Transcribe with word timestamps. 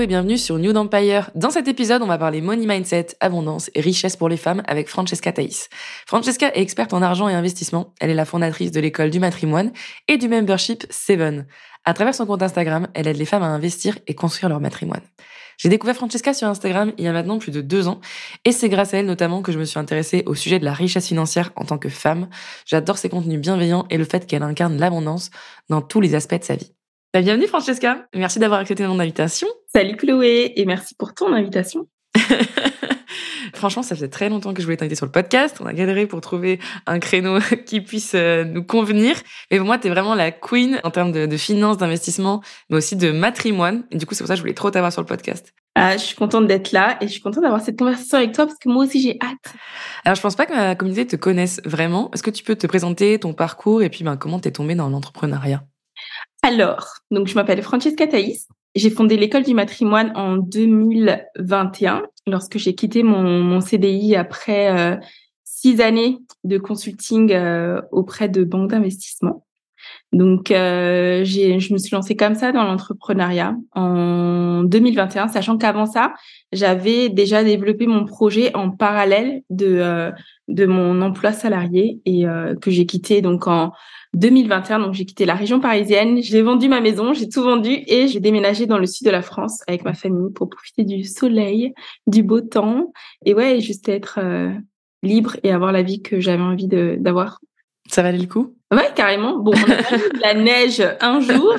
Et 0.00 0.06
bienvenue 0.06 0.38
sur 0.38 0.58
New 0.58 0.72
Empire. 0.76 1.30
Dans 1.34 1.50
cet 1.50 1.66
épisode, 1.66 2.02
on 2.02 2.06
va 2.06 2.18
parler 2.18 2.40
money 2.40 2.66
mindset, 2.66 3.08
abondance 3.18 3.68
et 3.74 3.80
richesse 3.80 4.16
pour 4.16 4.28
les 4.28 4.36
femmes 4.36 4.62
avec 4.68 4.88
Francesca 4.88 5.32
Thaïs. 5.32 5.68
Francesca 6.06 6.54
est 6.54 6.60
experte 6.60 6.92
en 6.92 7.02
argent 7.02 7.28
et 7.28 7.34
investissement. 7.34 7.94
Elle 7.98 8.10
est 8.10 8.14
la 8.14 8.24
fondatrice 8.24 8.70
de 8.70 8.78
l'école 8.80 9.10
du 9.10 9.18
matrimoine 9.18 9.72
et 10.06 10.16
du 10.16 10.28
membership 10.28 10.86
Seven. 10.90 11.46
À 11.84 11.94
travers 11.94 12.14
son 12.14 12.26
compte 12.26 12.42
Instagram, 12.42 12.86
elle 12.94 13.08
aide 13.08 13.16
les 13.16 13.24
femmes 13.24 13.42
à 13.42 13.48
investir 13.48 13.98
et 14.06 14.14
construire 14.14 14.50
leur 14.50 14.60
matrimoine. 14.60 15.00
J'ai 15.56 15.68
découvert 15.68 15.96
Francesca 15.96 16.32
sur 16.32 16.46
Instagram 16.46 16.92
il 16.96 17.04
y 17.04 17.08
a 17.08 17.12
maintenant 17.12 17.38
plus 17.38 17.50
de 17.50 17.60
deux 17.60 17.88
ans 17.88 18.00
et 18.44 18.52
c'est 18.52 18.68
grâce 18.68 18.94
à 18.94 18.98
elle 18.98 19.06
notamment 19.06 19.42
que 19.42 19.50
je 19.50 19.58
me 19.58 19.64
suis 19.64 19.80
intéressée 19.80 20.22
au 20.26 20.36
sujet 20.36 20.60
de 20.60 20.64
la 20.64 20.74
richesse 20.74 21.08
financière 21.08 21.50
en 21.56 21.64
tant 21.64 21.78
que 21.78 21.88
femme. 21.88 22.28
J'adore 22.66 22.98
ses 22.98 23.08
contenus 23.08 23.40
bienveillants 23.40 23.86
et 23.90 23.96
le 23.96 24.04
fait 24.04 24.26
qu'elle 24.26 24.44
incarne 24.44 24.78
l'abondance 24.78 25.30
dans 25.68 25.80
tous 25.80 26.00
les 26.00 26.14
aspects 26.14 26.38
de 26.38 26.44
sa 26.44 26.54
vie. 26.54 26.77
Bah, 27.14 27.22
bienvenue 27.22 27.46
Francesca, 27.46 28.06
merci 28.14 28.38
d'avoir 28.38 28.60
accepté 28.60 28.86
mon 28.86 29.00
invitation. 29.00 29.48
Salut 29.74 29.96
Chloé 29.96 30.52
et 30.56 30.66
merci 30.66 30.94
pour 30.94 31.14
ton 31.14 31.32
invitation. 31.32 31.88
Franchement, 33.54 33.82
ça 33.82 33.96
fait 33.96 34.08
très 34.08 34.28
longtemps 34.28 34.52
que 34.52 34.60
je 34.60 34.66
voulais 34.66 34.76
t'inviter 34.76 34.94
sur 34.94 35.06
le 35.06 35.10
podcast. 35.10 35.56
On 35.60 35.64
a 35.64 35.72
galéré 35.72 36.06
pour 36.06 36.20
trouver 36.20 36.58
un 36.86 36.98
créneau 36.98 37.38
qui 37.66 37.80
puisse 37.80 38.12
euh, 38.14 38.44
nous 38.44 38.62
convenir. 38.62 39.16
Mais 39.50 39.56
pour 39.56 39.64
moi, 39.64 39.78
tu 39.78 39.86
es 39.86 39.90
vraiment 39.90 40.14
la 40.14 40.30
queen 40.32 40.82
en 40.84 40.90
termes 40.90 41.10
de, 41.10 41.36
finances, 41.38 41.78
d'investissement, 41.78 42.42
mais 42.68 42.76
aussi 42.76 42.94
de 42.94 43.10
matrimoine. 43.10 43.84
Et 43.90 43.96
du 43.96 44.04
coup, 44.04 44.14
c'est 44.14 44.22
pour 44.22 44.28
ça 44.28 44.34
que 44.34 44.38
je 44.38 44.42
voulais 44.42 44.52
trop 44.52 44.70
t'avoir 44.70 44.92
sur 44.92 45.00
le 45.00 45.06
podcast. 45.06 45.54
Ah, 45.76 45.96
je 45.96 46.02
suis 46.02 46.16
contente 46.16 46.46
d'être 46.46 46.72
là 46.72 46.98
et 47.00 47.06
je 47.06 47.12
suis 47.12 47.22
contente 47.22 47.42
d'avoir 47.42 47.62
cette 47.62 47.78
conversation 47.78 48.18
avec 48.18 48.32
toi 48.32 48.44
parce 48.44 48.58
que 48.58 48.68
moi 48.68 48.84
aussi 48.84 49.00
j'ai 49.00 49.16
hâte. 49.22 49.54
Alors 50.04 50.16
je 50.16 50.20
pense 50.20 50.34
pas 50.36 50.44
que 50.44 50.52
ma 50.52 50.74
communauté 50.74 51.06
te 51.06 51.16
connaisse 51.16 51.62
vraiment. 51.64 52.10
Est-ce 52.12 52.22
que 52.22 52.30
tu 52.30 52.42
peux 52.42 52.56
te 52.56 52.66
présenter 52.66 53.18
ton 53.18 53.32
parcours 53.32 53.82
et 53.82 53.88
puis 53.88 54.04
ben, 54.04 54.16
comment 54.16 54.40
t'es 54.40 54.50
tombée 54.50 54.74
dans 54.74 54.90
l'entrepreneuriat? 54.90 55.62
Alors, 56.48 56.94
donc 57.10 57.28
je 57.28 57.34
m'appelle 57.34 57.62
Francesca 57.62 58.06
Thaïs. 58.06 58.48
J'ai 58.74 58.88
fondé 58.88 59.18
l'école 59.18 59.42
du 59.42 59.52
matrimoine 59.52 60.12
en 60.14 60.38
2021 60.38 62.04
lorsque 62.26 62.56
j'ai 62.56 62.74
quitté 62.74 63.02
mon, 63.02 63.60
CDI 63.60 64.16
après 64.16 64.74
euh, 64.74 64.96
six 65.44 65.82
années 65.82 66.18
de 66.44 66.56
consulting 66.56 67.32
euh, 67.32 67.82
auprès 67.92 68.30
de 68.30 68.44
banques 68.44 68.70
d'investissement. 68.70 69.44
Donc, 70.12 70.50
euh, 70.50 71.22
je 71.22 71.72
me 71.72 71.78
suis 71.78 71.94
lancée 71.94 72.16
comme 72.16 72.34
ça 72.34 72.50
dans 72.50 72.64
l'entrepreneuriat 72.64 73.54
en 73.72 74.62
2021, 74.64 75.28
sachant 75.28 75.58
qu'avant 75.58 75.84
ça, 75.84 76.14
j'avais 76.52 77.10
déjà 77.10 77.44
développé 77.44 77.86
mon 77.86 78.06
projet 78.06 78.56
en 78.56 78.70
parallèle 78.70 79.42
de 79.50 80.10
de 80.48 80.64
mon 80.64 81.02
emploi 81.02 81.32
salarié 81.32 82.00
et 82.06 82.24
que 82.60 82.70
j'ai 82.70 82.86
quitté 82.86 83.20
donc 83.20 83.46
en 83.46 83.72
2021. 84.14 84.80
Donc, 84.80 84.94
j'ai 84.94 85.04
quitté 85.04 85.26
la 85.26 85.34
région 85.34 85.60
parisienne, 85.60 86.22
j'ai 86.22 86.42
vendu 86.42 86.68
ma 86.68 86.80
maison, 86.80 87.12
j'ai 87.12 87.28
tout 87.28 87.42
vendu 87.42 87.82
et 87.86 88.08
j'ai 88.08 88.20
déménagé 88.20 88.66
dans 88.66 88.78
le 88.78 88.86
sud 88.86 89.06
de 89.06 89.10
la 89.10 89.22
France 89.22 89.62
avec 89.66 89.84
ma 89.84 89.94
famille 89.94 90.32
pour 90.32 90.48
profiter 90.48 90.84
du 90.84 91.04
soleil, 91.04 91.72
du 92.06 92.22
beau 92.22 92.40
temps 92.40 92.92
et 93.24 93.34
ouais, 93.34 93.60
juste 93.60 93.88
être 93.88 94.18
euh, 94.22 94.52
libre 95.02 95.36
et 95.42 95.52
avoir 95.52 95.72
la 95.72 95.82
vie 95.82 96.02
que 96.02 96.20
j'avais 96.20 96.42
envie 96.42 96.68
d'avoir. 96.68 97.40
Ça 97.90 98.02
valait 98.02 98.18
le 98.18 98.26
coup? 98.26 98.54
Ouais, 98.70 98.90
carrément. 98.94 99.38
Bon, 99.38 99.52
on 99.54 99.70
a 99.70 99.96
de 99.96 100.20
la 100.20 100.34
neige 100.34 100.82
un 101.00 101.20
jour. 101.20 101.56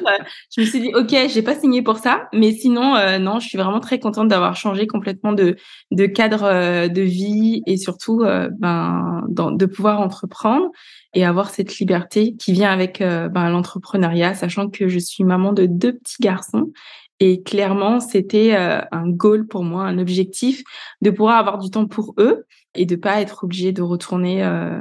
Je 0.56 0.62
me 0.62 0.66
suis 0.66 0.79
dit, 0.79 0.91
ok, 0.94 1.16
j'ai 1.28 1.41
pas 1.41 1.56
signé 1.56 1.81
pour 1.81 1.97
ça, 1.97 2.29
mais 2.34 2.51
sinon, 2.51 2.95
euh, 2.95 3.17
non, 3.17 3.40
je 3.40 3.47
suis 3.47 3.57
vraiment 3.57 3.79
très 3.79 4.00
contente 4.00 4.28
d'avoir 4.28 4.56
changé 4.56 4.85
complètement 4.85 5.34
de 5.34 5.56
de 5.89 6.06
cadre 6.06 6.44
euh, 6.44 6.88
de 6.88 7.01
vie 7.01 7.63
et 7.66 7.78
surtout, 7.78 8.23
ben, 8.59 9.23
de 9.28 9.66
pouvoir 9.66 10.01
entreprendre 10.01 10.69
et 11.13 11.25
avoir 11.25 11.50
cette 11.50 11.78
liberté 11.79 12.35
qui 12.35 12.53
vient 12.53 12.72
avec 12.72 13.01
euh, 13.01 13.29
ben, 13.29 13.50
l'entrepreneuriat, 13.50 14.35
sachant 14.35 14.69
que 14.69 14.88
je 14.88 15.00
suis 15.00 15.23
maman 15.23 15.53
de 15.53 15.66
deux 15.66 15.94
petits 15.94 16.22
garçons. 16.22 16.72
Et 17.19 17.41
clairement, 17.41 18.00
c'était 18.00 18.56
euh, 18.56 18.81
un 18.91 19.09
goal 19.09 19.47
pour 19.47 19.63
moi, 19.63 19.84
un 19.84 19.97
objectif 19.97 20.63
de 21.01 21.09
pouvoir 21.09 21.38
avoir 21.38 21.57
du 21.57 21.69
temps 21.69 21.88
pour 21.88 22.13
eux 22.18 22.45
et 22.75 22.85
de 22.85 22.95
pas 22.95 23.22
être 23.22 23.44
obligée 23.44 23.72
de 23.72 23.81
retourner 23.81 24.44
euh, 24.44 24.79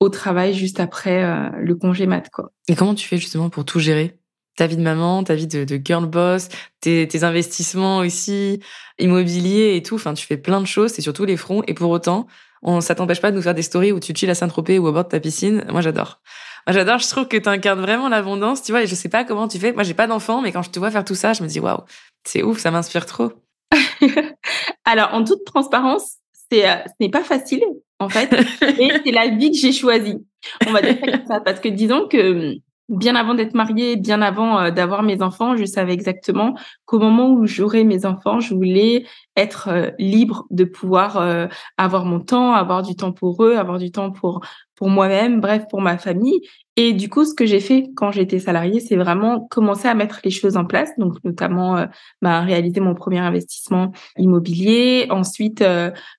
au 0.00 0.08
travail 0.08 0.54
juste 0.54 0.80
après 0.80 1.50
le 1.60 1.74
congé 1.74 2.06
mat. 2.06 2.28
Quoi. 2.30 2.50
Et 2.68 2.74
comment 2.74 2.94
tu 2.94 3.06
fais 3.06 3.18
justement 3.18 3.50
pour 3.50 3.64
tout 3.64 3.78
gérer? 3.78 4.16
Ta 4.56 4.66
vie 4.66 4.76
de 4.76 4.82
maman, 4.82 5.22
ta 5.22 5.34
vie 5.34 5.46
de, 5.46 5.64
de 5.64 5.80
girl 5.82 6.06
boss, 6.06 6.48
tes, 6.80 7.06
tes, 7.06 7.22
investissements 7.22 7.98
aussi, 7.98 8.60
immobilier 8.98 9.76
et 9.76 9.82
tout. 9.82 9.94
Enfin, 9.94 10.12
tu 10.14 10.26
fais 10.26 10.36
plein 10.36 10.60
de 10.60 10.66
choses, 10.66 10.92
c'est 10.92 11.02
surtout 11.02 11.24
les 11.24 11.36
fronts. 11.36 11.62
Et 11.66 11.74
pour 11.74 11.90
autant, 11.90 12.26
on, 12.62 12.80
ça 12.80 12.94
t'empêche 12.94 13.20
pas 13.20 13.30
de 13.30 13.36
nous 13.36 13.42
faire 13.42 13.54
des 13.54 13.62
stories 13.62 13.92
où 13.92 14.00
tu 14.00 14.14
chilles 14.14 14.30
à 14.30 14.34
Saint-Tropez 14.34 14.78
ou 14.78 14.86
au 14.86 14.92
bord 14.92 15.04
de 15.04 15.08
ta 15.08 15.20
piscine. 15.20 15.64
Moi, 15.70 15.80
j'adore. 15.80 16.20
Moi, 16.66 16.74
j'adore. 16.74 16.98
Je 16.98 17.08
trouve 17.08 17.26
que 17.28 17.36
tu 17.36 17.48
incarnes 17.48 17.80
vraiment 17.80 18.08
l'abondance, 18.08 18.62
tu 18.62 18.72
vois. 18.72 18.82
Et 18.82 18.86
je 18.86 18.94
sais 18.94 19.08
pas 19.08 19.24
comment 19.24 19.48
tu 19.48 19.58
fais. 19.58 19.72
Moi, 19.72 19.82
j'ai 19.82 19.94
pas 19.94 20.06
d'enfant, 20.06 20.42
mais 20.42 20.52
quand 20.52 20.62
je 20.62 20.70
te 20.70 20.78
vois 20.78 20.90
faire 20.90 21.04
tout 21.04 21.14
ça, 21.14 21.32
je 21.32 21.42
me 21.42 21.48
dis, 21.48 21.60
waouh, 21.60 21.80
c'est 22.24 22.42
ouf, 22.42 22.58
ça 22.58 22.70
m'inspire 22.70 23.06
trop. 23.06 23.32
Alors, 24.84 25.14
en 25.14 25.24
toute 25.24 25.44
transparence, 25.44 26.16
c'est, 26.50 26.68
euh, 26.68 26.74
ce 26.86 26.92
n'est 27.00 27.10
pas 27.10 27.24
facile, 27.24 27.62
en 27.98 28.08
fait, 28.08 28.30
mais 28.78 29.00
c'est 29.04 29.12
la 29.12 29.28
vie 29.28 29.50
que 29.50 29.56
j'ai 29.56 29.72
choisie. 29.72 30.18
On 30.66 30.72
va 30.72 30.82
dire 30.82 30.96
ça, 31.28 31.40
parce 31.40 31.60
que 31.60 31.68
disons 31.68 32.08
que 32.08 32.58
bien 32.90 33.14
avant 33.14 33.34
d'être 33.34 33.54
mariée, 33.54 33.96
bien 33.96 34.20
avant 34.20 34.58
euh, 34.58 34.70
d'avoir 34.70 35.02
mes 35.02 35.22
enfants, 35.22 35.56
je 35.56 35.64
savais 35.64 35.94
exactement 35.94 36.54
qu'au 36.84 36.98
moment 36.98 37.30
où 37.30 37.46
j'aurais 37.46 37.84
mes 37.84 38.04
enfants, 38.04 38.40
je 38.40 38.54
voulais 38.54 39.04
être 39.36 39.68
euh, 39.68 39.90
libre 39.98 40.46
de 40.50 40.64
pouvoir 40.64 41.16
euh, 41.16 41.46
avoir 41.78 42.04
mon 42.04 42.20
temps, 42.20 42.52
avoir 42.52 42.82
du 42.82 42.96
temps 42.96 43.12
pour 43.12 43.44
eux, 43.44 43.56
avoir 43.56 43.78
du 43.78 43.90
temps 43.90 44.10
pour 44.10 44.40
pour 44.74 44.88
moi-même, 44.88 45.40
bref, 45.40 45.64
pour 45.70 45.82
ma 45.82 45.98
famille. 45.98 46.40
Et 46.80 46.94
du 46.94 47.10
coup, 47.10 47.26
ce 47.26 47.34
que 47.34 47.44
j'ai 47.44 47.60
fait 47.60 47.90
quand 47.94 48.10
j'étais 48.10 48.38
salariée, 48.38 48.80
c'est 48.80 48.96
vraiment 48.96 49.46
commencer 49.50 49.86
à 49.86 49.94
mettre 49.94 50.20
les 50.24 50.30
choses 50.30 50.56
en 50.56 50.64
place, 50.64 50.88
donc 50.96 51.22
notamment 51.24 51.76
euh, 51.76 51.86
bah, 52.22 52.40
réaliser 52.40 52.80
mon 52.80 52.94
premier 52.94 53.18
investissement 53.18 53.92
immobilier, 54.16 55.06
ensuite 55.10 55.62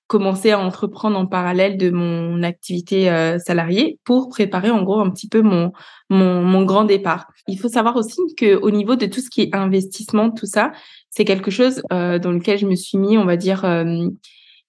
commencer 0.06 0.52
à 0.52 0.60
entreprendre 0.60 1.18
en 1.18 1.26
parallèle 1.26 1.76
de 1.78 1.90
mon 1.90 2.42
activité 2.42 3.06
salariée 3.44 3.98
pour 4.04 4.28
préparer 4.28 4.70
en 4.70 4.82
gros 4.82 5.00
un 5.00 5.10
petit 5.10 5.28
peu 5.28 5.42
mon, 5.42 5.72
mon 6.10 6.62
grand 6.64 6.84
départ. 6.84 7.26
Il 7.48 7.58
faut 7.58 7.68
savoir 7.68 7.96
aussi 7.96 8.20
que 8.36 8.54
au 8.56 8.70
niveau 8.70 8.94
de 8.94 9.06
tout 9.06 9.20
ce 9.20 9.30
qui 9.30 9.40
est 9.42 9.54
investissement, 9.54 10.30
tout 10.30 10.46
ça, 10.46 10.72
c'est 11.12 11.24
quelque 11.24 11.50
chose 11.50 11.82
euh, 11.92 12.18
dans 12.18 12.32
lequel 12.32 12.58
je 12.58 12.66
me 12.66 12.74
suis 12.74 12.98
mis, 12.98 13.18
on 13.18 13.24
va 13.24 13.36
dire, 13.36 13.64
euh, 13.64 14.08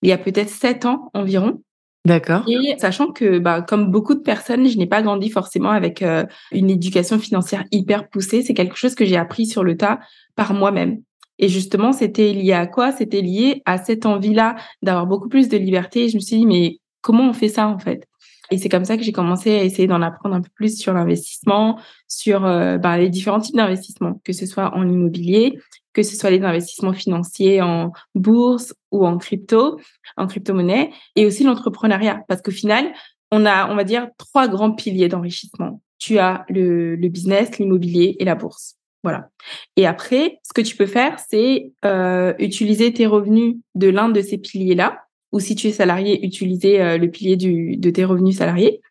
il 0.01 0.09
y 0.09 0.11
a 0.11 0.17
peut-être 0.17 0.49
sept 0.49 0.85
ans 0.85 1.09
environ. 1.13 1.61
D'accord. 2.05 2.43
Et 2.49 2.75
sachant 2.79 3.11
que, 3.11 3.39
bah, 3.39 3.61
comme 3.61 3.89
beaucoup 3.89 4.13
de 4.13 4.19
personnes, 4.19 4.67
je 4.67 4.77
n'ai 4.77 4.87
pas 4.87 5.01
grandi 5.01 5.29
forcément 5.29 5.69
avec 5.69 6.01
euh, 6.01 6.25
une 6.51 6.69
éducation 6.69 7.17
financière 7.17 7.63
hyper 7.71 8.09
poussée. 8.09 8.41
C'est 8.41 8.53
quelque 8.53 8.75
chose 8.75 8.93
que 8.93 9.05
j'ai 9.05 9.15
appris 9.15 9.45
sur 9.45 9.63
le 9.63 9.77
tas 9.77 9.99
par 10.35 10.53
moi-même. 10.53 11.01
Et 11.39 11.47
justement, 11.47 11.93
c'était 11.93 12.33
lié 12.33 12.53
à 12.53 12.67
quoi? 12.67 12.91
C'était 12.91 13.21
lié 13.21 13.61
à 13.65 13.77
cette 13.77 14.05
envie-là 14.05 14.55
d'avoir 14.81 15.07
beaucoup 15.07 15.29
plus 15.29 15.47
de 15.47 15.57
liberté. 15.57 16.09
Je 16.09 16.15
me 16.15 16.19
suis 16.19 16.37
dit, 16.37 16.45
mais 16.45 16.79
comment 17.01 17.29
on 17.29 17.33
fait 17.33 17.49
ça 17.49 17.67
en 17.67 17.79
fait? 17.79 18.05
Et 18.51 18.57
c'est 18.57 18.69
comme 18.69 18.85
ça 18.85 18.97
que 18.97 19.03
j'ai 19.03 19.13
commencé 19.13 19.51
à 19.51 19.63
essayer 19.63 19.87
d'en 19.87 20.01
apprendre 20.01 20.35
un 20.35 20.41
peu 20.41 20.49
plus 20.53 20.77
sur 20.77 20.93
l'investissement, 20.93 21.79
sur 22.07 22.45
euh, 22.45 22.77
bah, 22.77 22.97
les 22.97 23.09
différents 23.09 23.39
types 23.39 23.55
d'investissements, 23.55 24.21
que 24.23 24.33
ce 24.33 24.45
soit 24.45 24.75
en 24.75 24.87
immobilier, 24.87 25.57
que 25.93 26.03
ce 26.03 26.15
soit 26.15 26.31
les 26.31 26.41
investissements 26.41 26.93
financiers 26.93 27.61
en 27.61 27.91
bourse 28.15 28.73
ou 28.91 29.05
en 29.05 29.17
crypto, 29.17 29.79
en 30.17 30.27
crypto-monnaie, 30.27 30.91
et 31.15 31.25
aussi 31.25 31.43
l'entrepreneuriat. 31.43 32.23
Parce 32.27 32.41
qu'au 32.41 32.51
final, 32.51 32.91
on 33.31 33.45
a, 33.45 33.71
on 33.71 33.75
va 33.75 33.83
dire, 33.83 34.09
trois 34.17 34.47
grands 34.47 34.71
piliers 34.71 35.09
d'enrichissement. 35.09 35.81
Tu 35.99 36.19
as 36.19 36.45
le, 36.49 36.95
le 36.95 37.07
business, 37.09 37.57
l'immobilier 37.57 38.15
et 38.19 38.25
la 38.25 38.35
bourse. 38.35 38.75
Voilà. 39.03 39.29
Et 39.75 39.85
après, 39.85 40.39
ce 40.43 40.53
que 40.53 40.61
tu 40.61 40.75
peux 40.77 40.85
faire, 40.85 41.17
c'est 41.29 41.71
euh, 41.83 42.33
utiliser 42.39 42.93
tes 42.93 43.05
revenus 43.05 43.57
de 43.75 43.89
l'un 43.89 44.09
de 44.09 44.21
ces 44.21 44.37
piliers-là 44.37 45.03
ou 45.33 45.39
si 45.39 45.55
tu 45.55 45.67
es 45.67 45.71
salarié, 45.71 46.25
utiliser 46.25 46.81
euh, 46.81 46.97
le 46.97 47.09
pilier 47.09 47.35
du, 47.35 47.75
de 47.75 47.89
tes 47.89 48.05
revenus 48.05 48.37
salariés 48.37 48.81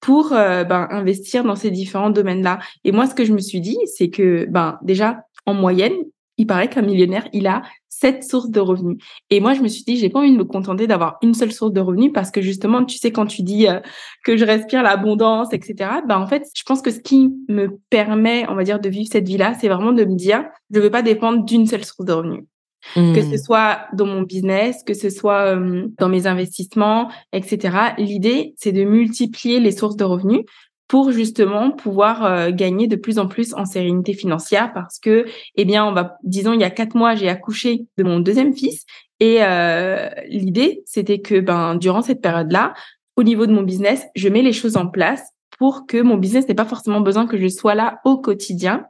pour 0.00 0.32
euh, 0.32 0.62
ben, 0.62 0.86
investir 0.90 1.42
dans 1.42 1.56
ces 1.56 1.70
différents 1.70 2.10
domaines-là. 2.10 2.60
Et 2.84 2.92
moi, 2.92 3.06
ce 3.06 3.14
que 3.14 3.24
je 3.24 3.32
me 3.32 3.40
suis 3.40 3.60
dit, 3.60 3.78
c'est 3.86 4.10
que 4.10 4.46
ben, 4.48 4.78
déjà, 4.82 5.22
en 5.46 5.54
moyenne, 5.54 5.94
il 6.38 6.46
paraît 6.46 6.68
qu'un 6.68 6.82
millionnaire, 6.82 7.28
il 7.32 7.46
a 7.46 7.62
sept 7.88 8.24
sources 8.24 8.50
de 8.50 8.60
revenus. 8.60 8.98
Et 9.30 9.40
moi, 9.40 9.54
je 9.54 9.62
me 9.62 9.68
suis 9.68 9.84
dit, 9.84 9.96
j'ai 9.96 10.10
pas 10.10 10.18
envie 10.18 10.32
de 10.32 10.36
me 10.36 10.44
contenter 10.44 10.86
d'avoir 10.86 11.16
une 11.22 11.34
seule 11.34 11.52
source 11.52 11.72
de 11.72 11.80
revenus 11.80 12.12
parce 12.12 12.30
que 12.30 12.42
justement, 12.42 12.84
tu 12.84 12.98
sais, 12.98 13.10
quand 13.10 13.26
tu 13.26 13.42
dis 13.42 13.68
euh, 13.68 13.80
que 14.24 14.36
je 14.36 14.44
respire 14.44 14.82
l'abondance, 14.82 15.52
etc., 15.52 15.90
bah, 16.06 16.18
en 16.18 16.26
fait, 16.26 16.46
je 16.54 16.62
pense 16.64 16.82
que 16.82 16.90
ce 16.90 17.00
qui 17.00 17.32
me 17.48 17.78
permet, 17.88 18.46
on 18.50 18.54
va 18.54 18.64
dire, 18.64 18.80
de 18.80 18.88
vivre 18.88 19.08
cette 19.10 19.26
vie-là, 19.26 19.54
c'est 19.58 19.68
vraiment 19.68 19.92
de 19.92 20.04
me 20.04 20.14
dire, 20.14 20.44
je 20.70 20.80
veux 20.80 20.90
pas 20.90 21.02
dépendre 21.02 21.44
d'une 21.44 21.66
seule 21.66 21.84
source 21.84 22.04
de 22.04 22.12
revenus. 22.12 22.44
Que 22.94 23.20
ce 23.20 23.34
mmh. 23.34 23.38
soit 23.38 23.80
dans 23.94 24.06
mon 24.06 24.22
business, 24.22 24.84
que 24.86 24.94
ce 24.94 25.10
soit 25.10 25.56
euh, 25.56 25.88
dans 25.98 26.08
mes 26.08 26.28
investissements, 26.28 27.10
etc. 27.32 27.76
L'idée, 27.98 28.54
c'est 28.58 28.70
de 28.70 28.84
multiplier 28.84 29.58
les 29.58 29.72
sources 29.72 29.96
de 29.96 30.04
revenus 30.04 30.42
pour 30.88 31.10
justement 31.10 31.70
pouvoir 31.70 32.24
euh, 32.24 32.50
gagner 32.50 32.86
de 32.86 32.96
plus 32.96 33.18
en 33.18 33.26
plus 33.26 33.54
en 33.54 33.64
sérénité 33.64 34.12
financière 34.12 34.72
parce 34.72 34.98
que, 34.98 35.26
eh 35.56 35.64
bien, 35.64 35.84
on 35.84 35.92
va, 35.92 36.16
disons, 36.22 36.52
il 36.52 36.60
y 36.60 36.64
a 36.64 36.70
quatre 36.70 36.94
mois, 36.94 37.14
j'ai 37.14 37.28
accouché 37.28 37.86
de 37.96 38.04
mon 38.04 38.20
deuxième 38.20 38.54
fils 38.54 38.84
et 39.20 39.38
euh, 39.40 40.08
l'idée, 40.28 40.82
c'était 40.84 41.20
que, 41.20 41.40
ben, 41.40 41.74
durant 41.74 42.02
cette 42.02 42.20
période-là, 42.20 42.74
au 43.16 43.22
niveau 43.22 43.46
de 43.46 43.52
mon 43.52 43.62
business, 43.62 44.04
je 44.14 44.28
mets 44.28 44.42
les 44.42 44.52
choses 44.52 44.76
en 44.76 44.86
place 44.86 45.22
pour 45.58 45.86
que 45.86 46.00
mon 46.00 46.16
business 46.16 46.46
n'ait 46.48 46.54
pas 46.54 46.66
forcément 46.66 47.00
besoin 47.00 47.26
que 47.26 47.38
je 47.38 47.48
sois 47.48 47.74
là 47.74 48.00
au 48.04 48.18
quotidien 48.18 48.84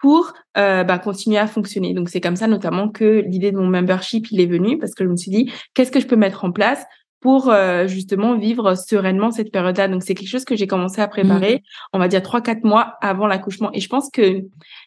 pour 0.00 0.32
euh, 0.56 0.82
bah, 0.82 0.98
continuer 0.98 1.38
à 1.38 1.46
fonctionner. 1.46 1.94
Donc 1.94 2.08
c'est 2.08 2.20
comme 2.20 2.36
ça 2.36 2.46
notamment 2.46 2.88
que 2.88 3.22
l'idée 3.26 3.52
de 3.52 3.58
mon 3.58 3.66
membership 3.66 4.30
il 4.30 4.40
est 4.40 4.46
venu 4.46 4.78
parce 4.78 4.94
que 4.94 5.04
je 5.04 5.10
me 5.10 5.16
suis 5.16 5.30
dit 5.30 5.52
qu'est-ce 5.74 5.92
que 5.92 6.00
je 6.00 6.06
peux 6.06 6.16
mettre 6.16 6.44
en 6.44 6.52
place 6.52 6.84
pour 7.20 7.50
euh, 7.50 7.86
justement 7.86 8.36
vivre 8.36 8.74
sereinement 8.74 9.30
cette 9.30 9.52
période-là. 9.52 9.88
Donc 9.88 10.02
c'est 10.02 10.14
quelque 10.14 10.28
chose 10.28 10.44
que 10.44 10.56
j'ai 10.56 10.66
commencé 10.66 11.00
à 11.00 11.08
préparer, 11.08 11.56
mmh. 11.56 11.60
on 11.92 11.98
va 11.98 12.08
dire 12.08 12.22
trois 12.22 12.40
quatre 12.40 12.64
mois 12.64 12.94
avant 13.00 13.26
l'accouchement. 13.26 13.70
Et 13.72 13.80
je 13.80 13.88
pense 13.88 14.10
que 14.10 14.42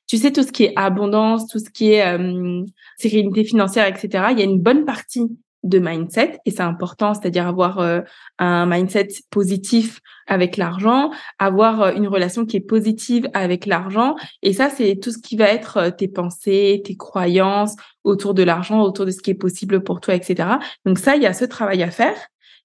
tu 0.07 0.17
sais 0.17 0.31
tout 0.31 0.43
ce 0.43 0.51
qui 0.51 0.63
est 0.63 0.73
abondance, 0.75 1.47
tout 1.47 1.59
ce 1.59 1.69
qui 1.69 1.91
est 1.91 2.05
euh, 2.05 2.63
sérénité 2.97 3.43
financière, 3.43 3.87
etc. 3.87 4.25
Il 4.31 4.39
y 4.39 4.41
a 4.41 4.45
une 4.45 4.59
bonne 4.59 4.85
partie 4.85 5.29
de 5.63 5.79
mindset 5.79 6.39
et 6.45 6.51
c'est 6.51 6.61
important, 6.61 7.13
c'est-à-dire 7.13 7.47
avoir 7.47 7.79
euh, 7.79 8.01
un 8.39 8.65
mindset 8.65 9.07
positif 9.29 9.99
avec 10.27 10.57
l'argent, 10.57 11.11
avoir 11.39 11.81
euh, 11.81 11.93
une 11.93 12.07
relation 12.07 12.45
qui 12.45 12.57
est 12.57 12.61
positive 12.61 13.29
avec 13.33 13.65
l'argent 13.65 14.15
et 14.41 14.53
ça 14.53 14.69
c'est 14.69 14.99
tout 15.01 15.11
ce 15.11 15.17
qui 15.17 15.37
va 15.37 15.45
être 15.45 15.89
tes 15.97 16.07
pensées, 16.07 16.81
tes 16.85 16.95
croyances 16.95 17.75
autour 18.03 18.33
de 18.33 18.43
l'argent, 18.43 18.81
autour 18.81 19.05
de 19.05 19.11
ce 19.11 19.21
qui 19.21 19.31
est 19.31 19.35
possible 19.35 19.83
pour 19.83 20.01
toi, 20.01 20.15
etc. 20.15 20.49
Donc 20.85 20.99
ça, 20.99 21.15
il 21.15 21.23
y 21.23 21.25
a 21.25 21.33
ce 21.33 21.45
travail 21.45 21.83
à 21.83 21.91
faire. 21.91 22.15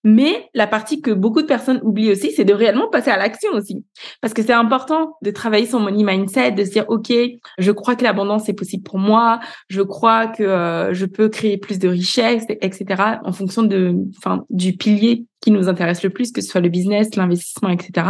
Mais 0.04 0.48
la 0.54 0.66
partie 0.66 1.00
que 1.00 1.10
beaucoup 1.10 1.42
de 1.42 1.46
personnes 1.46 1.80
oublient 1.82 2.12
aussi, 2.12 2.30
c'est 2.30 2.44
de 2.44 2.54
réellement 2.54 2.88
passer 2.88 3.10
à 3.10 3.16
l'action 3.16 3.50
aussi. 3.52 3.84
Parce 4.20 4.32
que 4.32 4.42
c'est 4.42 4.52
important 4.52 5.16
de 5.22 5.30
travailler 5.30 5.66
son 5.66 5.80
money 5.80 6.04
mindset, 6.04 6.52
de 6.52 6.64
se 6.64 6.70
dire, 6.70 6.84
OK, 6.88 7.12
je 7.58 7.72
crois 7.72 7.96
que 7.96 8.04
l'abondance 8.04 8.48
est 8.48 8.54
possible 8.54 8.84
pour 8.84 8.98
moi, 8.98 9.40
je 9.68 9.82
crois 9.82 10.28
que 10.28 10.44
euh, 10.44 10.94
je 10.94 11.04
peux 11.04 11.28
créer 11.28 11.58
plus 11.58 11.78
de 11.78 11.88
richesses, 11.88 12.44
etc. 12.48 13.18
en 13.24 13.32
fonction 13.32 13.62
de, 13.62 13.96
enfin, 14.18 14.44
du 14.50 14.76
pilier 14.76 15.26
qui 15.40 15.50
nous 15.50 15.68
intéresse 15.68 16.02
le 16.02 16.10
plus, 16.10 16.32
que 16.32 16.40
ce 16.40 16.48
soit 16.48 16.60
le 16.60 16.68
business, 16.68 17.14
l'investissement, 17.16 17.70
etc. 17.70 18.06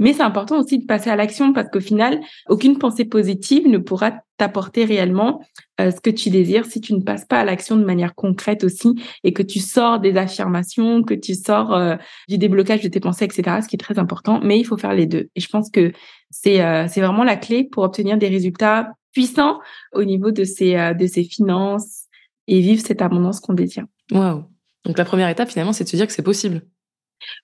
Mais 0.00 0.12
c'est 0.12 0.22
important 0.22 0.58
aussi 0.58 0.78
de 0.78 0.86
passer 0.86 1.10
à 1.10 1.16
l'action 1.16 1.52
parce 1.52 1.68
qu'au 1.70 1.80
final, 1.80 2.20
aucune 2.48 2.78
pensée 2.78 3.04
positive 3.04 3.68
ne 3.68 3.78
pourra 3.78 4.12
t'apporter 4.36 4.84
réellement 4.84 5.40
euh, 5.80 5.92
ce 5.92 6.00
que 6.00 6.10
tu 6.10 6.30
désires 6.30 6.64
si 6.64 6.80
tu 6.80 6.94
ne 6.94 7.00
passes 7.00 7.24
pas 7.24 7.40
à 7.40 7.44
l'action 7.44 7.76
de 7.76 7.84
manière 7.84 8.16
concrète 8.16 8.64
aussi 8.64 8.94
et 9.22 9.32
que 9.32 9.42
tu 9.42 9.60
sors 9.60 10.00
des 10.00 10.16
affirmations, 10.16 11.04
que 11.04 11.14
tu 11.14 11.34
sors 11.34 11.72
euh, 11.72 11.96
du 12.28 12.38
déblocage 12.38 12.80
de 12.80 12.88
tes 12.88 12.98
pensées, 13.00 13.26
etc. 13.26 13.58
Ce 13.62 13.68
qui 13.68 13.76
est 13.76 13.78
très 13.78 14.00
important. 14.00 14.40
Mais 14.42 14.58
il 14.58 14.64
faut 14.64 14.76
faire 14.76 14.94
les 14.94 15.06
deux. 15.06 15.28
Et 15.36 15.40
je 15.40 15.48
pense 15.48 15.70
que 15.70 15.92
c'est 16.30 16.64
euh, 16.64 16.86
c'est 16.88 17.00
vraiment 17.00 17.22
la 17.24 17.36
clé 17.36 17.64
pour 17.64 17.84
obtenir 17.84 18.18
des 18.18 18.28
résultats 18.28 18.90
puissants 19.12 19.60
au 19.92 20.02
niveau 20.02 20.32
de 20.32 20.44
ses 20.44 20.94
de 20.98 21.06
ses 21.06 21.24
finances 21.24 22.04
et 22.48 22.60
vivre 22.60 22.82
cette 22.84 23.02
abondance 23.02 23.40
qu'on 23.40 23.54
désire. 23.54 23.84
Waouh 24.12 24.44
donc 24.84 24.98
la 24.98 25.04
première 25.04 25.28
étape 25.28 25.48
finalement, 25.48 25.72
c'est 25.72 25.84
de 25.84 25.88
se 25.88 25.96
dire 25.96 26.06
que 26.06 26.12
c'est 26.12 26.22
possible. 26.22 26.62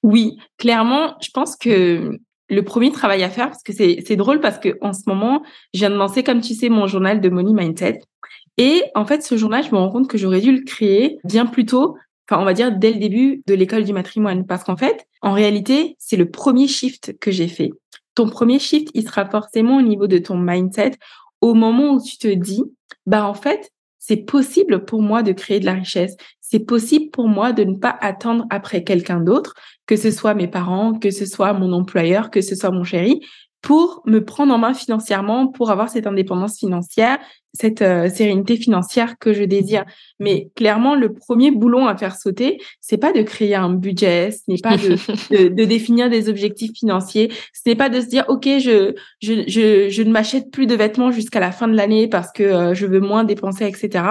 Oui, 0.02 0.38
clairement, 0.56 1.16
je 1.20 1.30
pense 1.30 1.56
que 1.56 2.18
le 2.48 2.62
premier 2.62 2.92
travail 2.92 3.22
à 3.22 3.30
faire, 3.30 3.50
parce 3.50 3.62
que 3.62 3.72
c'est 3.72 4.16
drôle 4.16 4.40
parce 4.40 4.58
que 4.58 4.78
en 4.80 4.92
ce 4.92 5.02
moment, 5.06 5.42
je 5.74 5.80
viens 5.80 5.90
de 5.90 5.96
lancer, 5.96 6.22
comme 6.22 6.40
tu 6.40 6.54
sais, 6.54 6.68
mon 6.68 6.86
journal 6.86 7.20
de 7.20 7.28
Money 7.28 7.52
Mindset. 7.52 8.00
Et 8.58 8.82
en 8.94 9.04
fait, 9.04 9.22
ce 9.22 9.36
journal, 9.36 9.64
je 9.64 9.70
me 9.70 9.76
rends 9.76 9.90
compte 9.90 10.08
que 10.08 10.18
j'aurais 10.18 10.40
dû 10.40 10.52
le 10.52 10.64
créer 10.64 11.18
bien 11.24 11.46
plus 11.46 11.66
tôt, 11.66 11.96
enfin, 12.28 12.40
on 12.40 12.44
va 12.44 12.54
dire 12.54 12.76
dès 12.76 12.92
le 12.92 12.98
début 12.98 13.42
de 13.46 13.54
l'école 13.54 13.84
du 13.84 13.92
matrimoine. 13.92 14.46
Parce 14.46 14.64
qu'en 14.64 14.76
fait, 14.76 15.06
en 15.22 15.32
réalité, 15.32 15.96
c'est 15.98 16.16
le 16.16 16.30
premier 16.30 16.68
shift 16.68 17.18
que 17.18 17.30
j'ai 17.30 17.48
fait. 17.48 17.70
Ton 18.14 18.28
premier 18.28 18.58
shift, 18.58 18.88
il 18.94 19.02
sera 19.02 19.28
forcément 19.28 19.76
au 19.76 19.82
niveau 19.82 20.06
de 20.06 20.18
ton 20.18 20.38
mindset, 20.38 20.92
au 21.40 21.52
moment 21.52 21.94
où 21.94 22.02
tu 22.02 22.16
te 22.16 22.28
dis, 22.28 22.62
bah, 23.04 23.26
en 23.26 23.34
fait, 23.34 23.72
c'est 23.98 24.16
possible 24.16 24.84
pour 24.84 25.02
moi 25.02 25.22
de 25.22 25.32
créer 25.32 25.60
de 25.60 25.66
la 25.66 25.74
richesse. 25.74 26.16
C'est 26.48 26.60
possible 26.60 27.10
pour 27.10 27.26
moi 27.26 27.52
de 27.52 27.64
ne 27.64 27.74
pas 27.74 27.96
attendre 28.00 28.46
après 28.50 28.84
quelqu'un 28.84 29.20
d'autre, 29.20 29.54
que 29.86 29.96
ce 29.96 30.12
soit 30.12 30.34
mes 30.34 30.46
parents, 30.46 30.96
que 30.96 31.10
ce 31.10 31.26
soit 31.26 31.52
mon 31.52 31.72
employeur, 31.72 32.30
que 32.30 32.40
ce 32.40 32.54
soit 32.54 32.70
mon 32.70 32.84
chéri, 32.84 33.20
pour 33.62 34.00
me 34.06 34.24
prendre 34.24 34.54
en 34.54 34.58
main 34.58 34.74
financièrement, 34.74 35.48
pour 35.48 35.72
avoir 35.72 35.88
cette 35.88 36.06
indépendance 36.06 36.56
financière, 36.60 37.18
cette 37.52 37.82
euh, 37.82 38.08
sérénité 38.08 38.56
financière 38.56 39.18
que 39.18 39.32
je 39.32 39.42
désire. 39.42 39.84
Mais 40.20 40.50
clairement, 40.54 40.94
le 40.94 41.12
premier 41.12 41.50
boulon 41.50 41.88
à 41.88 41.96
faire 41.96 42.14
sauter, 42.14 42.58
c'est 42.80 42.96
pas 42.96 43.12
de 43.12 43.22
créer 43.22 43.56
un 43.56 43.70
budget, 43.70 44.30
ce 44.30 44.42
n'est 44.46 44.60
pas 44.62 44.76
de, 44.76 45.48
de, 45.48 45.64
définir 45.64 46.08
des 46.08 46.28
objectifs 46.28 46.78
financiers, 46.78 47.32
ce 47.52 47.68
n'est 47.68 47.74
pas 47.74 47.88
de 47.88 48.00
se 48.00 48.06
dire 48.06 48.24
ok, 48.28 48.44
je 48.44 48.94
je 49.20 49.42
je, 49.48 49.88
je 49.88 50.02
ne 50.02 50.12
m'achète 50.12 50.52
plus 50.52 50.66
de 50.66 50.76
vêtements 50.76 51.10
jusqu'à 51.10 51.40
la 51.40 51.50
fin 51.50 51.66
de 51.66 51.74
l'année 51.74 52.06
parce 52.06 52.30
que 52.30 52.44
euh, 52.44 52.74
je 52.74 52.86
veux 52.86 53.00
moins 53.00 53.24
dépenser, 53.24 53.66
etc. 53.66 54.04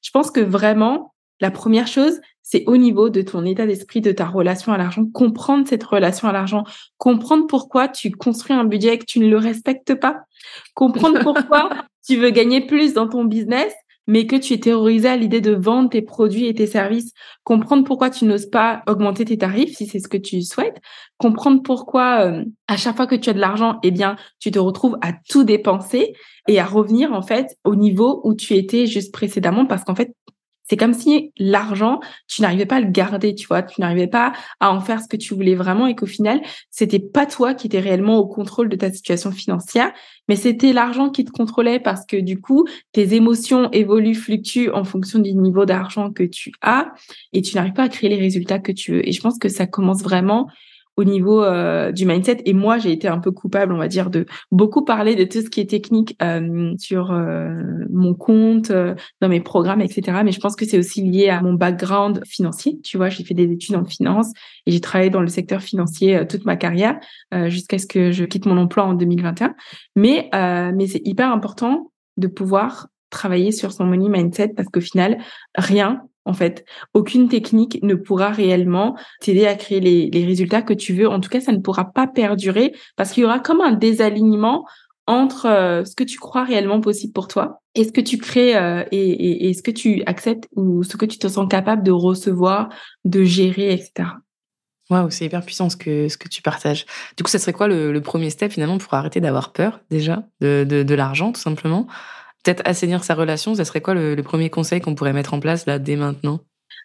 Je 0.00 0.10
pense 0.12 0.30
que 0.30 0.40
vraiment 0.40 1.11
la 1.42 1.50
première 1.50 1.88
chose, 1.88 2.20
c'est 2.42 2.62
au 2.68 2.76
niveau 2.76 3.10
de 3.10 3.20
ton 3.20 3.44
état 3.44 3.66
d'esprit, 3.66 4.00
de 4.00 4.12
ta 4.12 4.26
relation 4.26 4.72
à 4.72 4.78
l'argent, 4.78 5.04
comprendre 5.12 5.66
cette 5.66 5.82
relation 5.82 6.28
à 6.28 6.32
l'argent, 6.32 6.62
comprendre 6.98 7.48
pourquoi 7.48 7.88
tu 7.88 8.12
construis 8.12 8.54
un 8.54 8.64
budget 8.64 8.94
et 8.94 8.98
que 8.98 9.04
tu 9.04 9.18
ne 9.18 9.28
le 9.28 9.38
respectes 9.38 9.94
pas, 9.96 10.20
comprendre 10.74 11.18
pourquoi 11.20 11.68
tu 12.06 12.16
veux 12.16 12.30
gagner 12.30 12.64
plus 12.64 12.94
dans 12.94 13.08
ton 13.08 13.24
business, 13.24 13.72
mais 14.06 14.26
que 14.26 14.36
tu 14.36 14.52
es 14.52 14.58
terrorisé 14.58 15.08
à 15.08 15.16
l'idée 15.16 15.40
de 15.40 15.52
vendre 15.52 15.90
tes 15.90 16.02
produits 16.02 16.46
et 16.46 16.54
tes 16.54 16.66
services, 16.68 17.12
comprendre 17.42 17.84
pourquoi 17.84 18.08
tu 18.08 18.24
n'oses 18.24 18.46
pas 18.46 18.82
augmenter 18.86 19.24
tes 19.24 19.38
tarifs 19.38 19.76
si 19.76 19.86
c'est 19.86 20.00
ce 20.00 20.08
que 20.08 20.16
tu 20.16 20.42
souhaites, 20.42 20.76
comprendre 21.18 21.60
pourquoi 21.62 22.26
euh, 22.26 22.44
à 22.68 22.76
chaque 22.76 22.96
fois 22.96 23.08
que 23.08 23.16
tu 23.16 23.30
as 23.30 23.34
de 23.34 23.40
l'argent, 23.40 23.80
eh 23.82 23.90
bien, 23.90 24.16
tu 24.38 24.52
te 24.52 24.60
retrouves 24.60 24.96
à 25.00 25.12
tout 25.28 25.42
dépenser 25.42 26.14
et 26.46 26.60
à 26.60 26.64
revenir 26.64 27.12
en 27.12 27.22
fait 27.22 27.56
au 27.64 27.74
niveau 27.74 28.20
où 28.24 28.34
tu 28.34 28.54
étais 28.54 28.86
juste 28.86 29.12
précédemment 29.12 29.66
parce 29.66 29.84
qu'en 29.84 29.94
fait, 29.94 30.14
c'est 30.72 30.78
comme 30.78 30.94
si 30.94 31.34
l'argent, 31.36 32.00
tu 32.28 32.40
n'arrivais 32.40 32.64
pas 32.64 32.76
à 32.76 32.80
le 32.80 32.90
garder, 32.90 33.34
tu 33.34 33.46
vois, 33.46 33.62
tu 33.62 33.78
n'arrivais 33.82 34.06
pas 34.06 34.32
à 34.58 34.72
en 34.72 34.80
faire 34.80 35.02
ce 35.02 35.06
que 35.06 35.18
tu 35.18 35.34
voulais 35.34 35.54
vraiment 35.54 35.86
et 35.86 35.94
qu'au 35.94 36.06
final, 36.06 36.40
c'était 36.70 36.98
pas 36.98 37.26
toi 37.26 37.52
qui 37.52 37.66
étais 37.66 37.78
réellement 37.78 38.16
au 38.16 38.26
contrôle 38.26 38.70
de 38.70 38.76
ta 38.76 38.90
situation 38.90 39.32
financière, 39.32 39.92
mais 40.30 40.36
c'était 40.36 40.72
l'argent 40.72 41.10
qui 41.10 41.26
te 41.26 41.30
contrôlait 41.30 41.78
parce 41.78 42.06
que 42.06 42.16
du 42.16 42.40
coup, 42.40 42.64
tes 42.92 43.12
émotions 43.12 43.70
évoluent, 43.72 44.14
fluctuent 44.14 44.70
en 44.72 44.84
fonction 44.84 45.18
du 45.18 45.34
niveau 45.34 45.66
d'argent 45.66 46.10
que 46.10 46.22
tu 46.22 46.52
as 46.62 46.94
et 47.34 47.42
tu 47.42 47.54
n'arrives 47.54 47.74
pas 47.74 47.82
à 47.82 47.88
créer 47.90 48.08
les 48.08 48.16
résultats 48.16 48.58
que 48.58 48.72
tu 48.72 48.92
veux. 48.92 49.06
Et 49.06 49.12
je 49.12 49.20
pense 49.20 49.38
que 49.38 49.50
ça 49.50 49.66
commence 49.66 50.02
vraiment 50.02 50.48
au 50.96 51.04
niveau 51.04 51.42
euh, 51.42 51.92
du 51.92 52.04
mindset. 52.06 52.38
Et 52.44 52.52
moi, 52.52 52.78
j'ai 52.78 52.92
été 52.92 53.08
un 53.08 53.18
peu 53.18 53.30
coupable, 53.30 53.72
on 53.72 53.78
va 53.78 53.88
dire, 53.88 54.10
de 54.10 54.26
beaucoup 54.50 54.84
parler 54.84 55.14
de 55.14 55.24
tout 55.24 55.40
ce 55.40 55.48
qui 55.48 55.60
est 55.60 55.70
technique 55.70 56.16
euh, 56.22 56.74
sur 56.78 57.10
euh, 57.10 57.62
mon 57.90 58.14
compte, 58.14 58.70
dans 59.20 59.28
mes 59.28 59.40
programmes, 59.40 59.80
etc. 59.80 60.20
Mais 60.24 60.32
je 60.32 60.40
pense 60.40 60.56
que 60.56 60.64
c'est 60.64 60.78
aussi 60.78 61.02
lié 61.02 61.28
à 61.28 61.40
mon 61.40 61.54
background 61.54 62.22
financier. 62.26 62.78
Tu 62.82 62.96
vois, 62.96 63.08
j'ai 63.08 63.24
fait 63.24 63.34
des 63.34 63.50
études 63.50 63.76
en 63.76 63.84
finance 63.84 64.32
et 64.66 64.72
j'ai 64.72 64.80
travaillé 64.80 65.10
dans 65.10 65.20
le 65.20 65.28
secteur 65.28 65.62
financier 65.62 66.26
toute 66.28 66.44
ma 66.44 66.56
carrière 66.56 66.98
jusqu'à 67.46 67.78
ce 67.78 67.86
que 67.86 68.12
je 68.12 68.24
quitte 68.24 68.46
mon 68.46 68.56
emploi 68.58 68.84
en 68.84 68.94
2021. 68.94 69.54
Mais 69.96 70.28
mais 70.32 70.86
c'est 70.86 71.02
hyper 71.04 71.32
important 71.32 71.90
de 72.16 72.26
pouvoir 72.26 72.88
travailler 73.10 73.52
sur 73.52 73.72
son 73.72 73.84
money 73.84 74.08
mindset 74.08 74.48
parce 74.48 74.68
qu'au 74.68 74.80
final, 74.80 75.18
rien 75.56 76.02
en 76.24 76.34
fait. 76.34 76.64
Aucune 76.94 77.28
technique 77.28 77.78
ne 77.82 77.94
pourra 77.94 78.30
réellement 78.30 78.96
t'aider 79.20 79.46
à 79.46 79.54
créer 79.54 79.80
les, 79.80 80.24
résultats 80.24 80.62
que 80.62 80.74
tu 80.74 80.94
veux. 80.94 81.08
En 81.08 81.20
tout 81.20 81.28
cas, 81.28 81.40
ça 81.40 81.52
ne 81.52 81.58
pourra 81.58 81.92
pas 81.92 82.06
perdurer 82.06 82.74
parce 82.96 83.12
qu'il 83.12 83.22
y 83.22 83.26
aura 83.26 83.40
comme 83.40 83.60
un 83.60 83.72
désalignement 83.72 84.64
entre 85.06 85.46
euh, 85.46 85.84
ce 85.84 85.96
que 85.96 86.04
tu 86.04 86.18
crois 86.18 86.44
réellement 86.44 86.80
possible 86.80 87.12
pour 87.12 87.26
toi 87.26 87.60
et 87.74 87.84
ce 87.84 87.90
que 87.90 88.00
tu 88.00 88.18
crées 88.18 88.56
euh, 88.56 88.84
et, 88.92 89.52
ce 89.52 89.62
que 89.62 89.72
tu 89.72 90.02
acceptes 90.06 90.48
ou 90.54 90.84
ce 90.84 90.96
que 90.96 91.06
tu 91.06 91.18
te 91.18 91.26
sens 91.26 91.48
capable 91.48 91.82
de 91.82 91.90
recevoir, 91.90 92.68
de 93.04 93.24
gérer, 93.24 93.72
etc. 93.72 94.10
Waouh, 94.90 95.10
c'est 95.10 95.24
hyper 95.24 95.44
puissant 95.44 95.70
ce 95.70 95.76
que, 95.76 96.08
ce 96.08 96.16
que 96.16 96.28
tu 96.28 96.42
partages. 96.42 96.86
Du 97.16 97.24
coup, 97.24 97.30
ça 97.30 97.38
serait 97.38 97.52
quoi 97.52 97.66
le, 97.66 97.98
premier 98.00 98.30
step 98.30 98.52
finalement 98.52 98.78
pour 98.78 98.94
arrêter 98.94 99.20
d'avoir 99.20 99.52
peur 99.52 99.80
déjà 99.90 100.24
de, 100.40 100.64
de 100.64 100.94
l'argent 100.94 101.32
tout 101.32 101.40
simplement? 101.40 101.88
Peut-être 102.42 102.62
assainir 102.64 103.04
sa 103.04 103.14
relation, 103.14 103.54
ça 103.54 103.64
serait 103.64 103.80
quoi 103.80 103.94
le, 103.94 104.20
premier 104.22 104.50
conseil 104.50 104.80
qu'on 104.80 104.94
pourrait 104.94 105.12
mettre 105.12 105.34
en 105.34 105.40
place 105.40 105.66
là 105.66 105.78
dès 105.78 105.96
maintenant? 105.96 106.40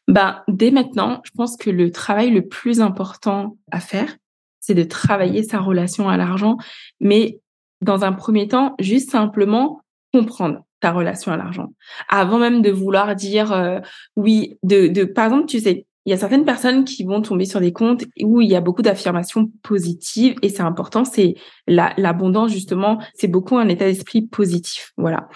Ben 0.07 0.43
dès 0.47 0.71
maintenant, 0.71 1.21
je 1.25 1.31
pense 1.35 1.57
que 1.57 1.69
le 1.69 1.91
travail 1.91 2.29
le 2.29 2.47
plus 2.47 2.81
important 2.81 3.57
à 3.71 3.79
faire, 3.79 4.15
c'est 4.59 4.73
de 4.73 4.83
travailler 4.83 5.43
sa 5.43 5.59
relation 5.59 6.09
à 6.09 6.17
l'argent, 6.17 6.57
mais 6.99 7.39
dans 7.81 8.03
un 8.03 8.13
premier 8.13 8.47
temps, 8.47 8.75
juste 8.79 9.11
simplement 9.11 9.81
comprendre. 10.13 10.63
ta 10.79 10.91
relation 10.91 11.31
à 11.31 11.37
l'argent. 11.37 11.73
Avant 12.07 12.37
même 12.37 12.61
de 12.61 12.69
vouloir 12.69 13.15
dire 13.15 13.51
euh, 13.51 13.79
oui, 14.15 14.59
de, 14.61 14.87
de, 14.87 15.05
par 15.05 15.25
exemple, 15.25 15.47
tu 15.47 15.59
sais, 15.59 15.87
il 16.07 16.11
y 16.11 16.13
a 16.13 16.17
certaines 16.17 16.45
personnes 16.45 16.85
qui 16.85 17.03
vont 17.03 17.21
tomber 17.21 17.43
sur 17.43 17.59
des 17.59 17.73
comptes 17.73 18.05
où 18.23 18.39
il 18.39 18.47
y 18.47 18.55
a 18.55 18.61
beaucoup 18.61 18.81
d'affirmations 18.81 19.51
positives 19.61 20.35
et 20.41 20.47
c'est 20.47 20.61
important, 20.61 21.03
c'est 21.03 21.35
l'abondance 21.67 22.53
justement, 22.53 22.99
c'est 23.13 23.27
beaucoup 23.27 23.57
un 23.57 23.67
état 23.67 23.83
d'esprit 23.83 24.21
positif, 24.21 24.93
voilà. 24.95 25.27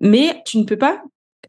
Mais 0.00 0.42
tu 0.44 0.58
ne 0.58 0.64
peux 0.64 0.76
pas 0.76 1.00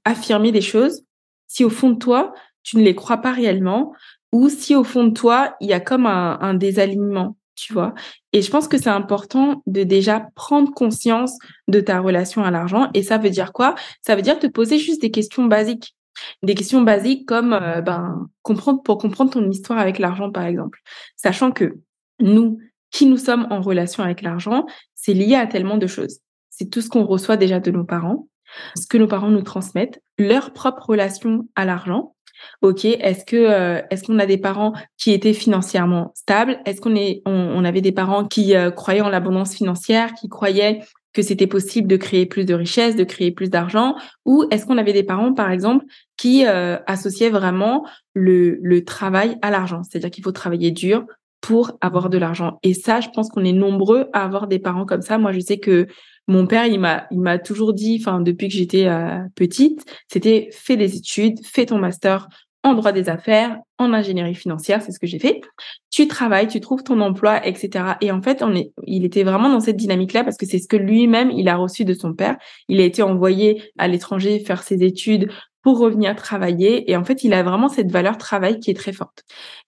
affirmer 0.06 0.52
des 0.52 0.62
choses 0.62 1.02
si 1.48 1.66
au 1.66 1.72
fond 1.72 1.90
de 1.90 1.98
toi, 1.98 2.34
tu 2.62 2.78
ne 2.78 2.84
les 2.84 2.94
crois 2.94 3.18
pas 3.18 3.32
réellement 3.32 3.94
ou 4.32 4.48
si 4.48 4.76
au 4.76 4.84
fond 4.84 5.06
de 5.06 5.14
toi, 5.14 5.56
il 5.60 5.68
y 5.68 5.74
a 5.74 5.80
comme 5.80 6.06
un, 6.06 6.38
un 6.40 6.54
désalignement 6.54 7.36
tu 7.58 7.74
vois. 7.74 7.96
Et 8.34 8.44
je 8.44 8.52
pense 8.52 8.68
que 8.68 8.78
c'est 8.78 8.92
important 8.92 9.64
de 9.66 9.82
déjà 9.82 10.28
prendre 10.36 10.72
conscience 10.72 11.36
de 11.68 11.80
ta 11.80 12.00
relation 12.00 12.44
à 12.44 12.52
l'argent. 12.52 12.92
Et 12.94 13.02
ça 13.02 13.18
veut 13.18 13.32
dire 13.32 13.52
quoi? 13.52 13.74
Ça 14.06 14.16
veut 14.16 14.22
dire 14.22 14.38
te 14.38 14.46
poser 14.46 14.78
juste 14.78 15.02
des 15.02 15.10
questions 15.10 15.46
basiques. 15.46 15.97
Des 16.44 16.56
questions 16.56 16.82
basiques 16.82 17.28
comme 17.28 17.54
euh, 17.54 17.82
ben, 17.82 18.28
comprendre, 18.42 18.82
pour 18.84 18.98
comprendre 18.98 19.32
ton 19.32 19.50
histoire 19.50 19.80
avec 19.80 20.00
l'argent, 20.00 20.32
par 20.32 20.46
exemple. 20.46 20.80
Sachant 21.16 21.52
que 21.52 21.78
nous, 22.20 22.60
qui 22.92 23.06
nous 23.06 23.18
sommes 23.18 23.48
en 23.50 23.62
relation 23.62 24.04
avec 24.04 24.22
l'argent, 24.22 24.66
c'est 24.96 25.14
lié 25.14 25.36
à 25.36 25.48
tellement 25.48 25.78
de 25.78 25.88
choses. 25.88 26.20
C'est 26.50 26.70
tout 26.70 26.82
ce 26.82 26.90
qu'on 26.90 27.06
reçoit 27.06 27.38
déjà 27.38 27.60
de 27.60 27.72
nos 27.72 27.84
parents, 27.84 28.28
ce 28.76 28.88
que 28.88 28.98
nos 28.98 29.08
parents 29.08 29.30
nous 29.30 29.44
transmettent, 29.44 30.02
leur 30.18 30.54
propre 30.54 30.90
relation 30.90 31.48
à 31.56 31.66
l'argent, 31.66 32.16
Ok, 32.62 32.86
est-ce 32.86 33.26
que 33.26 33.36
euh, 33.36 33.82
est-ce 33.90 34.04
qu'on 34.04 34.20
a 34.20 34.26
des 34.26 34.38
parents 34.38 34.74
qui 34.98 35.12
étaient 35.12 35.34
financièrement 35.34 36.12
stables? 36.16 36.60
Est-ce 36.66 36.82
qu'on 36.82 36.96
est 36.96 37.22
on, 37.26 37.64
avait 37.64 37.82
des 37.82 37.92
parents 37.92 38.26
qui 38.26 38.56
euh, 38.56 38.72
croyaient 38.72 39.02
en 39.02 39.10
l'abondance 39.10 39.56
financière, 39.56 40.14
qui 40.14 40.30
croyaient 40.30 40.82
que 41.18 41.24
c'était 41.24 41.48
possible 41.48 41.88
de 41.88 41.98
créer 41.98 42.28
plus 42.28 42.46
de 42.46 42.54
richesses, 42.54 42.96
de 42.96 43.04
créer 43.04 43.32
plus 43.32 43.50
d'argent 43.50 43.96
Ou 44.26 44.46
est-ce 44.52 44.68
qu'on 44.68 44.78
avait 44.78 44.94
des 44.94 45.02
parents, 45.02 45.34
par 45.34 45.50
exemple, 45.50 45.84
qui 46.16 46.46
euh, 46.46 46.78
associaient 46.86 47.32
vraiment 47.32 47.88
le, 48.14 48.80
travail 48.86 49.36
à 49.42 49.50
l'argent? 49.50 49.82
C'est-à-dire 49.82 50.12
qu'il 50.12 50.24
faut 50.24 50.32
travailler 50.32 50.70
dur 50.70 51.06
pour 51.42 51.72
avoir 51.82 52.12
de 52.12 52.20
l'argent. 52.20 52.60
Et 52.62 52.76
ça, 52.76 53.02
je 53.02 53.10
pense 53.10 53.30
qu'on 53.30 53.44
est 53.44 53.52
nombreux 53.52 54.10
à 54.14 54.26
avoir 54.26 54.46
des 54.46 54.60
parents 54.60 54.86
comme 54.86 55.02
ça. 55.02 55.18
Moi, 55.18 55.32
je 55.32 55.40
sais 55.40 55.58
que 55.58 55.88
mon 56.28 56.46
père, 56.46 56.68
il 56.68 56.80
m'a, 56.80 57.08
il 57.10 57.20
m'a 57.20 57.40
toujours 57.40 57.74
dit, 57.74 57.98
enfin, 58.00 58.22
depuis 58.22 58.48
que 58.48 58.54
j'étais 58.54 58.86
euh, 58.86 59.18
petite, 59.34 59.86
c'était 60.08 60.50
fais 60.52 60.78
des 60.78 60.98
études, 60.98 61.44
fais 61.44 61.66
ton 61.66 61.80
master 61.80 62.28
en 62.64 62.74
droit 62.74 62.92
des 62.92 63.10
affaires, 63.10 63.58
en 63.78 63.94
ingénierie 63.94 64.36
financière, 64.36 64.82
c'est 64.82 64.92
ce 64.92 65.00
que 65.00 65.08
j'ai 65.08 65.20
fait. 65.20 65.42
Tu 65.90 66.08
travailles, 66.08 66.48
tu 66.48 66.60
trouves 66.60 66.84
ton 66.84 67.00
emploi, 67.00 67.46
etc. 67.46 67.94
Et 68.02 68.12
en 68.12 68.22
fait, 68.22 68.42
on 68.42 68.54
est, 68.56 68.72
il 68.86 69.06
était 69.06 69.24
vraiment 69.24 69.50
dans 69.50 69.60
cette 69.60 69.78
dynamique-là 69.78 70.24
parce 70.24 70.38
que 70.38 70.46
c'est 70.46 70.60
ce 70.60 70.68
que 70.68 70.78
lui-même 70.78 71.32
il 71.32 71.48
a 71.48 71.56
reçu 71.56 71.86
de 71.86 71.94
son 71.94 72.14
père. 72.14 72.38
Il 72.68 72.82
a 72.82 72.84
été 72.84 73.02
envoyé 73.04 73.64
à 73.78 73.88
l'étranger 73.88 74.40
faire 74.40 74.64
ses 74.64 74.84
études 74.84 75.30
pour 75.62 75.80
revenir 75.80 76.16
travailler. 76.16 76.90
Et 76.90 76.96
en 76.96 77.04
fait, 77.04 77.24
il 77.24 77.34
a 77.34 77.44
vraiment 77.44 77.68
cette 77.68 77.92
valeur 77.92 78.18
travail 78.18 78.60
qui 78.60 78.72
est 78.72 78.74
très 78.74 78.94
forte. 78.94 79.24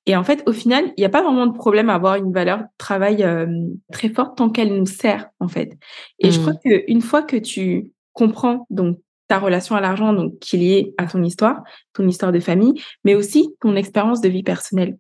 Et 0.05 0.15
en 0.15 0.23
fait, 0.23 0.43
au 0.45 0.53
final, 0.53 0.85
il 0.95 1.01
n'y 1.01 1.05
a 1.05 1.09
pas 1.09 1.21
vraiment 1.21 1.45
de 1.45 1.53
problème 1.53 1.89
à 1.89 1.95
avoir 1.95 2.15
une 2.15 2.31
valeur 2.31 2.63
travail 2.77 3.23
euh, 3.23 3.47
très 3.91 4.09
forte 4.09 4.37
tant 4.37 4.49
qu'elle 4.49 4.73
nous 4.73 4.85
sert, 4.85 5.29
en 5.39 5.47
fait. 5.47 5.77
Et 6.19 6.31
je 6.31 6.39
crois 6.39 6.53
mmh. 6.53 6.85
qu'une 6.85 7.01
fois 7.01 7.21
que 7.21 7.35
tu 7.35 7.91
comprends 8.13 8.65
donc 8.69 8.97
ta 9.29 9.39
relation 9.39 9.75
à 9.75 9.81
l'argent, 9.81 10.11
donc 10.11 10.37
qui 10.39 10.57
est 10.57 10.59
liée 10.59 10.93
à 10.97 11.05
ton 11.05 11.23
histoire, 11.23 11.63
ton 11.93 12.05
histoire 12.07 12.31
de 12.33 12.39
famille, 12.39 12.73
mais 13.05 13.15
aussi 13.15 13.55
ton 13.61 13.75
expérience 13.75 14.19
de 14.19 14.27
vie 14.27 14.43
personnelle. 14.43 14.97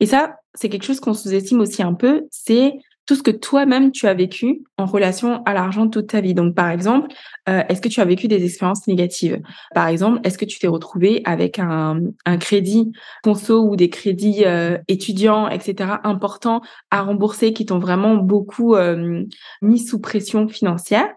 Et 0.00 0.06
ça, 0.06 0.36
c'est 0.54 0.68
quelque 0.68 0.84
chose 0.84 1.00
qu'on 1.00 1.14
sous-estime 1.14 1.60
aussi 1.60 1.82
un 1.82 1.92
peu, 1.92 2.22
c'est 2.30 2.74
tout 3.06 3.16
ce 3.16 3.22
que 3.22 3.32
toi-même 3.32 3.90
tu 3.90 4.06
as 4.06 4.14
vécu 4.14 4.62
en 4.78 4.86
relation 4.86 5.42
à 5.44 5.54
l'argent 5.54 5.88
toute 5.88 6.08
ta 6.08 6.20
vie. 6.20 6.34
Donc, 6.34 6.54
par 6.54 6.70
exemple, 6.70 7.08
euh, 7.48 7.62
est-ce 7.68 7.80
que 7.80 7.88
tu 7.88 8.00
as 8.00 8.04
vécu 8.04 8.28
des 8.28 8.44
expériences 8.44 8.86
négatives? 8.86 9.40
Par 9.74 9.88
exemple, 9.88 10.20
est-ce 10.22 10.38
que 10.38 10.44
tu 10.44 10.60
t'es 10.60 10.68
retrouvé 10.68 11.20
avec 11.24 11.58
un, 11.58 12.00
un, 12.24 12.36
crédit 12.36 12.92
conso 13.24 13.66
ou 13.66 13.74
des 13.74 13.90
crédits 13.90 14.44
euh, 14.44 14.78
étudiants, 14.86 15.48
etc., 15.48 15.94
importants 16.04 16.60
à 16.92 17.02
rembourser 17.02 17.52
qui 17.52 17.66
t'ont 17.66 17.80
vraiment 17.80 18.14
beaucoup 18.14 18.76
euh, 18.76 19.24
mis 19.60 19.80
sous 19.80 19.98
pression 19.98 20.46
financière? 20.46 21.08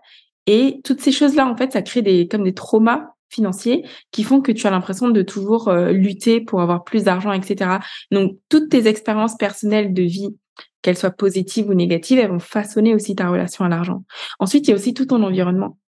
Et 0.47 0.79
toutes 0.83 1.01
ces 1.01 1.11
choses-là, 1.11 1.47
en 1.47 1.55
fait, 1.55 1.73
ça 1.73 1.81
crée 1.81 2.01
des 2.01 2.27
comme 2.27 2.43
des 2.43 2.53
traumas 2.53 3.09
financiers 3.29 3.85
qui 4.11 4.23
font 4.23 4.41
que 4.41 4.51
tu 4.51 4.67
as 4.67 4.71
l'impression 4.71 5.09
de 5.09 5.21
toujours 5.21 5.71
lutter 5.73 6.41
pour 6.41 6.61
avoir 6.61 6.83
plus 6.83 7.03
d'argent, 7.03 7.31
etc. 7.33 7.79
Donc, 8.11 8.37
toutes 8.49 8.69
tes 8.69 8.87
expériences 8.87 9.35
personnelles 9.35 9.93
de 9.93 10.03
vie 10.03 10.35
qu'elles 10.81 10.97
soient 10.97 11.09
positives 11.09 11.67
ou 11.67 11.73
négatives, 11.73 12.19
elles 12.19 12.29
vont 12.29 12.39
façonner 12.39 12.93
aussi 12.93 13.15
ta 13.15 13.27
relation 13.27 13.65
à 13.65 13.69
l'argent. 13.69 14.03
Ensuite, 14.39 14.67
il 14.67 14.71
y 14.71 14.73
a 14.73 14.75
aussi 14.75 14.93
tout 14.93 15.07
ton 15.07 15.23
environnement. 15.23 15.79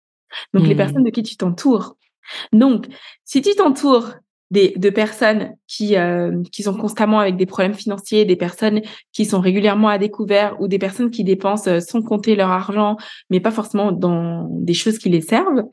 Donc, 0.54 0.66
les 0.66 0.74
mmh. 0.74 0.78
personnes 0.78 1.04
de 1.04 1.10
qui 1.10 1.22
tu 1.22 1.36
t'entoures. 1.36 1.96
Donc, 2.52 2.86
si 3.24 3.42
tu 3.42 3.54
t'entoures 3.54 4.14
des, 4.50 4.74
de 4.76 4.90
personnes 4.90 5.56
qui, 5.66 5.96
euh, 5.96 6.42
qui 6.52 6.62
sont 6.62 6.74
constamment 6.74 7.18
avec 7.18 7.36
des 7.36 7.46
problèmes 7.46 7.74
financiers, 7.74 8.24
des 8.24 8.36
personnes 8.36 8.80
qui 9.12 9.24
sont 9.24 9.40
régulièrement 9.40 9.88
à 9.88 9.98
découvert 9.98 10.60
ou 10.60 10.68
des 10.68 10.78
personnes 10.78 11.10
qui 11.10 11.24
dépensent 11.24 11.68
euh, 11.70 11.80
sans 11.80 12.02
compter 12.02 12.36
leur 12.36 12.50
argent, 12.50 12.96
mais 13.30 13.40
pas 13.40 13.50
forcément 13.50 13.92
dans 13.92 14.48
des 14.50 14.74
choses 14.74 14.98
qui 14.98 15.08
les 15.08 15.20
servent, 15.20 15.64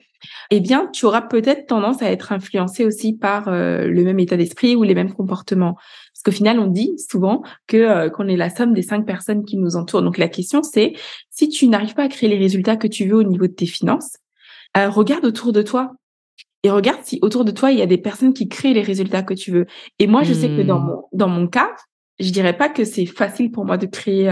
eh 0.52 0.60
bien, 0.60 0.90
tu 0.94 1.06
auras 1.06 1.22
peut-être 1.22 1.68
tendance 1.68 2.02
à 2.02 2.12
être 2.12 2.32
influencé 2.32 2.86
aussi 2.86 3.14
par 3.14 3.48
euh, 3.48 3.88
le 3.88 4.04
même 4.04 4.20
état 4.20 4.38
d'esprit 4.38 4.76
ou 4.76 4.84
les 4.84 4.96
mêmes 4.96 5.14
comportements. 5.14 5.76
Parce 5.76 6.24
qu'au 6.24 6.32
final, 6.32 6.60
on 6.60 6.68
dit 6.68 6.94
souvent 7.10 7.42
que 7.68 7.78
euh, 7.78 8.10
qu'on 8.10 8.28
est 8.28 8.38
la 8.38 8.50
somme 8.50 8.74
des 8.74 8.82
cinq 8.82 9.06
personnes 9.06 9.46
qui 9.46 9.58
nous 9.58 9.76
entourent. 9.76 10.02
Donc 10.02 10.18
la 10.18 10.28
question, 10.28 10.64
c'est 10.64 10.94
si 11.30 11.50
tu 11.50 11.68
n'arrives 11.68 11.96
pas 11.96 12.04
à 12.04 12.08
créer 12.08 12.30
les 12.30 12.38
résultats 12.38 12.78
que 12.78 12.88
tu 12.88 13.08
veux 13.08 13.16
au 13.16 13.24
niveau 13.24 13.48
de 13.48 13.54
tes 13.54 13.66
finances, 13.66 14.18
euh, 14.78 14.90
regarde 14.90 15.26
autour 15.26 15.54
de 15.54 15.62
toi 15.62 15.92
et 16.64 16.72
regarde 16.72 17.02
si 17.04 17.20
autour 17.22 17.46
de 17.46 17.52
toi 17.52 17.72
il 17.72 17.78
y 17.78 17.82
a 17.82 17.86
des 17.86 17.98
personnes 17.98 18.34
qui 18.34 18.48
créent 18.48 18.74
les 18.74 18.82
résultats 18.82 19.22
que 19.24 19.34
tu 19.34 19.52
veux. 19.52 19.66
Et 20.00 20.08
moi, 20.08 20.24
je 20.24 20.34
sais 20.34 20.48
que 20.48 20.62
dans 20.62 20.80
hmm. 20.80 20.86
mon 20.86 21.04
dans 21.12 21.28
mon 21.28 21.48
cas, 21.48 21.70
je 22.20 22.30
dirais 22.32 22.58
pas 22.58 22.70
que 22.70 22.86
c'est 22.86 23.06
facile 23.06 23.52
pour 23.52 23.66
moi 23.66 23.78
de 23.78 23.86
créer 23.86 24.32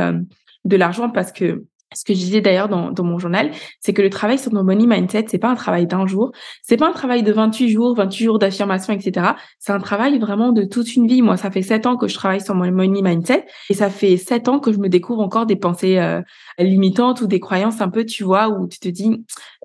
de 0.66 0.78
l'argent 0.78 1.10
parce 1.10 1.32
que 1.32 1.66
ce 1.94 2.06
que 2.06 2.14
je 2.14 2.20
disais 2.20 2.42
d'ailleurs 2.42 2.70
dans, 2.70 2.92
dans 2.92 3.04
mon 3.04 3.20
journal, 3.20 3.52
c'est 3.82 3.94
que 3.94 4.02
le 4.02 4.10
travail 4.10 4.40
sur 4.40 4.54
nos 4.54 4.64
money 4.64 4.88
mindset, 4.88 5.26
c'est 5.28 5.38
pas 5.38 5.50
un 5.50 5.56
travail 5.56 5.88
d'un 5.88 6.08
jour, 6.08 6.32
c'est 6.62 6.78
pas 6.78 6.88
un 6.88 6.94
travail 6.94 7.22
de 7.22 7.32
28 7.34 7.70
jours, 7.70 7.96
28 7.96 8.26
jours 8.26 8.40
d'affirmation, 8.40 8.94
etc. 8.94 9.32
C'est 9.60 9.74
un 9.74 9.80
travail 9.80 10.18
vraiment 10.20 10.54
de 10.54 10.64
toute 10.64 10.96
une 10.96 11.08
vie. 11.08 11.22
Moi, 11.22 11.36
ça 11.36 11.52
fait 11.52 11.62
7 11.62 11.88
ans 11.88 11.98
que 11.98 12.08
je 12.08 12.16
travaille 12.16 12.40
sur 12.40 12.56
mon 12.56 12.72
money 12.72 13.02
mindset 13.02 13.46
et 13.70 13.74
ça 13.74 13.90
fait 13.90 14.16
7 14.16 14.48
ans 14.48 14.60
que 14.60 14.72
je 14.72 14.80
me 14.80 14.88
découvre 14.88 15.22
encore 15.22 15.46
des 15.46 15.58
pensées 15.58 15.98
euh, 15.98 16.22
limitantes 16.58 17.22
ou 17.22 17.28
des 17.28 17.42
croyances 17.42 17.82
un 17.82 17.90
peu, 17.90 18.06
tu 18.06 18.24
vois, 18.24 18.48
où 18.48 18.68
tu 18.68 18.80
te 18.80 18.88
dis, 18.88 19.10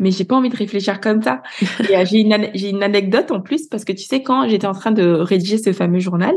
mais 0.00 0.10
j'ai 0.10 0.24
pas 0.24 0.34
envie 0.34 0.48
de 0.48 0.56
réfléchir 0.56 1.00
comme 1.00 1.22
ça. 1.22 1.42
et 1.88 1.96
euh, 1.96 2.04
j'ai 2.04 2.20
une, 2.20 2.50
j'ai 2.54 2.70
une 2.70 2.82
anecdote 2.82 3.30
en 3.30 3.40
plus 3.40 3.68
parce 3.68 3.84
que 3.84 3.92
tu 3.92 4.04
sais, 4.04 4.22
quand 4.22 4.48
j'étais 4.48 4.66
en 4.66 4.72
train 4.72 4.90
de 4.90 5.04
rédiger 5.04 5.58
ce 5.58 5.72
fameux 5.72 6.00
journal, 6.00 6.34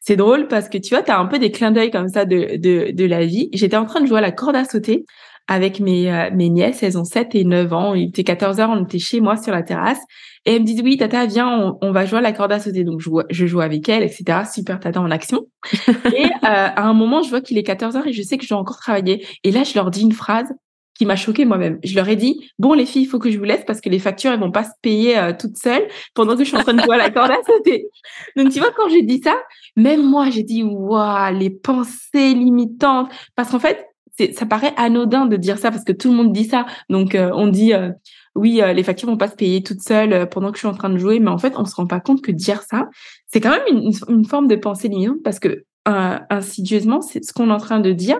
c'est 0.00 0.16
drôle 0.16 0.46
parce 0.46 0.68
que 0.68 0.78
tu 0.78 0.94
vois, 0.94 1.02
tu 1.02 1.10
as 1.10 1.18
un 1.18 1.26
peu 1.26 1.40
des 1.40 1.50
clins 1.50 1.72
d'œil 1.72 1.90
comme 1.90 2.08
ça 2.08 2.24
de, 2.24 2.56
de, 2.56 2.92
de 2.92 3.04
la 3.04 3.24
vie. 3.24 3.48
J'étais 3.52 3.76
en 3.76 3.84
train 3.84 4.00
de 4.00 4.06
jouer 4.06 4.18
à 4.18 4.22
la 4.22 4.30
corde 4.30 4.54
à 4.54 4.64
sauter 4.64 5.04
avec 5.46 5.80
mes, 5.80 6.10
euh, 6.10 6.30
mes 6.32 6.48
nièces, 6.48 6.82
elles 6.82 6.96
ont 6.96 7.04
7 7.04 7.34
et 7.34 7.44
9 7.44 7.72
ans. 7.72 7.94
Il 7.94 8.08
était 8.08 8.24
14 8.24 8.60
heures, 8.60 8.70
on 8.70 8.84
était 8.84 8.98
chez 8.98 9.20
moi 9.20 9.36
sur 9.36 9.52
la 9.52 9.62
terrasse. 9.62 10.00
Et 10.46 10.54
elles 10.54 10.62
me 10.62 10.66
disent, 10.66 10.82
oui, 10.82 10.96
tata, 10.96 11.26
viens, 11.26 11.76
on, 11.80 11.92
va 11.92 12.06
jouer 12.06 12.18
à 12.18 12.22
la 12.22 12.32
corde 12.32 12.52
à 12.52 12.60
sauter. 12.60 12.84
Donc, 12.84 13.00
je, 13.00 13.10
je 13.30 13.46
joue 13.46 13.60
avec 13.60 13.88
elle, 13.88 14.02
etc. 14.02 14.42
Super 14.52 14.80
tata 14.80 15.00
en 15.00 15.10
action. 15.10 15.46
et 15.88 16.24
euh, 16.24 16.28
à 16.42 16.82
un 16.82 16.94
moment, 16.94 17.22
je 17.22 17.30
vois 17.30 17.40
qu'il 17.40 17.58
est 17.58 17.62
14 17.62 17.96
heures 17.96 18.06
et 18.06 18.12
je 18.12 18.22
sais 18.22 18.36
que 18.36 18.44
je 18.44 18.50
dois 18.50 18.58
encore 18.58 18.78
travailler. 18.78 19.26
Et 19.42 19.50
là, 19.50 19.64
je 19.64 19.74
leur 19.74 19.90
dis 19.90 20.02
une 20.02 20.12
phrase 20.12 20.52
qui 20.94 21.06
m'a 21.06 21.16
choquée 21.16 21.44
moi-même. 21.44 21.78
Je 21.82 21.94
leur 21.96 22.08
ai 22.08 22.16
dit, 22.16 22.40
bon, 22.58 22.72
les 22.72 22.86
filles, 22.86 23.02
il 23.02 23.06
faut 23.06 23.18
que 23.18 23.30
je 23.30 23.38
vous 23.38 23.44
laisse 23.44 23.64
parce 23.66 23.80
que 23.80 23.88
les 23.88 23.98
factures, 23.98 24.32
elles 24.32 24.40
vont 24.40 24.52
pas 24.52 24.64
se 24.64 24.70
payer 24.80 25.18
euh, 25.18 25.32
toutes 25.38 25.56
seules 25.56 25.86
pendant 26.14 26.36
que 26.36 26.44
je 26.44 26.48
suis 26.48 26.56
en 26.56 26.62
train 26.62 26.74
de 26.74 26.82
jouer 26.82 26.94
à 26.94 26.98
la 26.98 27.10
corde 27.10 27.32
à 27.32 27.42
sauter. 27.46 27.88
Donc, 28.36 28.50
tu 28.50 28.60
vois, 28.60 28.70
quand 28.76 28.88
j'ai 28.88 29.02
dit 29.02 29.20
ça, 29.22 29.34
même 29.76 30.02
moi, 30.02 30.30
j'ai 30.30 30.44
dit, 30.44 30.62
waouh, 30.62 31.36
les 31.36 31.50
pensées 31.50 32.34
limitantes. 32.34 33.10
Parce 33.34 33.50
qu'en 33.50 33.58
fait, 33.58 33.84
ça 34.32 34.46
paraît 34.46 34.72
anodin 34.76 35.26
de 35.26 35.36
dire 35.36 35.58
ça 35.58 35.70
parce 35.70 35.84
que 35.84 35.92
tout 35.92 36.10
le 36.10 36.16
monde 36.16 36.32
dit 36.32 36.44
ça. 36.44 36.66
Donc 36.88 37.14
euh, 37.14 37.30
on 37.34 37.48
dit 37.48 37.74
euh, 37.74 37.90
oui, 38.34 38.60
euh, 38.62 38.72
les 38.72 38.82
factures 38.82 39.08
vont 39.08 39.16
pas 39.16 39.28
se 39.28 39.36
payer 39.36 39.62
toutes 39.62 39.80
seules 39.80 40.28
pendant 40.28 40.50
que 40.50 40.56
je 40.56 40.60
suis 40.60 40.68
en 40.68 40.74
train 40.74 40.90
de 40.90 40.98
jouer, 40.98 41.20
mais 41.20 41.30
en 41.30 41.38
fait 41.38 41.54
on 41.56 41.64
se 41.64 41.74
rend 41.74 41.86
pas 41.86 42.00
compte 42.00 42.22
que 42.22 42.32
dire 42.32 42.62
ça, 42.62 42.88
c'est 43.26 43.40
quand 43.40 43.50
même 43.50 43.66
une, 43.68 43.92
une, 44.08 44.24
forme 44.24 44.48
de 44.48 44.56
pensée 44.56 44.88
limitante 44.88 45.22
parce 45.22 45.38
que 45.38 45.64
insidieusement, 45.86 47.02
c'est 47.02 47.22
ce 47.22 47.32
qu'on 47.32 47.50
est 47.50 47.52
en 47.52 47.58
train 47.58 47.80
de 47.80 47.92
dire, 47.92 48.18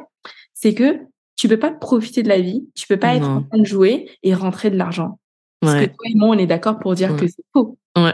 c'est 0.53 0.75
que 0.75 0.99
tu 1.37 1.49
peux 1.49 1.59
pas 1.59 1.71
profiter 1.71 2.23
de 2.23 2.29
la 2.29 2.41
vie, 2.41 2.69
tu 2.75 2.87
peux 2.87 2.99
pas 2.99 3.15
être 3.15 3.29
en 3.29 3.43
train 3.43 3.59
de 3.59 3.65
jouer 3.65 4.11
et 4.23 4.35
rentrer 4.35 4.71
de 4.71 4.77
l'argent. 4.77 5.19
Parce 5.61 5.81
que 5.81 5.87
toi 5.87 6.05
et 6.05 6.15
moi, 6.15 6.29
on 6.29 6.39
est 6.39 6.47
d'accord 6.47 6.79
pour 6.79 6.95
dire 6.95 7.17
que 7.17 7.27
c'est 7.27 7.45
faux. 7.55 7.79
Ouais. 7.97 8.13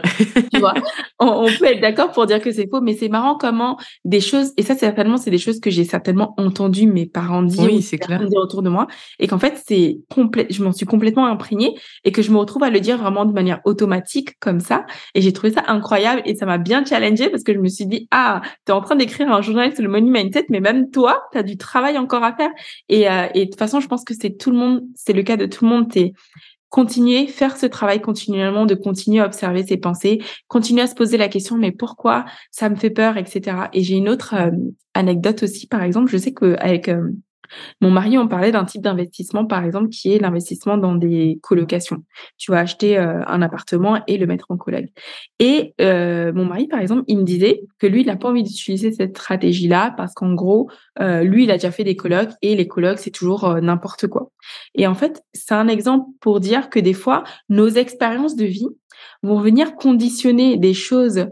tu 0.53 0.59
vois, 0.59 0.75
on, 1.19 1.47
peut 1.57 1.65
être 1.65 1.81
d'accord 1.81 2.11
pour 2.11 2.27
dire 2.27 2.39
que 2.39 2.51
c'est 2.51 2.69
faux, 2.69 2.81
mais 2.81 2.93
c'est 2.93 3.09
marrant 3.09 3.35
comment 3.35 3.77
des 4.05 4.19
choses, 4.19 4.53
et 4.57 4.61
ça 4.61 4.75
certainement 4.75 5.17
c'est 5.17 5.31
des 5.31 5.39
choses 5.39 5.59
que 5.59 5.71
j'ai 5.71 5.85
certainement 5.85 6.35
entendu 6.37 6.85
mes 6.85 7.07
parents 7.07 7.41
dire, 7.41 7.63
oui, 7.63 7.81
c'est 7.81 7.97
clair. 7.97 8.19
dire 8.19 8.39
autour 8.39 8.61
de 8.61 8.69
moi, 8.69 8.85
et 9.17 9.27
qu'en 9.27 9.39
fait 9.39 9.59
c'est 9.65 9.97
complet, 10.13 10.45
je 10.51 10.63
m'en 10.63 10.71
suis 10.71 10.85
complètement 10.85 11.25
imprégnée 11.25 11.73
et 12.03 12.11
que 12.11 12.21
je 12.21 12.31
me 12.31 12.37
retrouve 12.37 12.61
à 12.61 12.69
le 12.69 12.79
dire 12.79 12.99
vraiment 12.99 13.25
de 13.25 13.33
manière 13.33 13.59
automatique 13.65 14.37
comme 14.39 14.59
ça, 14.59 14.85
et 15.15 15.21
j'ai 15.21 15.33
trouvé 15.33 15.51
ça 15.51 15.63
incroyable 15.67 16.21
et 16.25 16.35
ça 16.35 16.45
m'a 16.45 16.59
bien 16.59 16.85
challengée 16.85 17.29
parce 17.29 17.43
que 17.43 17.53
je 17.53 17.59
me 17.59 17.67
suis 17.67 17.87
dit 17.87 18.07
ah 18.11 18.41
t'es 18.65 18.73
en 18.73 18.81
train 18.81 18.95
d'écrire 18.95 19.31
un 19.31 19.41
journal 19.41 19.73
sur 19.73 19.81
le 19.81 19.89
money 19.89 20.11
mindset, 20.11 20.45
mais 20.49 20.59
même 20.59 20.91
toi 20.91 21.23
t'as 21.31 21.41
du 21.41 21.57
travail 21.57 21.97
encore 21.97 22.23
à 22.23 22.35
faire 22.35 22.51
et, 22.87 23.09
euh, 23.09 23.25
et 23.33 23.45
de 23.45 23.49
toute 23.49 23.59
façon 23.59 23.79
je 23.79 23.87
pense 23.87 24.03
que 24.03 24.13
c'est 24.13 24.37
tout 24.37 24.51
le 24.51 24.57
monde, 24.57 24.83
c'est 24.93 25.13
le 25.13 25.23
cas 25.23 25.37
de 25.37 25.47
tout 25.47 25.65
le 25.65 25.71
monde, 25.71 25.89
t'es 25.89 26.13
continuer, 26.71 27.27
faire 27.27 27.57
ce 27.57 27.65
travail 27.67 28.01
continuellement, 28.01 28.65
de 28.65 28.75
continuer 28.75 29.19
à 29.19 29.25
observer 29.25 29.63
ses 29.63 29.77
pensées, 29.77 30.19
continuer 30.47 30.81
à 30.81 30.87
se 30.87 30.95
poser 30.95 31.17
la 31.17 31.27
question, 31.27 31.57
mais 31.57 31.71
pourquoi 31.71 32.25
ça 32.49 32.69
me 32.69 32.75
fait 32.75 32.89
peur, 32.89 33.17
etc. 33.17 33.57
Et 33.73 33.83
j'ai 33.83 33.95
une 33.95 34.09
autre 34.09 34.33
euh, 34.33 34.51
anecdote 34.93 35.43
aussi, 35.43 35.67
par 35.67 35.83
exemple, 35.83 36.09
je 36.09 36.17
sais 36.17 36.33
qu'avec 36.33 36.87
euh, 36.87 37.11
mon 37.81 37.91
mari, 37.91 38.17
on 38.17 38.27
parlait 38.27 38.51
d'un 38.51 38.65
type 38.65 38.81
d'investissement, 38.81 39.45
par 39.45 39.63
exemple, 39.63 39.89
qui 39.89 40.13
est 40.13 40.19
l'investissement 40.19 40.77
dans 40.77 40.95
des 40.95 41.39
colocations. 41.41 42.03
Tu 42.37 42.51
vas 42.51 42.59
acheter 42.59 42.97
euh, 42.97 43.23
un 43.27 43.41
appartement 43.41 44.01
et 44.07 44.17
le 44.17 44.25
mettre 44.27 44.45
en 44.49 44.57
coloc. 44.57 44.85
Et 45.39 45.73
euh, 45.81 46.31
mon 46.33 46.45
mari, 46.45 46.67
par 46.67 46.79
exemple, 46.79 47.03
il 47.07 47.17
me 47.17 47.23
disait 47.23 47.63
que 47.79 47.87
lui, 47.87 48.01
il 48.01 48.07
n'a 48.07 48.15
pas 48.15 48.29
envie 48.29 48.43
d'utiliser 48.43 48.91
cette 48.91 49.17
stratégie-là 49.17 49.93
parce 49.97 50.13
qu'en 50.13 50.33
gros, 50.33 50.69
euh, 50.99 51.23
lui, 51.23 51.43
il 51.43 51.51
a 51.51 51.55
déjà 51.55 51.71
fait 51.71 51.83
des 51.83 51.95
colocs 51.95 52.31
et 52.41 52.55
les 52.55 52.67
colocs, 52.67 52.99
c'est 52.99 53.11
toujours 53.11 53.55
n'importe 53.61 54.07
quoi. 54.07 54.31
Et 54.75 54.87
en 54.87 54.95
fait, 54.95 55.23
c'est 55.33 55.53
un 55.53 55.67
exemple 55.67 56.05
pour 56.19 56.39
dire 56.39 56.69
que 56.69 56.79
des 56.79 56.93
fois, 56.93 57.23
nos 57.49 57.67
expériences 57.67 58.35
de 58.35 58.45
vie 58.45 58.69
vont 59.23 59.39
venir 59.39 59.75
conditionner 59.75 60.57
des 60.57 60.73
choses 60.73 61.27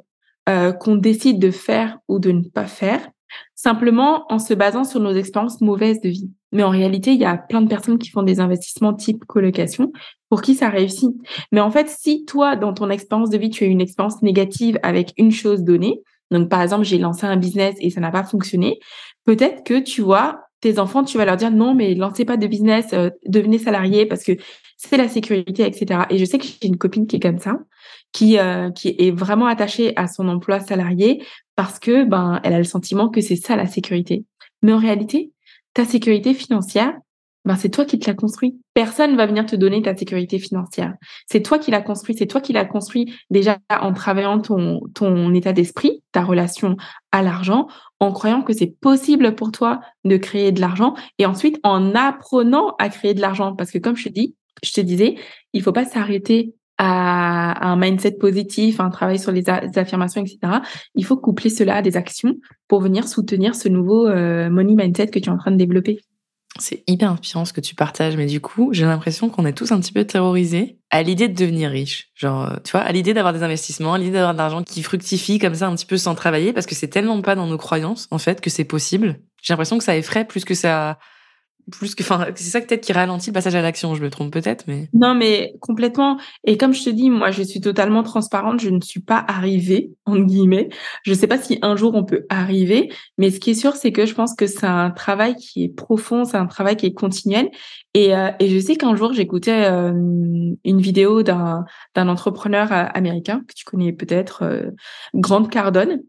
qu'on 0.80 0.96
décide 0.96 1.38
de 1.38 1.52
faire 1.52 2.00
ou 2.08 2.18
de 2.18 2.32
ne 2.32 2.42
pas 2.42 2.66
faire 2.66 3.08
simplement 3.56 4.26
en 4.32 4.40
se 4.40 4.54
basant 4.54 4.84
sur 4.84 5.00
nos 5.00 5.14
expériences 5.14 5.62
mauvaises 5.62 6.02
de 6.02 6.10
vie. 6.10 6.30
Mais 6.52 6.64
en 6.64 6.70
réalité, 6.70 7.14
il 7.14 7.20
y 7.20 7.26
a 7.26 7.38
plein 7.38 7.62
de 7.62 7.68
personnes 7.68 8.00
qui 8.00 8.10
font 8.10 8.24
des 8.24 8.40
investissements 8.40 8.94
type 8.94 9.26
colocation 9.26 9.92
pour 10.30 10.42
qui 10.42 10.56
ça 10.56 10.70
réussit. 10.70 11.12
Mais 11.52 11.62
en 11.62 11.72
fait, 11.72 11.90
si 11.90 12.26
toi, 12.26 12.56
dans 12.56 12.74
ton 12.74 12.90
expérience 12.90 13.30
de 13.30 13.38
vie, 13.38 13.50
tu 13.50 13.64
as 13.64 13.68
une 13.68 13.82
expérience 13.82 14.22
négative 14.22 14.80
avec 14.84 15.14
une 15.18 15.32
chose 15.32 15.64
donnée, 15.64 16.02
donc 16.32 16.50
par 16.50 16.62
exemple, 16.62 16.84
j'ai 16.84 16.98
lancé 16.98 17.26
un 17.26 17.38
business 17.38 17.76
et 17.80 17.90
ça 17.90 18.02
n'a 18.02 18.12
pas 18.12 18.24
fonctionné, 18.24 18.80
peut-être 19.26 19.64
que 19.64 19.80
tu 19.80 20.02
vois, 20.02 20.42
tes 20.62 20.80
enfants, 20.80 21.04
tu 21.04 21.18
vas 21.18 21.26
leur 21.26 21.38
dire 21.38 21.52
non, 21.52 21.74
mais 21.74 21.96
lancez 21.96 22.26
pas 22.26 22.38
de 22.38 22.48
business, 22.48 22.88
euh, 22.94 23.10
devenez 23.26 23.58
salarié 23.58 24.06
parce 24.06 24.24
que 24.24 24.34
c'est 24.78 24.98
la 24.98 25.08
sécurité, 25.08 25.66
etc. 25.66 26.02
Et 26.10 26.18
je 26.18 26.26
sais 26.26 26.38
que 26.38 26.46
j'ai 26.46 26.68
une 26.68 26.78
copine 26.78 27.08
qui 27.08 27.16
est 27.18 27.20
comme 27.20 27.40
ça, 27.40 27.58
qui 28.12 28.40
euh, 28.40 28.72
qui 28.72 28.96
est 28.98 29.12
vraiment 29.12 29.48
attachée 29.48 29.94
à 29.96 30.08
son 30.08 30.28
emploi 30.28 30.60
salarié 30.60 31.24
parce 31.56 31.80
que 31.80 32.06
ben 32.06 32.40
elle 32.44 32.54
a 32.54 32.58
le 32.58 32.64
sentiment 32.64 33.10
que 33.10 33.22
c'est 33.22 33.36
ça 33.36 33.56
la 33.56 33.68
sécurité. 33.68 34.26
Mais 34.62 34.74
en 34.74 34.78
réalité, 34.78 35.32
ta 35.74 35.86
sécurité 35.86 36.34
financière, 36.34 36.94
ben 37.46 37.56
c'est 37.56 37.70
toi 37.70 37.86
qui 37.86 38.00
te 38.00 38.10
l'as 38.10 38.16
construit. 38.16 38.60
Personne 38.74 39.16
va 39.16 39.26
venir 39.26 39.46
te 39.46 39.56
donner 39.56 39.82
ta 39.82 39.96
sécurité 39.96 40.40
financière. 40.40 40.94
C'est 41.28 41.42
toi 41.42 41.58
qui 41.58 41.72
l'as 41.72 41.82
construit. 41.82 42.16
C'est 42.18 42.28
toi 42.28 42.42
qui 42.42 42.54
l'as 42.54 42.66
construit 42.66 43.14
déjà 43.30 43.58
en 43.70 43.94
travaillant 43.94 44.40
ton 44.40 44.82
ton 44.94 45.34
état 45.34 45.54
d'esprit, 45.54 46.04
ta 46.12 46.24
relation 46.24 46.76
à 47.12 47.22
l'argent, 47.22 47.68
en 48.00 48.12
croyant 48.12 48.42
que 48.42 48.54
c'est 48.54 48.76
possible 48.80 49.36
pour 49.36 49.52
toi 49.52 49.80
de 50.04 50.18
créer 50.18 50.52
de 50.52 50.62
l'argent 50.62 50.96
et 51.18 51.26
ensuite 51.26 51.60
en 51.64 51.96
apprenant 51.96 52.76
à 52.80 52.90
créer 52.90 53.14
de 53.14 53.22
l'argent. 53.22 53.56
Parce 53.56 53.72
que 53.72 53.78
comme 53.78 53.96
je 53.96 54.10
te 54.10 54.14
dis, 54.14 54.36
je 54.64 54.74
te 54.74 54.82
disais, 54.82 55.16
il 55.54 55.62
faut 55.62 55.72
pas 55.72 55.86
s'arrêter 55.86 56.54
à, 56.80 57.68
un 57.70 57.76
mindset 57.76 58.14
positif, 58.14 58.80
un 58.80 58.90
travail 58.90 59.20
sur 59.20 59.32
les, 59.32 59.48
affirmations, 59.50 60.22
etc. 60.22 60.40
Il 60.96 61.06
faut 61.06 61.18
coupler 61.18 61.50
cela 61.50 61.76
à 61.76 61.82
des 61.82 61.98
actions 61.98 62.36
pour 62.68 62.82
venir 62.82 63.08
soutenir 63.08 63.54
ce 63.54 63.68
nouveau 63.70 64.08
euh, 64.08 64.50
money 64.50 64.76
mindset 64.76 65.08
que 65.08 65.20
tu 65.20 65.26
es 65.26 65.32
en 65.32 65.38
train 65.38 65.52
de 65.52 65.58
développer. 65.58 66.00
C'est 66.58 66.84
hyper 66.88 67.12
inspirant 67.12 67.46
ce 67.46 67.54
que 67.54 67.62
tu 67.62 67.76
partages, 67.76 68.18
mais 68.18 68.26
du 68.26 68.42
coup, 68.42 68.70
j'ai 68.72 68.86
l'impression 68.86 69.30
qu'on 69.30 69.46
est 69.46 69.54
tous 69.54 69.72
un 69.72 69.80
petit 69.80 69.92
peu 69.92 70.06
terrorisés 70.06 70.80
à 70.90 71.04
l'idée 71.04 71.28
de 71.28 71.36
devenir 71.36 71.70
riche. 71.70 72.10
Genre, 72.16 72.48
euh, 72.48 72.56
tu 72.64 72.72
vois, 72.72 72.82
à 72.82 72.92
l'idée 72.92 73.14
d'avoir 73.14 73.34
des 73.34 73.44
investissements, 73.44 73.94
à 73.94 73.98
l'idée 73.98 74.14
d'avoir 74.14 74.34
de 74.34 74.40
l'argent 74.40 74.64
qui 74.64 74.82
fructifie 74.82 75.38
comme 75.38 75.54
ça 75.54 75.68
un 75.68 75.76
petit 75.76 75.86
peu 75.86 75.98
sans 75.98 76.16
travailler, 76.16 76.54
parce 76.54 76.66
que 76.66 76.76
c'est 76.76 76.88
tellement 76.88 77.22
pas 77.22 77.36
dans 77.36 77.46
nos 77.46 77.58
croyances, 77.58 78.08
en 78.10 78.18
fait, 78.18 78.42
que 78.42 78.50
c'est 78.50 78.64
possible. 78.64 79.20
J'ai 79.42 79.54
l'impression 79.54 79.78
que 79.78 79.84
ça 79.84 79.96
effraie 79.96 80.26
plus 80.26 80.44
que 80.44 80.56
ça 80.56 80.98
plus 81.70 81.96
que 81.96 82.04
enfin 82.04 82.28
c'est 82.36 82.50
ça 82.50 82.62
peut-être 82.62 82.82
qui 82.82 82.94
ralentit 82.94 83.30
le 83.30 83.34
passage 83.34 83.56
à 83.56 83.62
l'action 83.62 83.96
je 83.96 84.04
me 84.04 84.10
trompe 84.10 84.32
peut-être 84.32 84.66
mais. 84.68 84.90
Non 84.94 85.16
mais 85.16 85.54
complètement. 85.60 86.18
Et 86.44 86.58
comme 86.58 86.74
je 86.74 86.84
te 86.84 86.90
dis 86.90 87.10
moi 87.10 87.32
je 87.32 87.44
suis 87.44 87.62
totalement 87.62 88.04
transparente 88.04 88.60
je 88.60 88.70
ne 88.70 88.82
suis 88.82 89.00
pas 89.00 89.24
arrivée 89.28 89.92
en 90.06 90.18
guillemets. 90.18 90.70
Je 91.04 91.14
sais 91.14 91.28
pas 91.28 91.38
si 91.38 91.60
un 91.62 91.76
jour 91.76 91.96
on 91.96 92.04
peut 92.04 92.26
arriver 92.30 92.92
mais 93.18 93.32
ce 93.32 93.40
qui 93.40 93.52
est 93.52 93.56
sûr 93.56 93.76
c'est 93.76 93.92
que 93.92 94.06
je 94.06 94.14
pense 94.14 94.36
que 94.36 94.48
c'est 94.48 94.66
un 94.66 94.92
travail 94.92 95.36
qui 95.36 95.64
est 95.64 95.70
profond 95.70 96.26
c'est 96.26 96.38
un 96.38 96.48
travail 96.48 96.76
qui 96.76 96.86
est 96.86 96.94
continuel. 96.94 97.50
Et, 97.96 98.16
euh, 98.16 98.30
et 98.40 98.50
je 98.50 98.60
sais 98.60 98.76
qu'un 98.76 98.96
jour 98.96 99.14
j'écoutais 99.14 99.66
euh, 99.66 99.92
une 100.64 100.82
vidéo 100.82 101.24
d'un 101.24 101.66
d'un 101.96 102.08
entrepreneur 102.08 102.72
euh, 102.72 102.86
américain 102.94 103.42
que 103.48 103.54
tu 103.54 103.66
connais 103.66 103.94
peut-être 103.94 104.72
Grant 105.16 105.46
Cardone 105.46 106.02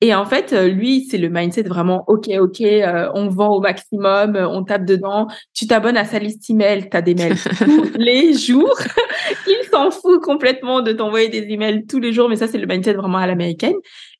et 0.00 0.14
en 0.14 0.24
fait, 0.24 0.52
euh, 0.52 0.68
lui, 0.68 1.04
c'est 1.04 1.18
le 1.18 1.28
mindset 1.28 1.64
vraiment 1.64 2.04
OK, 2.06 2.28
OK, 2.38 2.62
euh, 2.62 3.10
on 3.14 3.28
vend 3.28 3.54
au 3.54 3.60
maximum, 3.60 4.34
euh, 4.34 4.48
on 4.48 4.64
tape 4.64 4.86
dedans, 4.86 5.26
tu 5.52 5.66
t'abonnes 5.66 5.98
à 5.98 6.04
sa 6.04 6.18
liste 6.18 6.48
email, 6.48 6.88
tu 6.90 6.96
as 6.96 7.02
des 7.02 7.14
mails 7.14 7.36
tous 7.58 7.92
les 7.96 8.32
jours. 8.32 8.78
Il 9.46 9.68
s'en 9.70 9.90
fout 9.90 10.22
complètement 10.22 10.80
de 10.80 10.92
t'envoyer 10.92 11.28
des 11.28 11.46
emails 11.50 11.86
tous 11.86 12.00
les 12.00 12.12
jours, 12.12 12.28
mais 12.28 12.36
ça, 12.36 12.46
c'est 12.46 12.58
le 12.58 12.66
mindset 12.66 12.94
vraiment 12.94 13.18
à 13.18 13.26
l'américaine. 13.26 13.74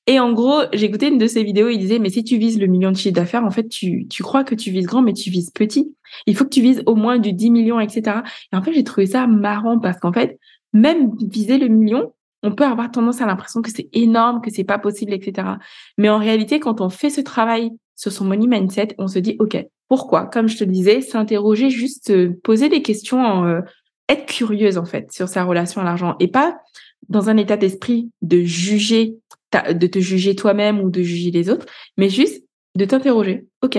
Et 0.07 0.21
en 0.21 0.33
gros, 0.33 0.63
j'ai 0.73 0.87
écouté 0.87 1.09
une 1.09 1.19
de 1.19 1.27
ses 1.27 1.45
vidéos, 1.45 1.69
il 1.69 1.79
disait, 1.79 1.99
mais 1.99 2.11
si 2.11 2.25
tu 2.25 2.37
vises 2.37 2.59
le 2.59 2.67
million 2.67 2.91
de 2.91 2.97
chiffre 2.97 3.15
d'affaires, 3.15 3.45
en 3.45 3.51
fait, 3.51 3.69
tu, 3.69 4.07
tu 4.09 4.23
crois 4.23 4.45
que 4.45 4.55
tu 4.55 4.71
vises 4.71 4.87
grand, 4.87 5.03
mais 5.03 5.13
tu 5.13 5.31
vises 5.31 5.51
petit. 5.51 5.95
Il 6.27 6.37
faut 6.37 6.45
que 6.45 6.51
tu 6.51 6.61
vises 6.61 6.83
au 6.87 6.95
moins 6.95 7.19
du 7.19 7.33
10 7.33 7.51
millions, 7.51 7.81
etc. 7.81 8.19
Et 8.53 8.57
en 8.57 8.63
fait, 8.63 8.73
j'ai 8.73 8.85
trouvé 8.85 9.07
ça 9.07 9.27
marrant 9.27 9.79
parce 9.79 9.99
qu'en 9.99 10.13
fait, 10.13 10.39
même 10.73 11.13
viser 11.31 11.59
le 11.59 11.69
million, 11.69 12.13
on 12.43 12.53
peut 12.53 12.65
avoir 12.65 12.91
tendance 12.91 13.21
à 13.21 13.27
l'impression 13.27 13.63
que 13.63 13.71
c'est 13.71 13.89
énorme, 13.93 14.41
que 14.41 14.51
c'est 14.51 14.65
pas 14.65 14.79
possible, 14.79 15.13
etc. 15.13 15.49
Mais 15.99 16.09
en 16.09 16.19
réalité, 16.19 16.61
quand 16.61 16.81
on 16.81 16.89
fait 16.89 17.11
ce 17.11 17.21
travail 17.21 17.71
sur 17.97 18.13
son 18.13 18.25
money 18.25 18.47
mindset, 18.47 18.89
on 18.99 19.09
se 19.09 19.19
dit, 19.19 19.37
OK, 19.39 19.59
pourquoi? 19.89 20.27
Comme 20.27 20.49
je 20.49 20.57
te 20.57 20.65
le 20.65 20.71
disais, 20.71 21.01
s'interroger, 21.01 21.69
juste 21.69 22.11
euh, 22.11 22.39
poser 22.43 22.69
des 22.69 22.83
questions, 22.83 23.45
euh, 23.45 23.61
être 24.09 24.27
curieuse, 24.27 24.79
en 24.79 24.85
fait, 24.85 25.13
sur 25.13 25.29
sa 25.29 25.45
relation 25.45 25.81
à 25.81 25.85
l'argent 25.85 26.17
et 26.21 26.29
pas 26.29 26.59
dans 27.09 27.29
un 27.29 27.37
état 27.37 27.57
d'esprit 27.57 28.11
de 28.23 28.43
juger, 28.43 29.17
de 29.53 29.87
te 29.87 29.99
juger 29.99 30.35
toi-même 30.35 30.81
ou 30.81 30.91
de 30.91 31.03
juger 31.03 31.31
les 31.31 31.51
autres, 31.51 31.67
mais 31.97 32.09
juste 32.09 32.45
de 32.77 32.85
t'interroger. 32.85 33.47
OK. 33.63 33.79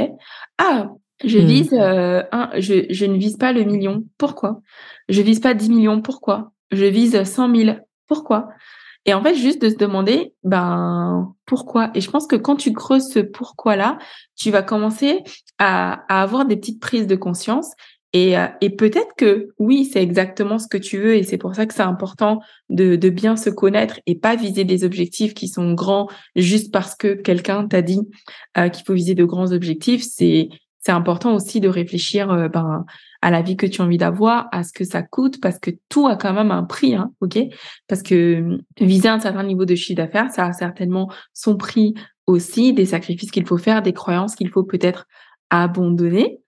Ah, 0.58 0.92
je 1.24 1.40
hmm. 1.40 1.46
vise 1.46 1.74
euh, 1.74 2.24
un, 2.32 2.50
je, 2.60 2.86
je 2.90 3.06
ne 3.06 3.18
vise 3.18 3.38
pas 3.38 3.54
le 3.54 3.64
million. 3.64 4.04
Pourquoi? 4.18 4.62
Je 5.10 5.22
vise 5.22 5.40
pas 5.40 5.54
10 5.54 5.70
millions. 5.70 6.02
Pourquoi? 6.02 6.52
Je 6.72 6.86
vise 6.86 7.24
100 7.24 7.56
000 7.56 7.78
pourquoi? 8.12 8.50
Et 9.06 9.14
en 9.14 9.24
fait, 9.24 9.36
juste 9.36 9.62
de 9.62 9.70
se 9.70 9.78
demander, 9.78 10.34
ben, 10.44 11.34
pourquoi? 11.46 11.92
Et 11.96 12.02
je 12.02 12.12
pense 12.12 12.28
que 12.28 12.36
quand 12.36 12.58
tu 12.58 12.74
creuses 12.74 13.08
ce 13.08 13.20
pourquoi-là, 13.20 13.98
tu 14.36 14.52
vas 14.52 14.64
commencer 14.64 15.24
à, 15.60 16.04
avoir 16.10 16.46
des 16.46 16.58
petites 16.58 16.82
prises 16.82 17.08
de 17.08 17.16
conscience. 17.16 17.72
Et, 18.12 18.38
euh, 18.38 18.48
et 18.60 18.70
peut-être 18.70 19.16
que 19.16 19.48
oui, 19.60 19.86
c'est 19.86 20.04
exactement 20.04 20.60
ce 20.60 20.68
que 20.68 20.78
tu 20.78 20.98
veux 20.98 21.16
et 21.16 21.24
c'est 21.24 21.38
pour 21.38 21.56
ça 21.56 21.66
que 21.66 21.74
c'est 21.74 21.82
important 21.84 22.42
de, 22.70 22.98
bien 23.08 23.38
se 23.38 23.50
connaître 23.50 24.02
et 24.08 24.16
pas 24.16 24.36
viser 24.36 24.66
des 24.66 24.84
objectifs 24.84 25.34
qui 25.34 25.48
sont 25.48 25.74
grands 25.74 26.10
juste 26.36 26.74
parce 26.74 26.94
que 26.94 27.14
quelqu'un 27.14 27.66
t'a 27.66 27.82
dit 27.82 28.02
euh, 28.58 28.68
qu'il 28.68 28.84
faut 28.86 28.94
viser 28.94 29.16
de 29.16 29.24
grands 29.24 29.54
objectifs. 29.54 30.04
C'est 30.04 30.50
c'est 30.84 30.92
important 30.92 31.36
aussi 31.36 31.60
de 31.60 31.70
réfléchir 31.70 32.32
euh, 32.32 32.48
ben, 32.50 32.86
à 33.22 33.30
la 33.30 33.42
vie 33.42 33.56
que 33.56 33.66
tu 33.66 33.82
as 33.82 33.86
envie 33.86 33.98
d'avoir, 33.98 34.48
à 34.52 34.64
ce 34.64 34.74
que 34.74 34.84
ça 34.84 35.04
coûte, 35.04 35.40
parce 35.42 35.60
que 35.60 35.72
tout 35.90 36.08
a 36.08 36.16
quand 36.16 36.34
même 36.34 36.52
un 36.52 36.64
prix, 36.64 36.96
hein, 36.96 37.12
ok? 37.22 37.40
Parce 37.88 38.02
que 38.02 38.42
hum, 38.42 38.62
viser 38.80 39.10
un 39.10 39.20
certain 39.20 39.44
niveau 39.44 39.66
de 39.66 39.76
chiffre 39.76 39.98
d'affaires, 39.98 40.32
ça 40.32 40.48
a 40.48 40.54
certainement 40.54 41.12
son 41.34 41.56
prix 41.56 41.94
aussi, 42.28 42.74
des 42.74 42.86
sacrifices 42.86 43.32
qu'il 43.32 43.46
faut 43.46 43.58
faire, 43.58 43.82
des 43.82 43.94
croyances 43.94 44.36
qu'il 44.36 44.50
faut 44.50 44.64
peut-être 44.64 45.08
abandonner. 45.50 46.40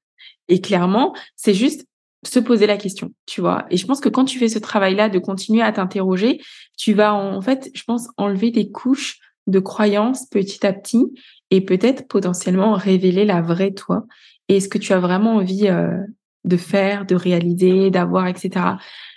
Et 0.48 0.62
clairement, 0.62 1.14
c'est 1.36 1.54
juste 1.54 1.86
se 2.26 2.40
poser 2.40 2.68
la 2.68 2.78
question, 2.78 3.12
tu 3.26 3.42
vois? 3.42 3.66
Et 3.70 3.78
je 3.78 3.86
pense 3.86 4.00
que 4.00 4.10
quand 4.10 4.26
tu 4.26 4.40
fais 4.40 4.48
ce 4.48 4.60
travail-là 4.60 5.10
de 5.10 5.20
continuer 5.20 5.62
à 5.62 5.72
t'interroger, 5.72 6.40
tu 6.78 6.94
vas 6.94 7.14
en 7.14 7.42
fait, 7.42 7.70
je 7.74 7.84
pense, 7.84 8.08
enlever 8.18 8.50
des 8.50 8.72
couches 8.72 9.20
de 9.48 9.60
croyances 9.60 10.26
petit 10.28 10.66
à 10.66 10.72
petit 10.72 11.06
et 11.52 11.62
peut-être 11.62 12.08
potentiellement 12.08 12.74
révéler 12.74 13.26
la 13.26 13.42
vraie 13.42 13.74
toi 13.74 14.06
et 14.48 14.60
ce 14.60 14.70
que 14.70 14.78
tu 14.78 14.94
as 14.94 15.00
vraiment 15.00 15.36
envie 15.36 15.68
euh, 15.68 15.98
de 16.44 16.58
faire, 16.58 17.06
de 17.06 17.16
réaliser, 17.16 17.90
d'avoir, 17.90 18.28
etc. 18.28 18.66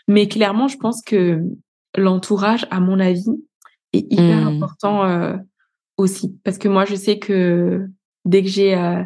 Mais 0.08 0.28
clairement, 0.28 0.68
je 0.68 0.76
pense 0.76 1.02
que 1.02 1.42
l'entourage, 1.96 2.66
à 2.70 2.80
mon 2.80 3.00
avis, 3.00 3.30
est 3.92 4.12
hyper 4.12 4.42
mmh. 4.42 4.56
important 4.56 5.04
euh, 5.04 5.36
aussi. 5.96 6.38
Parce 6.44 6.58
que 6.58 6.68
moi, 6.68 6.84
je 6.84 6.94
sais 6.94 7.18
que 7.18 7.86
dès 8.24 8.42
que 8.42 8.48
j'ai 8.48 8.76
euh, 8.76 9.02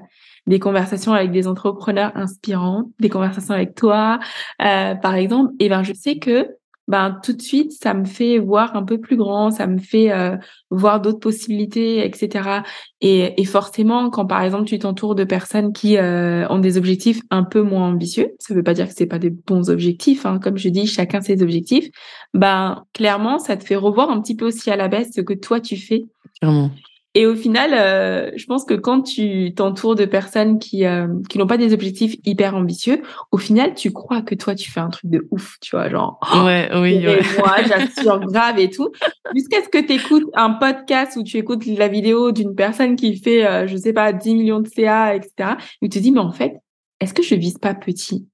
des 0.46 0.58
conversations 0.58 1.12
avec 1.12 1.30
des 1.30 1.46
entrepreneurs 1.46 2.12
inspirants, 2.14 2.90
des 2.98 3.08
conversations 3.08 3.54
avec 3.54 3.74
toi, 3.74 4.18
euh, 4.62 4.94
par 4.94 5.14
exemple, 5.14 5.52
et 5.60 5.66
eh 5.66 5.68
ben 5.68 5.82
je 5.82 5.92
sais 5.92 6.18
que 6.18 6.48
ben 6.90 7.20
tout 7.22 7.32
de 7.32 7.40
suite 7.40 7.70
ça 7.70 7.94
me 7.94 8.04
fait 8.04 8.38
voir 8.38 8.74
un 8.74 8.82
peu 8.82 8.98
plus 8.98 9.16
grand, 9.16 9.52
ça 9.52 9.68
me 9.68 9.78
fait 9.78 10.10
euh, 10.10 10.36
voir 10.70 11.00
d'autres 11.00 11.20
possibilités, 11.20 12.04
etc. 12.04 12.62
Et, 13.00 13.44
forcément, 13.44 14.10
quand 14.10 14.26
par 14.26 14.42
exemple 14.42 14.64
tu 14.64 14.78
t'entoures 14.78 15.14
de 15.14 15.22
personnes 15.22 15.72
qui 15.72 15.96
euh, 15.96 16.46
ont 16.48 16.58
des 16.58 16.76
objectifs 16.76 17.20
un 17.30 17.44
peu 17.44 17.62
moins 17.62 17.88
ambitieux, 17.88 18.32
ça 18.40 18.54
veut 18.54 18.64
pas 18.64 18.74
dire 18.74 18.88
que 18.88 18.94
c'est 18.94 19.06
pas 19.06 19.20
des 19.20 19.30
bons 19.30 19.70
objectifs, 19.70 20.26
hein, 20.26 20.40
comme 20.40 20.58
je 20.58 20.68
dis, 20.68 20.86
chacun 20.86 21.20
ses 21.20 21.42
objectifs. 21.42 21.88
Ben 22.34 22.84
clairement, 22.92 23.38
ça 23.38 23.56
te 23.56 23.64
fait 23.64 23.76
revoir 23.76 24.10
un 24.10 24.20
petit 24.20 24.34
peu 24.34 24.46
aussi 24.46 24.70
à 24.70 24.76
la 24.76 24.88
baisse 24.88 25.10
ce 25.14 25.20
que 25.20 25.34
toi 25.34 25.60
tu 25.60 25.76
fais. 25.76 26.06
Clairement. 26.40 26.70
Et 27.14 27.26
au 27.26 27.34
final, 27.34 27.72
euh, 27.74 28.30
je 28.36 28.46
pense 28.46 28.64
que 28.64 28.74
quand 28.74 29.02
tu 29.02 29.52
t'entoures 29.54 29.96
de 29.96 30.04
personnes 30.04 30.60
qui 30.60 30.86
euh, 30.86 31.08
qui 31.28 31.38
n'ont 31.38 31.48
pas 31.48 31.56
des 31.56 31.72
objectifs 31.72 32.14
hyper 32.24 32.54
ambitieux, 32.54 33.02
au 33.32 33.36
final, 33.36 33.74
tu 33.74 33.90
crois 33.90 34.22
que 34.22 34.36
toi, 34.36 34.54
tu 34.54 34.70
fais 34.70 34.78
un 34.78 34.90
truc 34.90 35.10
de 35.10 35.26
ouf, 35.32 35.56
tu 35.60 35.74
vois, 35.74 35.88
genre. 35.88 36.20
Ouais, 36.44 36.70
oui, 36.74 37.04
ouais. 37.04 37.20
Moi, 37.38 37.56
j'assure 37.68 38.20
grave 38.20 38.60
et 38.60 38.70
tout. 38.70 38.90
Jusqu'à 39.34 39.62
ce 39.64 39.68
que 39.68 39.84
tu 39.84 39.94
écoutes 39.94 40.30
un 40.34 40.50
podcast 40.50 41.16
ou 41.16 41.24
tu 41.24 41.36
écoutes 41.36 41.66
la 41.66 41.88
vidéo 41.88 42.30
d'une 42.30 42.54
personne 42.54 42.94
qui 42.94 43.16
fait, 43.16 43.44
euh, 43.44 43.66
je 43.66 43.76
sais 43.76 43.92
pas, 43.92 44.12
10 44.12 44.34
millions 44.36 44.60
de 44.60 44.68
CA, 44.68 45.16
etc. 45.16 45.54
Et 45.82 45.88
tu 45.88 45.98
te 45.98 46.02
dis, 46.02 46.12
mais 46.12 46.20
en 46.20 46.30
fait, 46.32 46.58
est-ce 47.00 47.12
que 47.12 47.24
je 47.24 47.34
vise 47.34 47.58
pas 47.58 47.74
petit? 47.74 48.28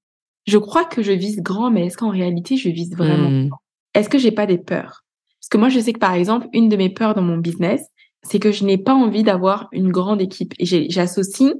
Je 0.46 0.58
crois 0.58 0.84
que 0.84 1.02
je 1.02 1.12
vise 1.12 1.40
grand, 1.40 1.70
mais 1.70 1.86
est-ce 1.86 1.96
qu'en 1.96 2.10
réalité, 2.10 2.58
je 2.58 2.68
vise 2.68 2.94
vraiment 2.94 3.30
Hmm. 3.30 3.48
grand? 3.48 3.58
Est-ce 3.94 4.10
que 4.10 4.18
j'ai 4.18 4.32
pas 4.32 4.44
des 4.44 4.58
peurs? 4.58 5.02
Parce 5.40 5.48
que 5.48 5.56
moi, 5.56 5.70
je 5.70 5.80
sais 5.80 5.94
que 5.94 5.98
par 5.98 6.12
exemple, 6.12 6.48
une 6.52 6.68
de 6.68 6.76
mes 6.76 6.90
peurs 6.90 7.14
dans 7.14 7.22
mon 7.22 7.38
business, 7.38 7.80
c'est 8.28 8.38
que 8.38 8.52
je 8.52 8.64
n'ai 8.64 8.78
pas 8.78 8.94
envie 8.94 9.22
d'avoir 9.22 9.68
une 9.72 9.90
grande 9.90 10.20
équipe. 10.20 10.52
Et 10.58 10.66
j'associe 10.90 11.54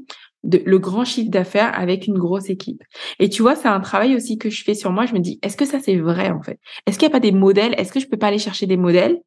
le 0.45 0.79
grand 0.79 1.05
chiffre 1.05 1.31
d'affaires 1.31 1.77
avec 1.79 2.07
une 2.07 2.19
grosse 2.19 2.51
équipe. 2.51 2.83
Et 3.19 3.29
tu 3.29 3.43
vois, 3.43 3.57
c'est 3.57 3.69
un 3.69 3.81
travail 3.81 4.15
aussi 4.15 4.39
que 4.39 4.51
je 4.51 4.63
fais 4.63 4.75
sur 4.75 4.93
moi. 4.93 5.07
Je 5.07 5.15
me 5.15 5.19
dis, 5.19 5.39
est-ce 5.43 5.57
que 5.57 5.65
ça 5.65 5.81
c'est 5.81 5.97
vrai 5.97 6.31
en 6.31 6.43
fait? 6.43 6.59
Est-ce 6.87 6.99
qu'il 6.99 7.09
n'y 7.09 7.13
a 7.13 7.17
pas 7.17 7.21
des 7.21 7.33
modèles? 7.33 7.75
Est-ce 7.79 7.93
que 7.93 8.01
je 8.01 8.07
peux 8.07 8.17
pas 8.17 8.29
aller 8.29 8.39
chercher 8.39 8.67
des 8.67 8.77
modèles 8.77 9.19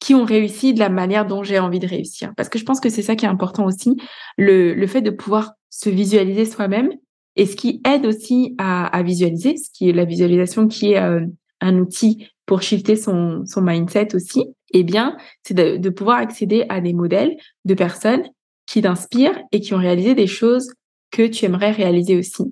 qui 0.00 0.14
ont 0.14 0.24
réussi 0.24 0.74
de 0.74 0.78
la 0.78 0.90
manière 0.90 1.26
dont 1.26 1.42
j'ai 1.42 1.58
envie 1.58 1.80
de 1.80 1.88
réussir? 1.88 2.32
Parce 2.36 2.48
que 2.48 2.58
je 2.58 2.64
pense 2.64 2.80
que 2.80 2.88
c'est 2.88 3.02
ça 3.02 3.16
qui 3.16 3.24
est 3.24 3.28
important 3.28 3.66
aussi, 3.66 3.96
le, 4.36 4.74
le 4.74 4.86
fait 4.86 5.02
de 5.02 5.10
pouvoir 5.10 5.52
se 5.70 5.90
visualiser 5.90 6.44
soi-même 6.44 6.90
et 7.36 7.46
ce 7.46 7.56
qui 7.56 7.80
aide 7.84 8.06
aussi 8.06 8.54
à, 8.58 8.86
à 8.86 9.02
visualiser, 9.02 9.56
ce 9.56 9.70
qui 9.72 9.88
est 9.88 9.92
la 9.92 10.04
visualisation 10.04 10.68
qui 10.68 10.92
est 10.92 10.98
euh, 10.98 11.26
un 11.60 11.78
outil 11.78 12.28
pour 12.46 12.62
shifter 12.62 12.94
son, 12.94 13.42
son 13.46 13.62
mindset 13.62 14.14
aussi, 14.14 14.44
eh 14.74 14.82
bien, 14.82 15.16
c'est 15.42 15.54
de, 15.54 15.76
de 15.78 15.88
pouvoir 15.90 16.18
accéder 16.18 16.66
à 16.68 16.80
des 16.80 16.92
modèles 16.92 17.36
de 17.64 17.74
personnes 17.74 18.24
qui 18.66 18.82
t'inspirent 18.82 19.38
et 19.52 19.60
qui 19.60 19.72
ont 19.74 19.78
réalisé 19.78 20.14
des 20.14 20.26
choses 20.26 20.72
que 21.10 21.26
tu 21.26 21.44
aimerais 21.44 21.70
réaliser 21.70 22.16
aussi. 22.18 22.44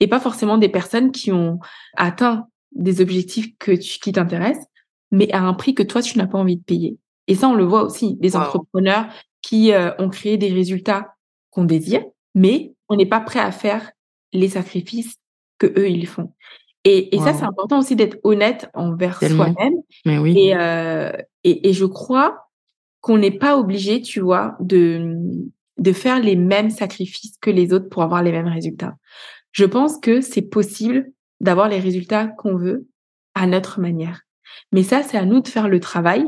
Et 0.00 0.06
pas 0.06 0.20
forcément 0.20 0.58
des 0.58 0.68
personnes 0.68 1.10
qui 1.12 1.32
ont 1.32 1.58
atteint 1.96 2.46
des 2.72 3.00
objectifs 3.00 3.48
que 3.58 3.72
tu, 3.72 3.98
qui 3.98 4.12
t'intéressent, 4.12 4.66
mais 5.10 5.30
à 5.32 5.40
un 5.42 5.54
prix 5.54 5.74
que 5.74 5.82
toi, 5.82 6.02
tu 6.02 6.16
n'as 6.18 6.26
pas 6.26 6.38
envie 6.38 6.56
de 6.56 6.62
payer. 6.62 6.96
Et 7.26 7.34
ça, 7.34 7.48
on 7.48 7.54
le 7.54 7.64
voit 7.64 7.82
aussi, 7.82 8.14
des 8.16 8.36
Wow. 8.36 8.42
entrepreneurs 8.42 9.06
qui 9.42 9.72
euh, 9.72 9.90
ont 9.98 10.08
créé 10.08 10.36
des 10.38 10.52
résultats 10.52 11.14
qu'on 11.50 11.64
désire, 11.64 12.04
mais 12.34 12.72
on 12.88 12.96
n'est 12.96 13.06
pas 13.06 13.20
prêt 13.20 13.40
à 13.40 13.50
faire 13.50 13.90
les 14.32 14.48
sacrifices 14.50 15.16
que 15.58 15.66
eux, 15.66 15.88
ils 15.88 16.06
font. 16.06 16.32
Et, 16.88 17.16
et 17.16 17.18
ça, 17.18 17.34
c'est 17.34 17.44
important 17.44 17.80
aussi 17.80 17.96
d'être 17.96 18.18
honnête 18.22 18.70
envers 18.72 19.18
soi-même 19.18 19.74
Mais 20.04 20.18
oui. 20.18 20.38
et, 20.38 20.56
euh, 20.56 21.10
et, 21.42 21.68
et 21.68 21.72
je 21.72 21.84
crois 21.84 22.48
qu'on 23.00 23.18
n'est 23.18 23.36
pas 23.36 23.58
obligé, 23.58 24.00
tu 24.00 24.20
vois, 24.20 24.56
de, 24.60 25.16
de 25.78 25.92
faire 25.92 26.20
les 26.20 26.36
mêmes 26.36 26.70
sacrifices 26.70 27.36
que 27.40 27.50
les 27.50 27.72
autres 27.72 27.88
pour 27.88 28.04
avoir 28.04 28.22
les 28.22 28.30
mêmes 28.30 28.46
résultats. 28.46 28.94
Je 29.50 29.64
pense 29.64 29.98
que 29.98 30.20
c'est 30.20 30.42
possible 30.42 31.10
d'avoir 31.40 31.68
les 31.68 31.80
résultats 31.80 32.28
qu'on 32.28 32.56
veut 32.56 32.86
à 33.34 33.48
notre 33.48 33.80
manière. 33.80 34.20
Mais 34.70 34.84
ça, 34.84 35.02
c'est 35.02 35.18
à 35.18 35.24
nous 35.24 35.40
de 35.40 35.48
faire 35.48 35.68
le 35.68 35.80
travail, 35.80 36.24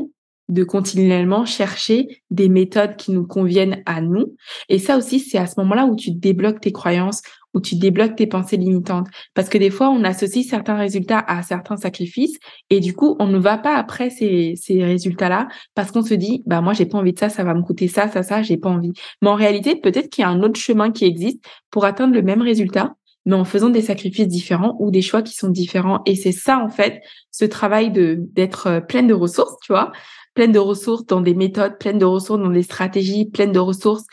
de 0.49 0.65
continuellement 0.65 1.45
chercher 1.45 2.21
des 2.31 2.49
méthodes 2.49 2.97
qui 2.97 3.11
nous 3.13 3.25
conviennent 3.25 3.81
à 3.85 4.01
nous. 4.01 4.35
Et 4.67 4.79
ça 4.79 4.97
aussi, 4.97 5.21
c'est 5.21 5.37
à 5.37 5.47
ce 5.47 5.53
moment-là 5.61 5.85
où 5.85 5.95
tu 5.95 6.11
débloques 6.11 6.59
tes 6.59 6.73
croyances, 6.73 7.21
où 7.53 7.61
tu 7.61 7.75
débloques 7.75 8.15
tes 8.15 8.27
pensées 8.27 8.57
limitantes. 8.57 9.07
Parce 9.33 9.49
que 9.49 9.57
des 9.57 9.69
fois, 9.69 9.89
on 9.89 10.03
associe 10.03 10.45
certains 10.45 10.75
résultats 10.75 11.19
à 11.19 11.41
certains 11.41 11.77
sacrifices 11.77 12.37
et 12.69 12.79
du 12.79 12.93
coup, 12.93 13.15
on 13.19 13.27
ne 13.27 13.37
va 13.37 13.57
pas 13.57 13.75
après 13.75 14.09
ces, 14.09 14.53
ces 14.55 14.83
résultats-là 14.83 15.47
parce 15.75 15.91
qu'on 15.91 16.03
se 16.03 16.13
dit, 16.13 16.43
bah 16.45 16.61
moi, 16.61 16.73
j'ai 16.73 16.85
pas 16.85 16.97
envie 16.97 17.13
de 17.13 17.19
ça, 17.19 17.29
ça 17.29 17.43
va 17.43 17.53
me 17.53 17.61
coûter 17.61 17.87
ça, 17.87 18.07
ça, 18.07 18.23
ça, 18.23 18.41
j'ai 18.41 18.57
pas 18.57 18.69
envie. 18.69 18.93
Mais 19.21 19.29
en 19.29 19.35
réalité, 19.35 19.75
peut-être 19.75 20.09
qu'il 20.09 20.21
y 20.21 20.25
a 20.25 20.29
un 20.29 20.41
autre 20.43 20.59
chemin 20.59 20.91
qui 20.91 21.05
existe 21.05 21.43
pour 21.71 21.85
atteindre 21.85 22.13
le 22.13 22.21
même 22.21 22.41
résultat, 22.41 22.95
mais 23.25 23.35
en 23.35 23.45
faisant 23.45 23.69
des 23.69 23.81
sacrifices 23.81 24.27
différents 24.27 24.75
ou 24.79 24.91
des 24.91 25.01
choix 25.01 25.21
qui 25.21 25.33
sont 25.33 25.49
différents. 25.49 26.01
Et 26.05 26.15
c'est 26.15 26.31
ça, 26.31 26.59
en 26.59 26.69
fait, 26.69 27.01
ce 27.31 27.45
travail 27.45 27.91
de 27.91 28.17
d'être 28.33 28.67
euh, 28.67 28.79
pleine 28.81 29.07
de 29.07 29.13
ressources, 29.13 29.55
tu 29.61 29.71
vois, 29.71 29.91
pleine 30.33 30.51
de 30.51 30.59
ressources 30.59 31.05
dans 31.05 31.21
des 31.21 31.35
méthodes, 31.35 31.77
pleine 31.79 31.97
de 31.97 32.05
ressources 32.05 32.39
dans 32.39 32.49
des 32.49 32.63
stratégies, 32.63 33.25
pleine 33.25 33.51
de 33.51 33.59
ressources 33.59 34.05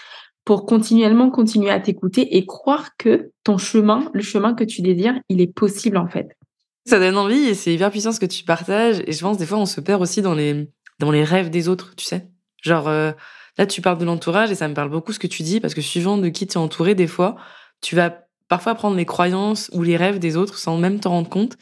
pour 0.46 0.64
continuellement 0.64 1.28
continuer 1.28 1.70
à 1.70 1.80
t'écouter 1.80 2.36
et 2.36 2.46
croire 2.46 2.96
que 2.96 3.32
ton 3.42 3.58
chemin, 3.58 4.08
le 4.14 4.22
chemin 4.22 4.54
que 4.54 4.62
tu 4.62 4.80
désires, 4.80 5.18
il 5.28 5.40
est 5.40 5.52
possible 5.52 5.98
en 5.98 6.08
fait. 6.08 6.28
Ça 6.86 7.00
donne 7.00 7.18
envie 7.18 7.48
et 7.48 7.54
c'est 7.54 7.74
hyper 7.74 7.90
puissant 7.90 8.12
ce 8.12 8.20
que 8.20 8.26
tu 8.26 8.44
partages. 8.44 9.02
Et 9.08 9.12
je 9.12 9.20
pense 9.20 9.38
des 9.38 9.44
fois 9.44 9.58
on 9.58 9.66
se 9.66 9.80
perd 9.80 10.00
aussi 10.00 10.22
dans 10.22 10.34
les 10.34 10.70
dans 11.00 11.10
les 11.10 11.24
rêves 11.24 11.50
des 11.50 11.68
autres, 11.68 11.94
tu 11.96 12.04
sais. 12.04 12.28
Genre 12.62 12.86
euh, 12.86 13.10
là 13.58 13.66
tu 13.66 13.82
parles 13.82 13.98
de 13.98 14.04
l'entourage 14.04 14.52
et 14.52 14.54
ça 14.54 14.68
me 14.68 14.74
parle 14.74 14.88
beaucoup 14.88 15.12
ce 15.12 15.18
que 15.18 15.26
tu 15.26 15.42
dis 15.42 15.58
parce 15.60 15.74
que 15.74 15.80
suivant 15.80 16.16
de 16.16 16.28
qui 16.28 16.46
tu 16.46 16.54
es 16.54 16.58
entouré, 16.58 16.94
des 16.94 17.08
fois 17.08 17.34
tu 17.82 17.96
vas 17.96 18.16
parfois 18.48 18.76
prendre 18.76 18.96
les 18.96 19.04
croyances 19.04 19.68
ou 19.72 19.82
les 19.82 19.96
rêves 19.96 20.20
des 20.20 20.36
autres 20.36 20.58
sans 20.58 20.78
même 20.78 21.00
t'en 21.00 21.10
rendre 21.10 21.28
compte. 21.28 21.56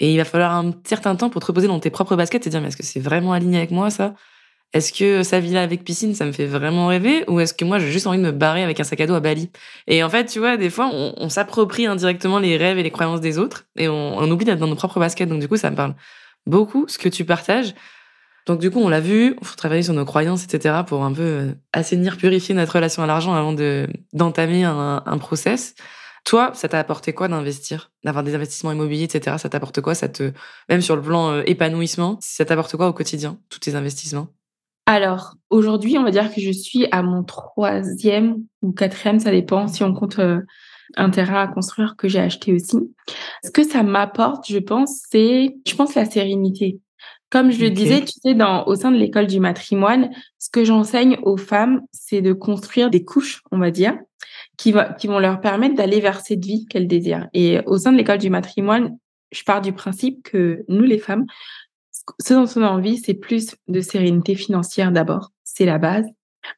Et 0.00 0.12
il 0.12 0.16
va 0.16 0.24
falloir 0.24 0.56
un 0.56 0.72
certain 0.84 1.14
temps 1.14 1.30
pour 1.30 1.40
te 1.40 1.46
reposer 1.46 1.68
dans 1.68 1.78
tes 1.78 1.90
propres 1.90 2.16
baskets 2.16 2.42
et 2.42 2.44
te 2.46 2.48
dire 2.50 2.60
mais 2.60 2.66
est-ce 2.66 2.76
que 2.76 2.82
c'est 2.82 2.98
vraiment 2.98 3.32
aligné 3.32 3.58
avec 3.58 3.70
moi 3.70 3.90
ça? 3.90 4.16
Est-ce 4.74 4.92
que 4.92 5.22
sa 5.22 5.38
villa 5.38 5.62
avec 5.62 5.84
piscine 5.84 6.14
ça 6.14 6.26
me 6.26 6.32
fait 6.32 6.46
vraiment 6.46 6.88
rêver 6.88 7.24
ou 7.28 7.38
est-ce 7.38 7.54
que 7.54 7.64
moi 7.64 7.78
j'ai 7.78 7.92
juste 7.92 8.08
envie 8.08 8.18
de 8.18 8.24
me 8.24 8.32
barrer 8.32 8.64
avec 8.64 8.80
un 8.80 8.84
sac 8.84 9.00
à 9.00 9.06
dos 9.06 9.14
à 9.14 9.20
Bali? 9.20 9.50
Et 9.86 10.02
en 10.02 10.10
fait 10.10 10.26
tu 10.26 10.40
vois 10.40 10.56
des 10.56 10.68
fois 10.68 10.90
on, 10.92 11.28
s'approprie 11.28 11.86
indirectement 11.86 12.40
les 12.40 12.56
rêves 12.56 12.76
et 12.76 12.82
les 12.82 12.90
croyances 12.90 13.20
des 13.20 13.38
autres 13.38 13.66
et 13.76 13.88
on, 13.88 14.18
on 14.18 14.28
oublie 14.32 14.44
d'être 14.44 14.58
dans 14.58 14.66
nos 14.66 14.74
propres 14.74 14.98
baskets 14.98 15.28
donc 15.28 15.40
du 15.40 15.46
coup 15.46 15.56
ça 15.56 15.70
me 15.70 15.76
parle 15.76 15.94
beaucoup 16.46 16.86
ce 16.88 16.98
que 16.98 17.08
tu 17.08 17.24
partages. 17.24 17.72
Donc 18.46 18.58
du 18.58 18.70
coup 18.70 18.80
on 18.80 18.88
l'a 18.88 19.00
vu, 19.00 19.36
il 19.40 19.46
faut 19.46 19.54
travailler 19.54 19.84
sur 19.84 19.94
nos 19.94 20.04
croyances 20.04 20.42
etc 20.44 20.80
pour 20.84 21.04
un 21.04 21.12
peu 21.12 21.22
euh, 21.22 21.52
assainir, 21.72 22.16
purifier 22.16 22.54
notre 22.56 22.72
relation 22.72 23.04
à 23.04 23.06
l'argent 23.06 23.32
avant 23.32 23.52
de 23.52 23.86
d'entamer 24.12 24.64
un, 24.64 25.04
un 25.06 25.18
process. 25.18 25.76
Toi, 26.24 26.52
ça 26.54 26.68
t'a 26.68 26.80
apporté 26.80 27.12
quoi 27.12 27.28
d'investir, 27.28 27.92
d'avoir 28.02 28.24
des 28.24 28.34
investissements 28.34 28.72
immobiliers, 28.72 29.04
etc. 29.04 29.36
Ça 29.38 29.50
t'apporte 29.50 29.82
quoi? 29.82 29.94
Ça 29.94 30.08
te, 30.08 30.32
même 30.70 30.80
sur 30.80 30.96
le 30.96 31.02
plan 31.02 31.30
euh, 31.32 31.42
épanouissement, 31.44 32.16
ça 32.22 32.46
t'apporte 32.46 32.74
quoi 32.76 32.88
au 32.88 32.94
quotidien, 32.94 33.38
tous 33.50 33.58
tes 33.58 33.74
investissements? 33.74 34.28
Alors, 34.86 35.34
aujourd'hui, 35.48 35.96
on 35.96 36.02
va 36.02 36.10
dire 36.10 36.32
que 36.32 36.40
je 36.40 36.50
suis 36.50 36.86
à 36.90 37.02
mon 37.02 37.24
troisième 37.24 38.44
ou 38.62 38.72
quatrième, 38.72 39.18
ça 39.18 39.30
dépend 39.30 39.66
si 39.66 39.82
on 39.82 39.94
compte 39.94 40.18
euh, 40.18 40.40
un 40.96 41.10
terrain 41.10 41.42
à 41.42 41.46
construire 41.48 41.96
que 41.96 42.06
j'ai 42.06 42.20
acheté 42.20 42.52
aussi. 42.52 42.78
Ce 43.42 43.50
que 43.50 43.62
ça 43.62 43.82
m'apporte, 43.82 44.46
je 44.46 44.58
pense, 44.58 45.02
c'est, 45.10 45.56
je 45.66 45.74
pense, 45.74 45.94
la 45.94 46.04
sérénité. 46.04 46.80
Comme 47.30 47.50
je 47.50 47.62
le 47.62 47.70
disais, 47.70 48.02
tu 48.02 48.12
sais, 48.22 48.34
dans, 48.34 48.64
au 48.66 48.76
sein 48.76 48.92
de 48.92 48.96
l'école 48.96 49.26
du 49.26 49.40
matrimoine, 49.40 50.10
ce 50.38 50.50
que 50.50 50.64
j'enseigne 50.64 51.18
aux 51.22 51.36
femmes, 51.36 51.80
c'est 51.90 52.20
de 52.20 52.32
construire 52.32 52.90
des 52.90 53.04
couches, 53.04 53.42
on 53.50 53.58
va 53.58 53.70
dire, 53.70 53.98
qui, 54.56 54.70
va, 54.70 54.92
qui 54.92 55.06
vont 55.06 55.18
leur 55.18 55.40
permettre 55.40 55.74
d'aller 55.74 56.00
vers 56.00 56.20
cette 56.20 56.44
vie 56.44 56.66
qu'elles 56.66 56.86
désirent. 56.86 57.26
Et 57.32 57.60
au 57.66 57.78
sein 57.78 57.90
de 57.90 57.96
l'école 57.96 58.18
du 58.18 58.30
matrimoine, 58.30 58.96
je 59.32 59.42
pars 59.42 59.62
du 59.62 59.72
principe 59.72 60.22
que 60.22 60.64
nous, 60.68 60.84
les 60.84 60.98
femmes, 60.98 61.26
ce 62.20 62.34
dont 62.34 62.46
on 62.56 62.62
a 62.62 62.70
envie, 62.70 62.98
c'est 62.98 63.14
plus 63.14 63.54
de 63.68 63.80
sérénité 63.80 64.34
financière 64.34 64.92
d'abord. 64.92 65.32
C'est 65.42 65.66
la 65.66 65.78
base. 65.78 66.06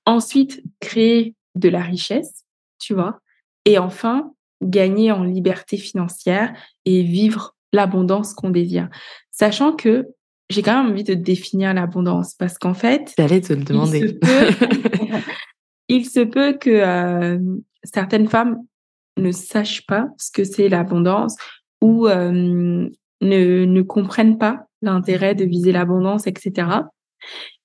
Ensuite, 0.05 0.63
créer 0.81 1.35
de 1.55 1.69
la 1.69 1.81
richesse, 1.81 2.45
tu 2.79 2.95
vois. 2.95 3.21
Et 3.65 3.79
enfin, 3.79 4.33
gagner 4.63 5.13
en 5.13 5.25
liberté 5.25 5.77
financière 5.77 6.55
et 6.85 7.03
vivre 7.03 7.55
l'abondance 7.73 8.35
qu'on 8.35 8.51
désire. 8.51 8.89
Sachant 9.31 9.73
que 9.73 10.07
j'ai 10.49 10.63
quand 10.63 10.83
même 10.83 10.93
envie 10.93 11.05
de 11.05 11.15
définir 11.15 11.75
l'abondance 11.75 12.35
parce 12.35 12.59
qu'en 12.59 12.75
fait, 12.75 13.13
J'allais 13.19 13.41
te 13.41 13.53
le 13.53 13.65
demander. 13.65 13.99
il 13.99 14.09
se 14.09 14.15
peut, 14.15 15.21
il 15.89 16.07
se 16.07 16.21
peut 16.21 16.57
que 16.59 16.71
euh, 16.71 17.39
certaines 17.83 18.29
femmes 18.29 18.59
ne 19.17 19.33
sachent 19.33 19.87
pas 19.87 20.09
ce 20.19 20.31
que 20.31 20.45
c'est 20.45 20.69
l'abondance 20.69 21.37
ou 21.81 22.07
euh, 22.07 22.31
ne, 22.31 23.65
ne 23.65 23.83
comprennent 23.83 24.39
pas 24.39 24.66
l'intérêt 24.83 25.35
de 25.35 25.45
viser 25.45 25.73
l'abondance, 25.73 26.27
etc. 26.27 26.83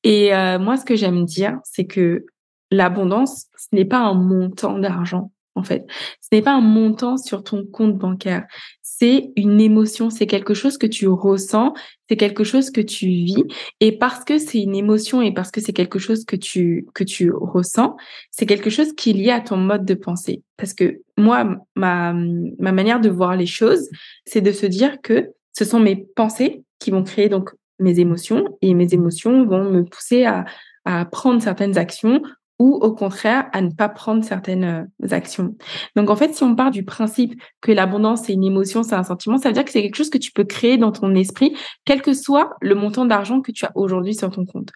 Et 0.03 0.33
euh, 0.33 0.59
moi, 0.59 0.77
ce 0.77 0.85
que 0.85 0.95
j'aime 0.95 1.25
dire, 1.25 1.59
c'est 1.63 1.85
que 1.85 2.25
l'abondance, 2.71 3.47
ce 3.57 3.67
n'est 3.73 3.85
pas 3.85 3.99
un 3.99 4.13
montant 4.13 4.79
d'argent, 4.79 5.31
en 5.55 5.63
fait. 5.63 5.85
Ce 6.21 6.29
n'est 6.31 6.41
pas 6.41 6.53
un 6.53 6.61
montant 6.61 7.17
sur 7.17 7.43
ton 7.43 7.65
compte 7.65 7.97
bancaire. 7.97 8.45
C'est 8.81 9.31
une 9.35 9.59
émotion, 9.59 10.09
c'est 10.09 10.27
quelque 10.27 10.53
chose 10.53 10.77
que 10.77 10.87
tu 10.87 11.07
ressens, 11.07 11.73
c'est 12.09 12.15
quelque 12.17 12.43
chose 12.43 12.71
que 12.71 12.81
tu 12.81 13.07
vis. 13.07 13.43
Et 13.79 13.97
parce 13.97 14.23
que 14.23 14.37
c'est 14.37 14.61
une 14.61 14.75
émotion 14.75 15.21
et 15.21 15.33
parce 15.33 15.51
que 15.51 15.59
c'est 15.59 15.73
quelque 15.73 15.99
chose 15.99 16.23
que 16.25 16.35
tu, 16.35 16.87
que 16.93 17.03
tu 17.03 17.31
ressens, 17.31 17.95
c'est 18.31 18.45
quelque 18.45 18.69
chose 18.69 18.93
qui 18.93 19.11
est 19.11 19.13
lié 19.13 19.31
à 19.31 19.41
ton 19.41 19.57
mode 19.57 19.85
de 19.85 19.93
pensée. 19.93 20.43
Parce 20.57 20.73
que 20.73 21.01
moi, 21.17 21.57
ma, 21.75 22.13
ma 22.13 22.71
manière 22.71 23.01
de 23.01 23.09
voir 23.09 23.35
les 23.35 23.45
choses, 23.45 23.89
c'est 24.25 24.41
de 24.41 24.51
se 24.51 24.65
dire 24.65 25.01
que 25.01 25.31
ce 25.53 25.65
sont 25.65 25.79
mes 25.79 25.95
pensées 26.15 26.63
qui 26.81 26.91
vont 26.91 27.03
créer 27.03 27.29
donc 27.29 27.51
mes 27.79 27.99
émotions 27.99 28.57
et 28.61 28.73
mes 28.73 28.93
émotions 28.93 29.45
vont 29.45 29.63
me 29.63 29.83
pousser 29.83 30.25
à, 30.25 30.45
à 30.83 31.05
prendre 31.05 31.41
certaines 31.41 31.77
actions 31.77 32.21
ou 32.59 32.75
au 32.75 32.93
contraire 32.93 33.49
à 33.53 33.61
ne 33.61 33.71
pas 33.71 33.89
prendre 33.89 34.23
certaines 34.23 34.85
euh, 35.01 35.07
actions. 35.09 35.55
Donc 35.95 36.11
en 36.11 36.15
fait, 36.15 36.35
si 36.35 36.43
on 36.43 36.55
part 36.55 36.69
du 36.69 36.83
principe 36.83 37.41
que 37.59 37.71
l'abondance 37.71 38.23
c'est 38.25 38.33
une 38.33 38.43
émotion, 38.43 38.83
c'est 38.83 38.93
un 38.93 39.03
sentiment, 39.03 39.37
ça 39.37 39.49
veut 39.49 39.53
dire 39.53 39.65
que 39.65 39.71
c'est 39.71 39.81
quelque 39.81 39.95
chose 39.95 40.11
que 40.11 40.19
tu 40.19 40.31
peux 40.31 40.43
créer 40.43 40.77
dans 40.77 40.91
ton 40.91 41.15
esprit, 41.15 41.55
quel 41.85 42.03
que 42.03 42.13
soit 42.13 42.51
le 42.61 42.75
montant 42.75 43.05
d'argent 43.05 43.41
que 43.41 43.51
tu 43.51 43.65
as 43.65 43.71
aujourd'hui 43.73 44.13
sur 44.13 44.29
ton 44.29 44.45
compte. 44.45 44.69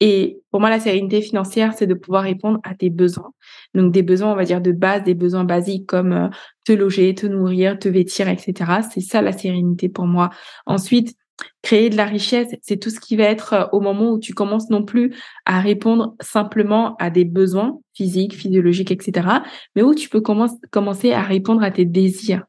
Et 0.00 0.38
pour 0.50 0.60
moi, 0.60 0.68
la 0.68 0.78
sérénité 0.78 1.22
financière, 1.22 1.72
c'est 1.72 1.86
de 1.86 1.94
pouvoir 1.94 2.22
répondre 2.24 2.60
à 2.64 2.74
tes 2.74 2.90
besoins. 2.90 3.32
Donc 3.74 3.92
des 3.92 4.02
besoins, 4.02 4.30
on 4.30 4.36
va 4.36 4.44
dire, 4.44 4.60
de 4.60 4.70
base, 4.72 5.02
des 5.04 5.14
besoins 5.14 5.44
basiques 5.44 5.86
comme 5.86 6.12
euh, 6.12 6.28
te 6.64 6.72
loger, 6.72 7.14
te 7.14 7.26
nourrir, 7.26 7.78
te 7.78 7.88
vêtir, 7.88 8.28
etc. 8.28 8.82
C'est 8.92 9.00
ça 9.00 9.22
la 9.22 9.32
sérénité 9.32 9.88
pour 9.88 10.06
moi. 10.06 10.30
Ensuite, 10.66 11.16
créer 11.62 11.90
de 11.90 11.96
la 11.96 12.04
richesse, 12.04 12.54
c'est 12.62 12.78
tout 12.78 12.90
ce 12.90 13.00
qui 13.00 13.16
va 13.16 13.24
être 13.24 13.52
euh, 13.52 13.64
au 13.72 13.80
moment 13.80 14.12
où 14.12 14.18
tu 14.18 14.34
commences 14.34 14.70
non 14.70 14.84
plus 14.84 15.14
à 15.44 15.60
répondre 15.60 16.14
simplement 16.20 16.96
à 16.96 17.10
des 17.10 17.24
besoins 17.24 17.78
physiques, 17.94 18.34
physiologiques, 18.34 18.90
etc., 18.90 19.28
mais 19.74 19.82
où 19.82 19.94
tu 19.94 20.08
peux 20.08 20.20
commencer 20.20 21.12
à 21.12 21.22
répondre 21.22 21.62
à 21.62 21.70
tes 21.70 21.84
désirs. 21.84 22.44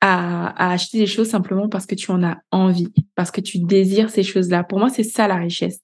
À, 0.00 0.72
acheter 0.72 0.98
des 0.98 1.06
choses 1.06 1.28
simplement 1.28 1.68
parce 1.68 1.86
que 1.86 1.94
tu 1.94 2.10
en 2.10 2.24
as 2.24 2.38
envie, 2.50 2.92
parce 3.14 3.30
que 3.30 3.40
tu 3.40 3.60
désires 3.60 4.10
ces 4.10 4.24
choses-là. 4.24 4.64
Pour 4.64 4.80
moi, 4.80 4.88
c'est 4.88 5.04
ça 5.04 5.28
la 5.28 5.36
richesse. 5.36 5.80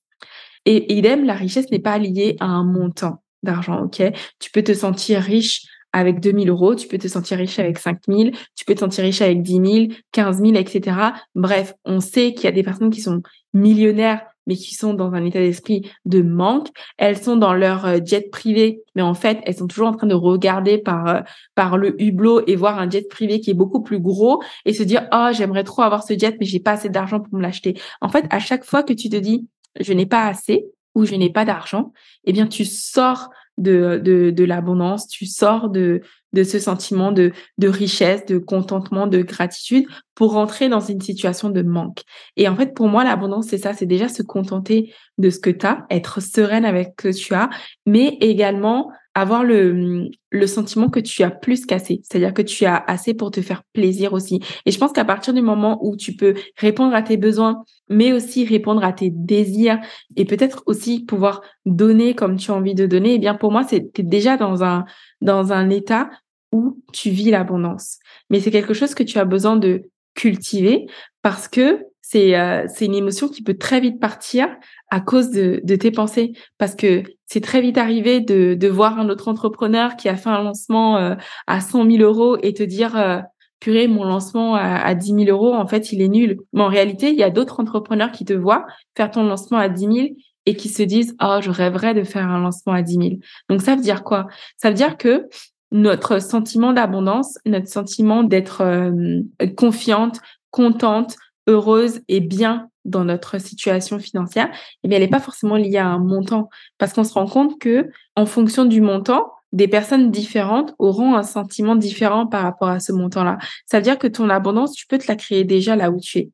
Et 0.64 0.92
idem, 0.98 1.24
la 1.24 1.34
richesse 1.34 1.70
n'est 1.70 1.78
pas 1.78 1.96
liée 1.96 2.36
à 2.40 2.46
un 2.46 2.64
montant 2.64 3.22
d'argent, 3.44 3.84
ok? 3.84 4.02
Tu 4.40 4.50
peux 4.50 4.62
te 4.62 4.74
sentir 4.74 5.20
riche 5.20 5.62
avec 5.96 6.20
2000 6.20 6.50
euros, 6.50 6.74
tu 6.74 6.88
peux 6.88 6.98
te 6.98 7.08
sentir 7.08 7.38
riche 7.38 7.58
avec 7.58 7.78
5000, 7.78 8.32
tu 8.54 8.66
peux 8.66 8.74
te 8.74 8.80
sentir 8.80 9.02
riche 9.02 9.22
avec 9.22 9.40
10 9.40 9.52
000, 9.52 9.86
15 10.12 10.40
000, 10.40 10.54
etc. 10.56 10.94
Bref, 11.34 11.72
on 11.86 12.00
sait 12.00 12.34
qu'il 12.34 12.44
y 12.44 12.48
a 12.48 12.52
des 12.52 12.62
personnes 12.62 12.90
qui 12.90 13.00
sont 13.00 13.22
millionnaires, 13.54 14.20
mais 14.46 14.56
qui 14.56 14.74
sont 14.74 14.92
dans 14.92 15.14
un 15.14 15.24
état 15.24 15.38
d'esprit 15.38 15.90
de 16.04 16.20
manque. 16.20 16.68
Elles 16.98 17.16
sont 17.16 17.38
dans 17.38 17.54
leur 17.54 17.86
euh, 17.86 17.98
jet 18.04 18.30
privé, 18.30 18.82
mais 18.94 19.00
en 19.00 19.14
fait, 19.14 19.40
elles 19.44 19.56
sont 19.56 19.66
toujours 19.66 19.88
en 19.88 19.94
train 19.94 20.06
de 20.06 20.14
regarder 20.14 20.76
par, 20.76 21.08
euh, 21.08 21.20
par 21.54 21.78
le 21.78 22.00
hublot 22.00 22.42
et 22.46 22.56
voir 22.56 22.78
un 22.78 22.90
jet 22.90 23.08
privé 23.08 23.40
qui 23.40 23.50
est 23.50 23.54
beaucoup 23.54 23.82
plus 23.82 23.98
gros 23.98 24.42
et 24.66 24.74
se 24.74 24.82
dire, 24.82 25.08
oh, 25.14 25.28
j'aimerais 25.32 25.64
trop 25.64 25.80
avoir 25.80 26.04
ce 26.04 26.12
jet, 26.12 26.36
mais 26.38 26.44
j'ai 26.44 26.60
pas 26.60 26.72
assez 26.72 26.90
d'argent 26.90 27.20
pour 27.20 27.34
me 27.34 27.40
l'acheter. 27.40 27.74
En 28.02 28.10
fait, 28.10 28.26
à 28.28 28.38
chaque 28.38 28.66
fois 28.66 28.82
que 28.82 28.92
tu 28.92 29.08
te 29.08 29.16
dis, 29.16 29.48
je 29.80 29.94
n'ai 29.94 30.06
pas 30.06 30.26
assez 30.26 30.66
ou 30.94 31.06
je 31.06 31.14
n'ai 31.14 31.32
pas 31.32 31.46
d'argent, 31.46 31.94
eh 32.24 32.34
bien, 32.34 32.46
tu 32.46 32.66
sors 32.66 33.30
de, 33.58 34.00
de, 34.02 34.30
de 34.30 34.44
l'abondance, 34.44 35.08
tu 35.08 35.26
sors 35.26 35.70
de, 35.70 36.02
de 36.32 36.44
ce 36.44 36.58
sentiment 36.58 37.12
de, 37.12 37.32
de 37.58 37.68
richesse, 37.68 38.26
de 38.26 38.38
contentement, 38.38 39.06
de 39.06 39.22
gratitude 39.22 39.86
pour 40.14 40.32
rentrer 40.32 40.68
dans 40.68 40.80
une 40.80 41.00
situation 41.00 41.50
de 41.50 41.62
manque. 41.62 42.02
Et 42.36 42.48
en 42.48 42.56
fait, 42.56 42.74
pour 42.74 42.88
moi, 42.88 43.04
l'abondance, 43.04 43.46
c'est 43.48 43.58
ça, 43.58 43.72
c'est 43.72 43.86
déjà 43.86 44.08
se 44.08 44.22
contenter 44.22 44.92
de 45.18 45.30
ce 45.30 45.38
que 45.38 45.50
tu 45.50 45.66
as, 45.66 45.86
être 45.90 46.20
sereine 46.20 46.64
avec 46.64 46.88
ce 46.88 47.08
que 47.08 47.16
tu 47.16 47.34
as, 47.34 47.50
mais 47.86 48.18
également 48.20 48.90
avoir 49.16 49.44
le, 49.44 50.10
le 50.30 50.46
sentiment 50.46 50.90
que 50.90 51.00
tu 51.00 51.22
as 51.22 51.30
plus 51.30 51.64
qu'assez, 51.64 52.02
c'est-à-dire 52.04 52.34
que 52.34 52.42
tu 52.42 52.66
as 52.66 52.76
assez 52.86 53.14
pour 53.14 53.30
te 53.30 53.40
faire 53.40 53.62
plaisir 53.72 54.12
aussi. 54.12 54.40
Et 54.66 54.70
je 54.70 54.78
pense 54.78 54.92
qu'à 54.92 55.06
partir 55.06 55.32
du 55.32 55.40
moment 55.40 55.78
où 55.82 55.96
tu 55.96 56.14
peux 56.14 56.34
répondre 56.58 56.94
à 56.94 57.00
tes 57.00 57.16
besoins, 57.16 57.64
mais 57.88 58.12
aussi 58.12 58.44
répondre 58.44 58.84
à 58.84 58.92
tes 58.92 59.08
désirs 59.10 59.80
et 60.16 60.26
peut-être 60.26 60.62
aussi 60.66 61.02
pouvoir 61.02 61.40
donner 61.64 62.14
comme 62.14 62.36
tu 62.36 62.50
as 62.50 62.54
envie 62.54 62.74
de 62.74 62.84
donner, 62.84 63.14
eh 63.14 63.18
bien 63.18 63.34
pour 63.34 63.52
moi, 63.52 63.64
c'est 63.66 63.90
déjà 63.98 64.36
dans 64.36 64.62
un 64.62 64.84
dans 65.22 65.50
un 65.50 65.70
état 65.70 66.10
où 66.52 66.78
tu 66.92 67.08
vis 67.08 67.30
l'abondance. 67.30 67.98
Mais 68.28 68.40
c'est 68.40 68.50
quelque 68.50 68.74
chose 68.74 68.94
que 68.94 69.02
tu 69.02 69.18
as 69.18 69.24
besoin 69.24 69.56
de 69.56 69.84
cultiver 70.14 70.86
parce 71.22 71.48
que 71.48 71.86
c'est 72.08 72.38
euh, 72.38 72.68
une 72.80 72.94
émotion 72.94 73.28
qui 73.28 73.42
peut 73.42 73.58
très 73.58 73.80
vite 73.80 73.98
partir 73.98 74.48
à 74.90 75.00
cause 75.00 75.32
de, 75.32 75.76
tes 75.76 75.90
pensées. 75.90 76.34
Parce 76.56 76.76
que 76.76 77.02
c'est 77.26 77.40
très 77.40 77.60
vite 77.60 77.78
arrivé 77.78 78.20
de, 78.20 78.54
de 78.54 78.68
voir 78.68 79.00
un 79.00 79.08
autre 79.08 79.26
entrepreneur 79.26 79.96
qui 79.96 80.08
a 80.08 80.16
fait 80.16 80.28
un 80.28 80.40
lancement 80.40 80.98
euh, 80.98 81.16
à 81.48 81.60
100 81.60 81.90
000 81.90 82.04
euros 82.04 82.38
et 82.44 82.54
te 82.54 82.62
dire 82.62 82.96
euh, 82.96 83.18
purée 83.58 83.88
mon 83.88 84.04
lancement 84.04 84.54
à, 84.54 84.76
à 84.76 84.94
10 84.94 85.24
000 85.24 85.36
euros 85.36 85.52
en 85.52 85.66
fait 85.66 85.90
il 85.90 86.00
est 86.00 86.08
nul 86.08 86.38
mais 86.52 86.60
en 86.60 86.68
réalité 86.68 87.08
il 87.08 87.16
y 87.16 87.22
a 87.22 87.30
d'autres 87.30 87.58
entrepreneurs 87.58 88.12
qui 88.12 88.24
te 88.24 88.34
voient 88.34 88.66
faire 88.96 89.10
ton 89.10 89.24
lancement 89.24 89.56
à 89.56 89.70
10 89.70 89.80
000 89.80 89.96
et 90.44 90.54
qui 90.54 90.68
se 90.68 90.82
disent 90.82 91.16
oh 91.22 91.38
je 91.40 91.50
rêverais 91.50 91.94
de 91.94 92.04
faire 92.04 92.28
un 92.28 92.38
lancement 92.38 92.74
à 92.74 92.82
10 92.82 92.92
000 92.94 93.08
donc 93.48 93.62
ça 93.62 93.74
veut 93.74 93.82
dire 93.82 94.04
quoi? 94.04 94.26
Ça 94.58 94.68
veut 94.68 94.76
dire 94.76 94.98
que 94.98 95.26
notre 95.72 96.20
sentiment 96.20 96.72
d'abondance, 96.72 97.38
notre 97.44 97.66
sentiment 97.66 98.22
d'être 98.22 98.60
euh, 98.60 99.22
confiante, 99.56 100.20
contente, 100.50 101.16
heureuse 101.46 102.00
et 102.08 102.20
bien 102.20 102.70
dans 102.84 103.04
notre 103.04 103.38
situation 103.38 103.98
financière, 103.98 104.48
eh 104.82 104.88
bien, 104.88 104.96
elle 104.96 105.04
n'est 105.04 105.10
pas 105.10 105.20
forcément 105.20 105.56
liée 105.56 105.78
à 105.78 105.86
un 105.86 105.98
montant. 105.98 106.48
Parce 106.78 106.92
qu'on 106.92 107.04
se 107.04 107.12
rend 107.12 107.26
compte 107.26 107.58
que, 107.58 107.90
en 108.14 108.26
fonction 108.26 108.64
du 108.64 108.80
montant, 108.80 109.32
des 109.52 109.68
personnes 109.68 110.10
différentes 110.10 110.74
auront 110.78 111.14
un 111.14 111.22
sentiment 111.22 111.76
différent 111.76 112.26
par 112.26 112.42
rapport 112.42 112.68
à 112.68 112.80
ce 112.80 112.92
montant-là. 112.92 113.38
Ça 113.66 113.78
veut 113.78 113.82
dire 113.82 113.98
que 113.98 114.06
ton 114.06 114.28
abondance, 114.28 114.72
tu 114.72 114.86
peux 114.86 114.98
te 114.98 115.06
la 115.08 115.16
créer 115.16 115.44
déjà 115.44 115.76
là 115.76 115.90
où 115.90 116.00
tu 116.00 116.18
es. 116.18 116.30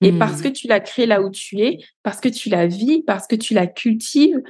Et 0.00 0.12
parce 0.12 0.38
mmh. 0.38 0.42
que 0.42 0.48
tu 0.48 0.68
la 0.68 0.80
crées 0.80 1.06
là 1.06 1.22
où 1.22 1.30
tu 1.30 1.60
es, 1.60 1.78
parce 2.02 2.20
que 2.20 2.28
tu 2.28 2.48
la 2.48 2.66
vis, 2.66 3.02
parce 3.02 3.26
que 3.26 3.36
tu 3.36 3.52
la 3.52 3.66
cultives, 3.66 4.40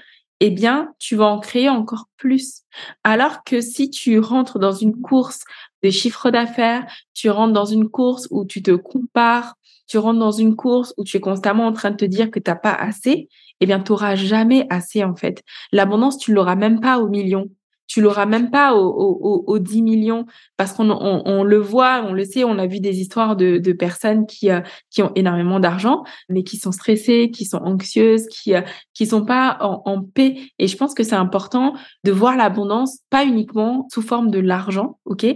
eh 0.40 0.50
bien, 0.50 0.92
tu 0.98 1.16
vas 1.16 1.26
en 1.26 1.38
créer 1.38 1.68
encore 1.68 2.06
plus. 2.16 2.62
Alors 3.04 3.44
que 3.44 3.60
si 3.60 3.90
tu 3.90 4.18
rentres 4.18 4.58
dans 4.58 4.72
une 4.72 5.00
course 5.00 5.44
de 5.82 5.90
chiffre 5.90 6.30
d'affaires, 6.30 6.84
tu 7.14 7.30
rentres 7.30 7.52
dans 7.52 7.64
une 7.64 7.88
course 7.88 8.28
où 8.30 8.44
tu 8.44 8.62
te 8.62 8.72
compares, 8.72 9.54
tu 9.92 9.98
rentres 9.98 10.20
dans 10.20 10.32
une 10.32 10.56
course 10.56 10.94
où 10.96 11.04
tu 11.04 11.18
es 11.18 11.20
constamment 11.20 11.66
en 11.66 11.72
train 11.74 11.90
de 11.90 11.96
te 11.96 12.06
dire 12.06 12.30
que 12.30 12.40
tu 12.40 12.50
n'as 12.50 12.56
pas 12.56 12.72
assez, 12.72 13.28
eh 13.60 13.66
bien, 13.66 13.78
tu 13.78 13.92
n'auras 13.92 14.14
jamais 14.14 14.66
assez, 14.70 15.04
en 15.04 15.14
fait. 15.14 15.42
L'abondance, 15.70 16.16
tu 16.16 16.32
l'auras 16.32 16.56
même 16.56 16.80
pas 16.80 16.98
au 16.98 17.08
million 17.08 17.50
tu 17.88 18.00
l'auras 18.00 18.24
même 18.24 18.50
pas 18.50 18.74
aux, 18.74 19.58
10 19.58 19.82
millions 19.82 20.24
parce 20.56 20.72
qu'on 20.72 20.88
on, 20.88 21.44
le 21.44 21.58
voit, 21.58 22.02
on 22.08 22.14
le 22.14 22.24
sait, 22.24 22.42
on 22.42 22.58
a 22.58 22.66
vu 22.66 22.80
des 22.80 23.00
histoires 23.00 23.36
de, 23.36 23.58
de 23.58 23.72
personnes 23.72 24.24
qui, 24.26 24.50
euh, 24.50 24.62
qui 24.88 25.02
ont 25.02 25.12
énormément 25.14 25.60
d'argent, 25.60 26.02
mais 26.30 26.42
qui 26.42 26.56
sont 26.56 26.72
stressées, 26.72 27.30
qui 27.30 27.44
sont 27.44 27.58
anxieuses, 27.58 28.28
qui 28.28 28.54
euh, 28.54 28.62
qui 28.94 29.04
sont 29.04 29.26
pas 29.26 29.58
en, 29.60 29.82
en, 29.84 30.02
paix. 30.02 30.38
Et 30.58 30.68
je 30.68 30.76
pense 30.78 30.94
que 30.94 31.02
c'est 31.02 31.16
important 31.16 31.74
de 32.04 32.12
voir 32.12 32.34
l'abondance 32.34 33.00
pas 33.10 33.26
uniquement 33.26 33.86
sous 33.92 34.00
forme 34.00 34.30
de 34.30 34.38
l'argent, 34.38 34.98
ok 35.04 35.26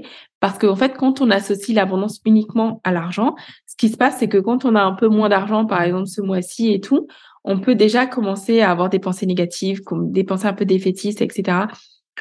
Parce 0.47 0.59
qu'en 0.59 0.77
fait, 0.77 0.97
quand 0.97 1.21
on 1.21 1.33
associe 1.33 1.75
l'abondance 1.75 2.21
uniquement 2.25 2.81
à 2.85 2.93
l'argent, 2.93 3.35
ce 3.67 3.75
qui 3.75 3.89
se 3.89 3.97
passe, 3.97 4.19
c'est 4.21 4.29
que 4.29 4.39
quand 4.39 4.65
on 4.65 4.77
a 4.77 4.81
un 4.81 4.93
peu 4.93 5.09
moins 5.09 5.29
d'argent, 5.29 5.67
par 5.67 5.83
exemple 5.83 6.07
ce 6.07 6.21
mois-ci 6.21 6.73
et 6.73 6.81
tout, 6.81 7.09
on 7.43 7.59
peut 7.59 7.75
déjà 7.75 8.07
commencer 8.07 8.61
à 8.61 8.71
avoir 8.71 8.89
des 8.89 9.01
pensées 9.01 9.27
négatives, 9.27 9.81
des 9.91 10.23
pensées 10.23 10.47
un 10.47 10.53
peu 10.53 10.65
défaitistes, 10.65 11.21
etc. 11.21 11.63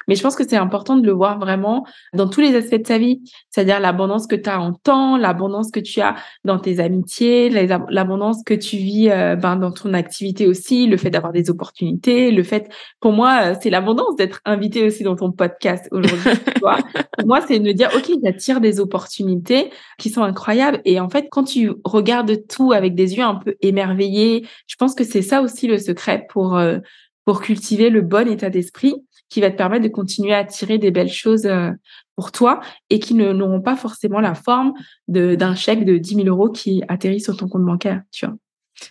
Mais 0.07 0.15
je 0.15 0.21
pense 0.21 0.35
que 0.35 0.47
c'est 0.47 0.57
important 0.57 0.97
de 0.97 1.05
le 1.05 1.11
voir 1.11 1.39
vraiment 1.39 1.85
dans 2.13 2.27
tous 2.27 2.41
les 2.41 2.55
aspects 2.55 2.75
de 2.75 2.87
sa 2.87 2.97
vie, 2.97 3.21
c'est-à-dire 3.49 3.79
l'abondance 3.79 4.27
que 4.27 4.35
tu 4.35 4.49
as 4.49 4.59
en 4.59 4.73
temps, 4.73 5.17
l'abondance 5.17 5.71
que 5.71 5.79
tu 5.79 6.01
as 6.01 6.15
dans 6.43 6.59
tes 6.59 6.79
amitiés, 6.79 7.49
l'abondance 7.49 8.43
que 8.45 8.53
tu 8.53 8.77
vis 8.77 9.09
euh, 9.09 9.35
ben, 9.35 9.55
dans 9.55 9.71
ton 9.71 9.93
activité 9.93 10.47
aussi, 10.47 10.87
le 10.87 10.97
fait 10.97 11.09
d'avoir 11.09 11.33
des 11.33 11.49
opportunités, 11.49 12.31
le 12.31 12.43
fait, 12.43 12.69
pour 12.99 13.11
moi, 13.11 13.39
euh, 13.43 13.55
c'est 13.61 13.69
l'abondance 13.69 14.15
d'être 14.15 14.41
invité 14.45 14.85
aussi 14.85 15.03
dans 15.03 15.15
ton 15.15 15.31
podcast 15.31 15.87
aujourd'hui. 15.91 16.31
pour 16.59 17.27
moi, 17.27 17.41
c'est 17.47 17.59
de 17.59 17.63
me 17.63 17.73
dire, 17.73 17.89
OK, 17.95 18.11
j'attire 18.23 18.61
des 18.61 18.79
opportunités 18.79 19.71
qui 19.97 20.09
sont 20.09 20.23
incroyables. 20.23 20.81
Et 20.85 20.99
en 20.99 21.09
fait, 21.09 21.27
quand 21.31 21.43
tu 21.43 21.71
regardes 21.83 22.47
tout 22.47 22.71
avec 22.71 22.95
des 22.95 23.15
yeux 23.15 23.23
un 23.23 23.35
peu 23.35 23.55
émerveillés, 23.61 24.45
je 24.67 24.75
pense 24.75 24.95
que 24.95 25.03
c'est 25.03 25.21
ça 25.21 25.41
aussi 25.41 25.67
le 25.67 25.77
secret 25.77 26.25
pour, 26.29 26.57
euh, 26.57 26.79
pour 27.25 27.41
cultiver 27.41 27.89
le 27.89 28.01
bon 28.01 28.27
état 28.27 28.49
d'esprit 28.49 28.95
qui 29.29 29.41
va 29.41 29.51
te 29.51 29.57
permettre 29.57 29.83
de 29.83 29.89
continuer 29.89 30.33
à 30.33 30.39
attirer 30.39 30.77
des 30.77 30.91
belles 30.91 31.11
choses 31.11 31.45
euh, 31.45 31.71
pour 32.15 32.31
toi 32.31 32.61
et 32.89 32.99
qui 32.99 33.13
n'auront 33.13 33.61
pas 33.61 33.75
forcément 33.75 34.19
la 34.19 34.35
forme 34.35 34.73
d'un 35.07 35.55
chèque 35.55 35.85
de 35.85 35.97
10 35.97 36.15
000 36.15 36.27
euros 36.27 36.49
qui 36.49 36.83
atterrit 36.87 37.19
sur 37.19 37.35
ton 37.35 37.47
compte 37.47 37.65
bancaire, 37.65 38.01
tu 38.11 38.25
vois. 38.25 38.35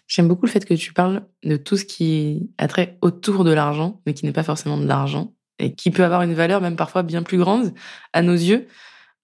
J'aime 0.07 0.29
beaucoup 0.29 0.47
le 0.47 0.51
fait 0.51 0.65
que 0.65 0.75
tu 0.75 0.93
parles 0.93 1.27
de 1.43 1.57
tout 1.57 1.77
ce 1.77 1.85
qui 1.85 2.51
a 2.59 2.69
trait 2.69 2.99
autour 3.03 3.45
de 3.45 3.53
l'argent, 3.53 4.01
mais 4.07 4.15
qui 4.15 4.25
n'est 4.25 4.33
pas 4.33 4.43
forcément 4.43 4.79
de 4.79 4.87
l'argent, 4.87 5.35
et 5.59 5.75
qui 5.75 5.91
peut 5.91 6.05
avoir 6.05 6.23
une 6.23 6.35
valeur 6.35 6.61
même 6.61 6.77
parfois 6.77 7.03
bien 7.03 7.23
plus 7.23 7.39
grande 7.39 7.73
à 8.13 8.23
nos 8.23 8.33
yeux, 8.33 8.67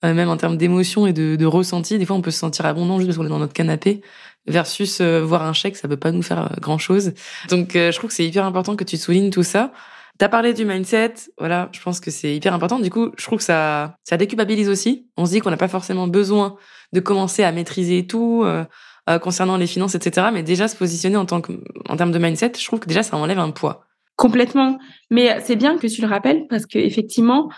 euh, 0.04 0.14
même 0.14 0.28
en 0.28 0.36
termes 0.36 0.56
d'émotion 0.56 1.06
et 1.06 1.12
de, 1.12 1.36
de, 1.36 1.46
ressenti. 1.46 1.98
Des 1.98 2.04
fois, 2.04 2.16
on 2.16 2.22
peut 2.22 2.30
se 2.30 2.38
sentir 2.38 2.66
abondant 2.66 2.98
juste 2.98 3.08
parce 3.08 3.18
qu'on 3.18 3.26
est 3.26 3.30
dans 3.30 3.38
notre 3.38 3.52
canapé, 3.52 4.02
versus 4.46 5.00
euh, 5.00 5.22
voir 5.22 5.42
un 5.42 5.52
chèque, 5.52 5.76
ça 5.76 5.88
peut 5.88 5.96
pas 5.96 6.12
nous 6.12 6.22
faire 6.22 6.56
grand-chose. 6.60 7.12
Donc, 7.48 7.72
je 7.74 7.96
trouve 7.96 8.08
que 8.08 8.14
c'est 8.14 8.26
hyper 8.26 8.44
important 8.44 8.76
que 8.76 8.84
tu 8.84 8.96
soulignes 8.96 9.30
tout 9.30 9.42
ça. 9.42 9.72
T'as 10.20 10.28
parlé 10.28 10.52
du 10.52 10.66
mindset, 10.66 11.14
voilà, 11.38 11.70
je 11.72 11.80
pense 11.80 11.98
que 11.98 12.10
c'est 12.10 12.36
hyper 12.36 12.52
important. 12.52 12.78
Du 12.78 12.90
coup, 12.90 13.10
je 13.16 13.24
trouve 13.24 13.38
que 13.38 13.44
ça, 13.44 13.96
ça 14.04 14.18
déculpabilise 14.18 14.68
aussi. 14.68 15.08
On 15.16 15.24
se 15.24 15.30
dit 15.30 15.40
qu'on 15.40 15.48
n'a 15.48 15.56
pas 15.56 15.66
forcément 15.66 16.08
besoin 16.08 16.56
de 16.92 17.00
commencer 17.00 17.42
à 17.42 17.52
maîtriser 17.52 18.06
tout 18.06 18.42
euh, 18.44 18.66
euh, 19.08 19.18
concernant 19.18 19.56
les 19.56 19.66
finances, 19.66 19.94
etc. 19.94 20.26
Mais 20.30 20.42
déjà 20.42 20.68
se 20.68 20.76
positionner 20.76 21.16
en 21.16 21.24
tant 21.24 21.40
que, 21.40 21.64
en 21.88 21.96
termes 21.96 22.12
de 22.12 22.18
mindset, 22.18 22.52
je 22.58 22.66
trouve 22.66 22.80
que 22.80 22.86
déjà 22.86 23.02
ça 23.02 23.16
enlève 23.16 23.38
un 23.38 23.50
poids. 23.50 23.86
Complètement. 24.16 24.78
Mais 25.10 25.40
c'est 25.40 25.56
bien 25.56 25.78
que 25.78 25.86
tu 25.86 26.02
le 26.02 26.06
rappelles 26.06 26.46
parce 26.50 26.66
que 26.66 26.78
effectivement, 26.78 27.48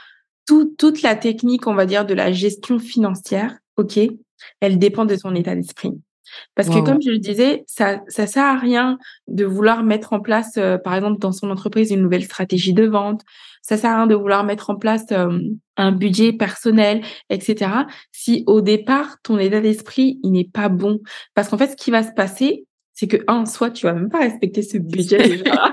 tout, 0.47 0.73
toute 0.79 1.03
la 1.03 1.17
technique, 1.17 1.67
on 1.67 1.75
va 1.75 1.85
dire, 1.85 2.07
de 2.07 2.15
la 2.15 2.31
gestion 2.31 2.79
financière, 2.79 3.59
ok, 3.77 3.99
elle 4.61 4.79
dépend 4.79 5.05
de 5.05 5.17
ton 5.17 5.35
état 5.35 5.57
d'esprit. 5.57 5.95
Parce 6.55 6.69
que 6.69 6.81
comme 6.81 7.01
je 7.03 7.11
le 7.11 7.19
disais, 7.19 7.65
ça 7.67 8.01
ça 8.09 8.27
sert 8.27 8.45
à 8.45 8.57
rien 8.57 8.99
de 9.29 9.45
vouloir 9.45 9.83
mettre 9.83 10.13
en 10.13 10.21
place, 10.21 10.53
euh, 10.57 10.79
par 10.79 10.95
exemple, 10.95 11.19
dans 11.19 11.33
son 11.33 11.51
entreprise, 11.51 11.91
une 11.91 12.03
nouvelle 12.03 12.25
stratégie 12.25 12.73
de 12.73 12.85
vente. 12.85 13.23
Ça 13.63 13.77
sert 13.77 13.91
à 13.91 13.97
rien 13.97 14.07
de 14.07 14.15
vouloir 14.15 14.45
mettre 14.45 14.71
en 14.71 14.77
place 14.77 15.05
euh, 15.13 15.39
un 15.77 15.93
budget 15.93 16.33
personnel, 16.33 17.03
etc. 17.31 17.71
Si 18.11 18.45
au 18.47 18.61
départ 18.61 19.17
ton 19.23 19.39
état 19.39 19.61
d'esprit 19.61 20.19
il 20.23 20.33
n'est 20.33 20.49
pas 20.53 20.69
bon, 20.69 21.01
parce 21.35 21.49
qu'en 21.49 21.59
fait, 21.59 21.69
ce 21.69 21.77
qui 21.77 21.91
va 21.91 22.03
se 22.03 22.13
passer, 22.13 22.67
c'est 22.93 23.07
que, 23.07 23.19
un, 23.27 23.47
soit 23.47 23.71
tu 23.71 23.87
vas 23.87 23.95
même 23.95 24.11
pas 24.11 24.21
respecter 24.21 24.63
ce 24.63 24.79
budget 24.79 25.19
déjà. 25.19 25.73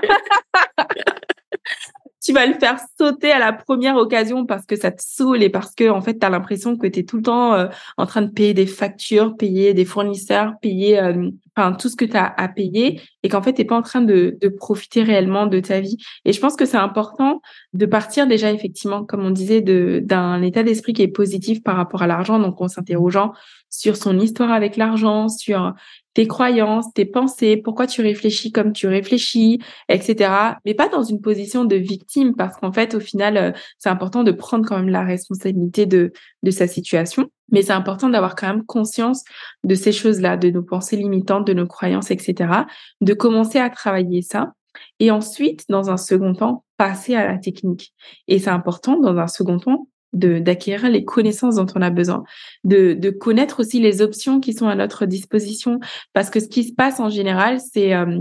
tu 2.22 2.32
vas 2.32 2.46
le 2.46 2.54
faire 2.54 2.78
sauter 2.98 3.32
à 3.32 3.38
la 3.38 3.52
première 3.52 3.96
occasion 3.96 4.44
parce 4.44 4.66
que 4.66 4.76
ça 4.76 4.90
te 4.90 5.02
saoule 5.02 5.42
et 5.42 5.48
parce 5.48 5.74
que 5.74 5.88
en 5.88 6.02
fait 6.02 6.18
tu 6.18 6.26
as 6.26 6.30
l'impression 6.30 6.76
que 6.76 6.86
tu 6.86 7.00
es 7.00 7.02
tout 7.04 7.16
le 7.16 7.22
temps 7.22 7.54
euh, 7.54 7.68
en 7.96 8.06
train 8.06 8.22
de 8.22 8.30
payer 8.30 8.52
des 8.52 8.66
factures, 8.66 9.36
payer 9.36 9.72
des 9.72 9.84
fournisseurs, 9.84 10.54
payer 10.60 11.00
euh, 11.00 11.30
enfin 11.56 11.72
tout 11.72 11.88
ce 11.88 11.96
que 11.96 12.04
tu 12.04 12.16
as 12.16 12.26
à 12.36 12.48
payer 12.48 13.00
et 13.22 13.28
qu'en 13.28 13.42
fait 13.42 13.54
tu 13.54 13.64
pas 13.64 13.76
en 13.76 13.82
train 13.82 14.02
de, 14.02 14.36
de, 14.40 14.48
profiter 14.48 15.02
réellement 15.02 15.46
de 15.46 15.60
ta 15.60 15.80
vie. 15.80 15.96
Et 16.24 16.32
je 16.32 16.40
pense 16.40 16.56
que 16.56 16.66
c'est 16.66 16.76
important 16.76 17.40
de 17.72 17.86
partir 17.86 18.26
déjà 18.26 18.52
effectivement 18.52 19.04
comme 19.04 19.24
on 19.24 19.30
disait 19.30 19.62
d'un 19.62 20.42
état 20.42 20.62
d'esprit 20.62 20.92
qui 20.92 21.02
est 21.02 21.08
positif 21.08 21.62
par 21.62 21.76
rapport 21.76 22.02
à 22.02 22.06
l'argent 22.06 22.38
donc 22.38 22.60
en 22.60 22.68
s'interrogeant 22.68 23.32
sur 23.70 23.96
son 23.96 24.18
histoire 24.18 24.52
avec 24.52 24.76
l'argent, 24.76 25.28
sur 25.28 25.74
tes 26.14 26.26
croyances, 26.26 26.92
tes 26.92 27.04
pensées, 27.04 27.56
pourquoi 27.56 27.86
tu 27.86 28.02
réfléchis 28.02 28.50
comme 28.50 28.72
tu 28.72 28.88
réfléchis, 28.88 29.60
etc. 29.88 30.32
Mais 30.64 30.74
pas 30.74 30.88
dans 30.88 31.04
une 31.04 31.20
position 31.20 31.64
de 31.64 31.76
victime, 31.76 32.34
parce 32.34 32.56
qu'en 32.56 32.72
fait, 32.72 32.94
au 32.94 33.00
final, 33.00 33.36
euh, 33.36 33.52
c'est 33.78 33.88
important 33.88 34.24
de 34.24 34.32
prendre 34.32 34.66
quand 34.68 34.76
même 34.76 34.88
la 34.88 35.04
responsabilité 35.04 35.86
de, 35.86 36.12
de 36.42 36.50
sa 36.50 36.66
situation. 36.66 37.30
Mais 37.52 37.62
c'est 37.62 37.72
important 37.72 38.08
d'avoir 38.08 38.34
quand 38.34 38.48
même 38.48 38.64
conscience 38.64 39.24
de 39.64 39.74
ces 39.74 39.92
choses-là, 39.92 40.36
de 40.36 40.50
nos 40.50 40.62
pensées 40.62 40.96
limitantes, 40.96 41.46
de 41.46 41.52
nos 41.52 41.66
croyances, 41.66 42.10
etc. 42.10 42.64
De 43.00 43.14
commencer 43.14 43.58
à 43.58 43.70
travailler 43.70 44.22
ça. 44.22 44.52
Et 44.98 45.10
ensuite, 45.10 45.64
dans 45.68 45.90
un 45.90 45.96
second 45.96 46.34
temps, 46.34 46.64
passer 46.76 47.14
à 47.14 47.26
la 47.26 47.38
technique. 47.38 47.92
Et 48.28 48.38
c'est 48.38 48.50
important, 48.50 48.98
dans 48.98 49.16
un 49.16 49.26
second 49.26 49.58
temps, 49.58 49.88
d'acquérir 50.12 50.90
les 50.90 51.04
connaissances 51.04 51.56
dont 51.56 51.66
on 51.74 51.82
a 51.82 51.90
besoin, 51.90 52.24
de, 52.64 52.94
de, 52.94 53.10
connaître 53.10 53.60
aussi 53.60 53.80
les 53.80 54.02
options 54.02 54.40
qui 54.40 54.52
sont 54.52 54.68
à 54.68 54.74
notre 54.74 55.06
disposition. 55.06 55.78
Parce 56.12 56.30
que 56.30 56.40
ce 56.40 56.48
qui 56.48 56.64
se 56.64 56.72
passe 56.72 57.00
en 57.00 57.10
général, 57.10 57.58
c'est 57.60 57.94
euh, 57.94 58.18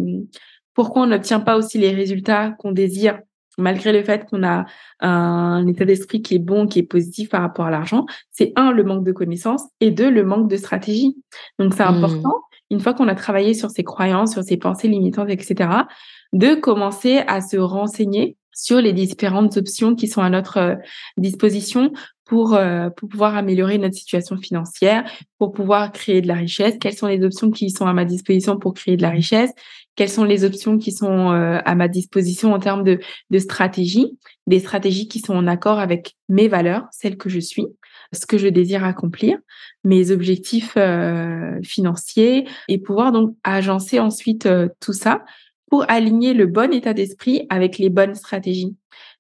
pourquoi 0.74 1.04
on 1.04 1.08
n'obtient 1.08 1.40
pas 1.40 1.58
aussi 1.58 1.78
les 1.78 1.92
résultats 1.92 2.52
qu'on 2.60 2.72
désire, 2.72 3.20
malgré 3.58 3.92
le 3.92 4.04
fait 4.04 4.26
qu'on 4.30 4.44
a 4.44 4.66
un 5.00 5.66
état 5.68 5.86
d'esprit 5.86 6.22
qui 6.22 6.36
est 6.36 6.40
bon, 6.40 6.68
qui 6.68 6.80
est 6.80 6.84
positif 6.84 7.30
par 7.30 7.42
rapport 7.42 7.66
à 7.66 7.72
l'argent. 7.72 8.06
C'est 8.32 8.54
un, 8.56 8.72
le 8.72 8.84
manque 8.84 9.04
de 9.04 9.12
connaissances, 9.12 9.64
et 9.80 9.92
deux, 9.92 10.10
le 10.10 10.24
manque 10.24 10.50
de 10.50 10.58
stratégie. 10.58 11.18
Donc 11.58 11.74
c'est 11.74 11.84
mmh. 11.84 11.96
important, 11.96 12.36
une 12.70 12.80
fois 12.80 12.94
qu'on 12.94 13.08
a 13.08 13.16
travaillé 13.16 13.54
sur 13.54 13.72
ses 13.72 13.84
croyances, 13.84 14.34
sur 14.34 14.44
ses 14.44 14.58
pensées 14.58 14.88
limitantes, 14.88 15.30
etc., 15.30 15.70
de 16.34 16.54
commencer 16.54 17.24
à 17.28 17.42
se 17.42 17.58
renseigner 17.58 18.38
sur 18.60 18.82
les 18.82 18.92
différentes 18.92 19.56
options 19.56 19.96
qui 19.96 20.08
sont 20.10 20.22
à 20.22 20.30
notre 20.30 20.58
euh, 20.58 20.76
disposition 21.18 21.94
pour, 22.26 22.56
euh, 22.56 22.90
pour 22.90 23.08
pouvoir 23.08 23.38
améliorer 23.38 23.78
notre 23.78 23.96
situation 23.96 24.38
financière, 24.38 25.10
pour 25.38 25.54
pouvoir 25.54 25.94
créer 25.94 26.22
de 26.22 26.28
la 26.28 26.36
richesse. 26.36 26.76
Quelles 26.80 26.96
sont 26.96 27.08
les 27.08 27.24
options 27.24 27.52
qui 27.52 27.70
sont 27.70 27.88
à 27.88 27.94
ma 27.94 28.04
disposition 28.04 28.60
pour 28.60 28.74
créer 28.74 28.98
de 28.98 29.02
la 29.02 29.12
richesse? 29.12 29.52
Quelles 29.96 30.10
sont 30.10 30.26
les 30.26 30.44
options 30.44 30.78
qui 30.78 30.92
sont 30.92 31.32
euh, 31.32 31.60
à 31.64 31.74
ma 31.76 31.88
disposition 31.88 32.54
en 32.54 32.60
termes 32.60 32.84
de, 32.84 33.00
de 33.30 33.40
stratégie? 33.40 34.18
Des 34.46 34.60
stratégies 34.60 35.08
qui 35.08 35.20
sont 35.20 35.36
en 35.36 35.48
accord 35.48 35.80
avec 35.80 36.16
mes 36.28 36.50
valeurs, 36.50 36.86
celles 36.92 37.18
que 37.18 37.30
je 37.30 37.40
suis, 37.40 37.66
ce 38.12 38.26
que 38.26 38.38
je 38.38 38.48
désire 38.48 38.84
accomplir, 38.84 39.38
mes 39.84 40.12
objectifs 40.12 40.78
financiers 41.64 42.48
et 42.68 42.78
pouvoir 42.80 43.12
donc 43.12 43.36
agencer 43.44 44.00
ensuite 44.00 44.50
tout 44.80 44.94
ça 44.94 45.24
pour 45.70 45.86
aligner 45.90 46.34
le 46.34 46.46
bon 46.46 46.74
état 46.74 46.94
d'esprit 46.94 47.46
avec 47.50 47.78
les 47.78 47.90
bonnes 47.90 48.16
stratégies. 48.16 48.76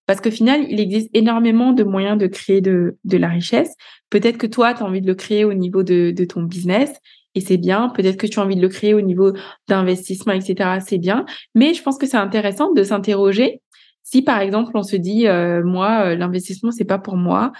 Parce 0.05 0.21
qu'au 0.21 0.31
final, 0.31 0.65
il 0.69 0.79
existe 0.79 1.09
énormément 1.13 1.71
de 1.71 1.83
moyens 1.83 2.17
de 2.17 2.27
créer 2.27 2.61
de, 2.61 2.97
de 3.03 3.17
la 3.17 3.27
richesse. 3.27 3.75
Peut-être 4.09 4.37
que 4.37 4.47
toi, 4.47 4.73
tu 4.73 4.81
as 4.81 4.85
envie 4.85 5.01
de 5.01 5.07
le 5.07 5.15
créer 5.15 5.45
au 5.45 5.53
niveau 5.53 5.83
de, 5.83 6.11
de 6.11 6.25
ton 6.25 6.41
business 6.41 6.91
et 7.35 7.41
c'est 7.41 7.57
bien. 7.57 7.89
Peut-être 7.89 8.17
que 8.17 8.25
tu 8.25 8.39
as 8.39 8.43
envie 8.43 8.55
de 8.55 8.61
le 8.61 8.69
créer 8.69 8.95
au 8.95 9.01
niveau 9.01 9.33
d'investissement, 9.67 10.33
etc. 10.33 10.79
C'est 10.85 10.97
bien. 10.97 11.25
Mais 11.53 11.75
je 11.75 11.83
pense 11.83 11.97
que 11.97 12.07
c'est 12.07 12.17
intéressant 12.17 12.73
de 12.73 12.83
s'interroger 12.83 13.61
si, 14.11 14.23
par 14.23 14.39
exemple, 14.39 14.71
on 14.73 14.81
se 14.81 14.95
dit, 14.95 15.27
euh, 15.27 15.63
moi, 15.63 16.07
euh, 16.07 16.15
l'investissement, 16.15 16.71
c'est 16.71 16.85
pas 16.85 16.97
pour 16.97 17.15
moi, 17.15 17.51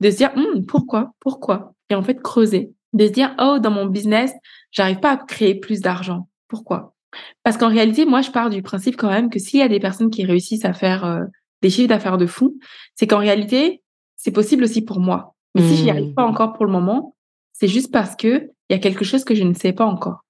de 0.00 0.10
se 0.10 0.18
dire, 0.18 0.30
hum, 0.36 0.64
pourquoi, 0.64 1.12
pourquoi? 1.18 1.74
Et 1.90 1.96
en 1.96 2.02
fait, 2.02 2.22
creuser. 2.22 2.72
De 2.92 3.06
se 3.06 3.12
dire, 3.12 3.34
oh, 3.40 3.58
dans 3.60 3.72
mon 3.72 3.86
business, 3.86 4.32
j'arrive 4.70 5.00
pas 5.00 5.10
à 5.10 5.16
créer 5.16 5.56
plus 5.56 5.80
d'argent. 5.80 6.28
Pourquoi? 6.46 6.95
Parce 7.42 7.56
qu'en 7.56 7.68
réalité, 7.68 8.04
moi, 8.04 8.22
je 8.22 8.30
pars 8.30 8.50
du 8.50 8.62
principe 8.62 8.96
quand 8.96 9.08
même 9.08 9.30
que 9.30 9.38
s'il 9.38 9.60
y 9.60 9.62
a 9.62 9.68
des 9.68 9.80
personnes 9.80 10.10
qui 10.10 10.24
réussissent 10.24 10.64
à 10.64 10.72
faire 10.72 11.04
euh, 11.04 11.24
des 11.62 11.70
chiffres 11.70 11.88
d'affaires 11.88 12.18
de 12.18 12.26
fou, 12.26 12.58
c'est 12.94 13.06
qu'en 13.06 13.18
réalité, 13.18 13.82
c'est 14.16 14.32
possible 14.32 14.64
aussi 14.64 14.82
pour 14.82 15.00
moi. 15.00 15.34
Mais 15.54 15.62
si 15.62 15.76
je 15.76 15.84
n'y 15.84 15.90
arrive 15.90 16.12
pas 16.12 16.26
mmh. 16.26 16.30
encore 16.30 16.52
pour 16.52 16.66
le 16.66 16.72
moment, 16.72 17.16
c'est 17.52 17.68
juste 17.68 17.90
parce 17.90 18.14
que 18.14 18.50
il 18.68 18.72
y 18.72 18.74
a 18.74 18.78
quelque 18.78 19.04
chose 19.04 19.24
que 19.24 19.34
je 19.34 19.42
ne 19.42 19.54
sais 19.54 19.72
pas 19.72 19.86
encore. 19.86 20.24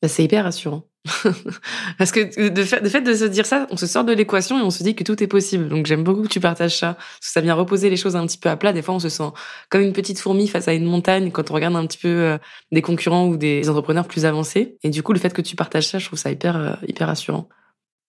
Bah, 0.00 0.08
c'est 0.08 0.24
hyper 0.24 0.44
rassurant. 0.44 0.82
Parce 1.98 2.12
que 2.12 2.48
de 2.48 2.62
fait, 2.64 2.80
de 2.80 2.88
fait 2.88 3.00
de 3.00 3.14
se 3.14 3.24
dire 3.24 3.44
ça, 3.44 3.66
on 3.70 3.76
se 3.76 3.86
sort 3.86 4.04
de 4.04 4.12
l'équation 4.12 4.58
et 4.58 4.62
on 4.62 4.70
se 4.70 4.82
dit 4.82 4.94
que 4.94 5.02
tout 5.02 5.20
est 5.22 5.26
possible. 5.26 5.68
Donc 5.68 5.86
j'aime 5.86 6.04
beaucoup 6.04 6.22
que 6.22 6.28
tu 6.28 6.40
partages 6.40 6.78
ça. 6.78 6.94
Parce 6.94 7.18
que 7.20 7.32
ça 7.32 7.40
vient 7.40 7.54
reposer 7.54 7.90
les 7.90 7.96
choses 7.96 8.14
un 8.14 8.26
petit 8.26 8.38
peu 8.38 8.48
à 8.48 8.56
plat. 8.56 8.72
Des 8.72 8.82
fois, 8.82 8.94
on 8.94 9.00
se 9.00 9.08
sent 9.08 9.30
comme 9.68 9.82
une 9.82 9.92
petite 9.92 10.20
fourmi 10.20 10.46
face 10.46 10.68
à 10.68 10.74
une 10.74 10.84
montagne 10.84 11.30
quand 11.32 11.50
on 11.50 11.54
regarde 11.54 11.74
un 11.74 11.86
petit 11.86 11.98
peu 11.98 12.08
euh, 12.08 12.38
des 12.70 12.82
concurrents 12.82 13.26
ou 13.26 13.36
des 13.36 13.68
entrepreneurs 13.68 14.06
plus 14.06 14.24
avancés. 14.24 14.76
Et 14.84 14.90
du 14.90 15.02
coup, 15.02 15.12
le 15.12 15.18
fait 15.18 15.32
que 15.32 15.42
tu 15.42 15.56
partages 15.56 15.88
ça, 15.88 15.98
je 15.98 16.06
trouve 16.06 16.18
ça 16.18 16.30
hyper, 16.30 16.56
euh, 16.56 16.74
hyper 16.86 17.08
rassurant. 17.08 17.48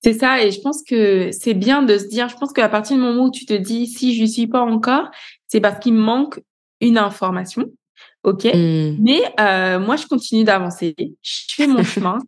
C'est 0.04 0.14
ça, 0.14 0.44
et 0.44 0.52
je 0.52 0.60
pense 0.60 0.84
que 0.84 1.30
c'est 1.32 1.54
bien 1.54 1.82
de 1.82 1.98
se 1.98 2.08
dire, 2.08 2.28
je 2.28 2.36
pense 2.36 2.52
qu'à 2.52 2.68
partir 2.68 2.98
du 2.98 3.02
moment 3.02 3.24
où 3.24 3.32
tu 3.32 3.46
te 3.46 3.54
dis 3.54 3.88
si 3.88 4.14
je 4.18 4.26
suis 4.26 4.48
pas 4.48 4.60
encore, 4.60 5.10
c'est 5.48 5.62
parce 5.62 5.80
qu'il 5.80 5.94
me 5.94 6.02
manque 6.02 6.42
une 6.82 6.98
information. 6.98 7.72
OK? 8.24 8.44
Mmh. 8.46 8.98
Mais 9.00 9.22
euh, 9.40 9.80
moi, 9.80 9.96
je 9.96 10.06
continue 10.06 10.44
d'avancer. 10.44 10.94
Je 10.98 11.56
fais 11.56 11.68
mon 11.68 11.84
chemin. 11.84 12.20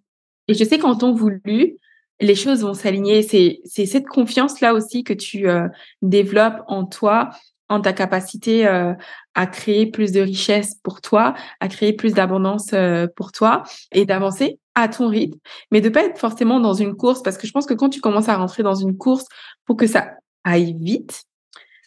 Et 0.47 0.53
je 0.53 0.63
sais 0.63 0.77
qu'en 0.77 0.95
temps 0.95 1.13
voulu, 1.13 1.77
les 2.19 2.35
choses 2.35 2.61
vont 2.61 2.73
s'aligner. 2.73 3.21
C'est, 3.23 3.85
cette 3.85 4.07
confiance-là 4.07 4.73
aussi 4.73 5.03
que 5.03 5.13
tu 5.13 5.47
euh, 5.47 5.67
développes 6.01 6.61
en 6.67 6.85
toi, 6.85 7.29
en 7.67 7.81
ta 7.81 7.93
capacité 7.93 8.67
euh, 8.67 8.93
à 9.33 9.47
créer 9.47 9.87
plus 9.87 10.11
de 10.11 10.21
richesse 10.21 10.75
pour 10.83 11.01
toi, 11.01 11.33
à 11.59 11.67
créer 11.67 11.93
plus 11.93 12.13
d'abondance 12.13 12.71
euh, 12.73 13.07
pour 13.15 13.31
toi 13.31 13.63
et 13.91 14.05
d'avancer 14.05 14.59
à 14.75 14.87
ton 14.87 15.07
rythme, 15.07 15.39
mais 15.71 15.79
de 15.79 15.87
pas 15.87 16.03
être 16.03 16.19
forcément 16.19 16.59
dans 16.59 16.73
une 16.73 16.95
course 16.95 17.23
parce 17.23 17.37
que 17.37 17.47
je 17.47 17.53
pense 17.53 17.65
que 17.65 17.73
quand 17.73 17.89
tu 17.89 18.01
commences 18.01 18.27
à 18.27 18.35
rentrer 18.35 18.61
dans 18.61 18.75
une 18.75 18.97
course 18.97 19.25
pour 19.65 19.77
que 19.77 19.87
ça 19.87 20.11
aille 20.43 20.75
vite, 20.79 21.23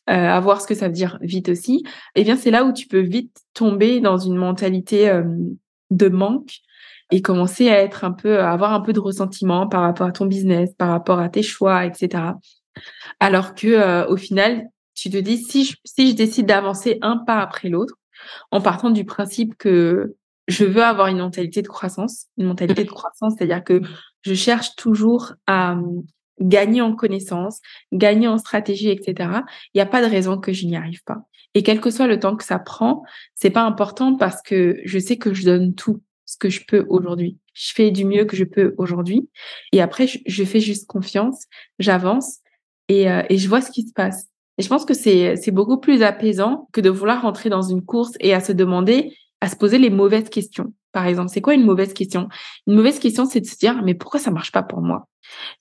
à 0.06 0.40
voir 0.40 0.62
ce 0.62 0.66
que 0.66 0.74
ça 0.74 0.86
veut 0.86 0.94
dire 0.94 1.18
vite 1.20 1.50
aussi, 1.50 1.84
eh 2.14 2.24
bien 2.24 2.38
c'est 2.38 2.50
là 2.50 2.64
où 2.64 2.72
tu 2.72 2.86
peux 2.86 3.00
vite 3.00 3.42
tomber 3.52 4.00
dans 4.00 4.16
une 4.16 4.36
mentalité 4.36 5.20
de 5.90 6.08
manque 6.08 6.62
et 7.10 7.22
commencer 7.22 7.68
à 7.68 7.80
être 7.80 8.04
un 8.04 8.12
peu, 8.12 8.40
à 8.40 8.50
avoir 8.50 8.72
un 8.72 8.80
peu 8.80 8.92
de 8.92 9.00
ressentiment 9.00 9.66
par 9.66 9.82
rapport 9.82 10.06
à 10.06 10.12
ton 10.12 10.26
business, 10.26 10.70
par 10.76 10.90
rapport 10.90 11.18
à 11.18 11.28
tes 11.28 11.42
choix, 11.42 11.84
etc. 11.86 12.24
Alors 13.20 13.54
que 13.54 13.68
euh, 13.68 14.06
au 14.08 14.16
final, 14.16 14.64
tu 14.94 15.10
te 15.10 15.16
dis 15.16 15.38
si 15.38 15.64
je, 15.64 15.76
si 15.84 16.10
je 16.10 16.14
décide 16.14 16.46
d'avancer 16.46 16.98
un 17.02 17.18
pas 17.18 17.40
après 17.40 17.68
l'autre, 17.68 17.94
en 18.50 18.60
partant 18.60 18.90
du 18.90 19.04
principe 19.04 19.56
que 19.56 20.16
je 20.48 20.64
veux 20.64 20.82
avoir 20.82 21.08
une 21.08 21.18
mentalité 21.18 21.62
de 21.62 21.68
croissance, 21.68 22.26
une 22.36 22.46
mentalité 22.46 22.84
de 22.84 22.90
croissance, 22.90 23.34
c'est-à-dire 23.36 23.62
que 23.64 23.80
je 24.22 24.34
cherche 24.34 24.74
toujours 24.76 25.34
à 25.46 25.72
hum, 25.72 26.04
gagner 26.40 26.80
en 26.80 26.94
connaissances, 26.94 27.60
gagner 27.92 28.28
en 28.28 28.38
stratégie, 28.38 28.90
etc. 28.90 29.30
Il 29.74 29.78
n'y 29.78 29.80
a 29.80 29.86
pas 29.86 30.02
de 30.02 30.10
raison 30.10 30.38
que 30.38 30.52
je 30.52 30.66
n'y 30.66 30.76
arrive 30.76 31.02
pas. 31.04 31.18
Et 31.54 31.62
quel 31.62 31.80
que 31.80 31.90
soit 31.90 32.06
le 32.06 32.20
temps 32.20 32.36
que 32.36 32.44
ça 32.44 32.58
prend, 32.58 33.02
c'est 33.34 33.50
pas 33.50 33.62
important 33.62 34.16
parce 34.16 34.42
que 34.42 34.78
je 34.84 34.98
sais 34.98 35.16
que 35.16 35.32
je 35.34 35.44
donne 35.44 35.74
tout 35.74 36.02
ce 36.28 36.36
que 36.36 36.50
je 36.50 36.60
peux 36.68 36.84
aujourd'hui. 36.90 37.38
Je 37.54 37.72
fais 37.72 37.90
du 37.90 38.04
mieux 38.04 38.26
que 38.26 38.36
je 38.36 38.44
peux 38.44 38.74
aujourd'hui. 38.76 39.30
Et 39.72 39.80
après, 39.80 40.06
je, 40.06 40.44
fais 40.44 40.60
juste 40.60 40.86
confiance, 40.86 41.46
j'avance 41.78 42.40
et, 42.88 43.10
euh, 43.10 43.22
et 43.30 43.38
je 43.38 43.48
vois 43.48 43.62
ce 43.62 43.70
qui 43.70 43.88
se 43.88 43.94
passe. 43.94 44.26
Et 44.58 44.62
je 44.62 44.68
pense 44.68 44.84
que 44.84 44.92
c'est, 44.92 45.36
c'est 45.36 45.50
beaucoup 45.52 45.78
plus 45.78 46.02
apaisant 46.02 46.68
que 46.72 46.82
de 46.82 46.90
vouloir 46.90 47.22
rentrer 47.22 47.48
dans 47.48 47.62
une 47.62 47.82
course 47.82 48.12
et 48.20 48.34
à 48.34 48.40
se 48.40 48.52
demander, 48.52 49.16
à 49.40 49.48
se 49.48 49.56
poser 49.56 49.78
les 49.78 49.88
mauvaises 49.88 50.28
questions. 50.28 50.74
Par 50.92 51.06
exemple, 51.06 51.30
c'est 51.30 51.40
quoi 51.40 51.54
une 51.54 51.64
mauvaise 51.64 51.94
question? 51.94 52.28
Une 52.66 52.74
mauvaise 52.74 52.98
question, 52.98 53.24
c'est 53.24 53.40
de 53.40 53.46
se 53.46 53.56
dire, 53.56 53.82
mais 53.82 53.94
pourquoi 53.94 54.20
ça 54.20 54.30
marche 54.30 54.52
pas 54.52 54.62
pour 54.62 54.82
moi? 54.82 55.08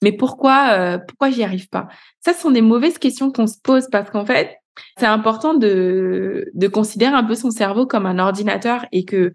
Mais 0.02 0.12
pourquoi, 0.12 0.72
euh, 0.72 0.98
pourquoi 0.98 1.30
j'y 1.30 1.42
arrive 1.42 1.70
pas? 1.70 1.88
Ça, 2.20 2.34
ce 2.34 2.42
sont 2.42 2.50
des 2.50 2.60
mauvaises 2.60 2.98
questions 2.98 3.32
qu'on 3.32 3.46
se 3.46 3.58
pose 3.62 3.88
parce 3.90 4.10
qu'en 4.10 4.26
fait, 4.26 4.58
c'est 4.98 5.06
important 5.06 5.54
de, 5.54 6.50
de 6.52 6.68
considérer 6.68 7.14
un 7.14 7.24
peu 7.24 7.34
son 7.34 7.50
cerveau 7.50 7.86
comme 7.86 8.04
un 8.04 8.18
ordinateur 8.18 8.84
et 8.92 9.06
que 9.06 9.32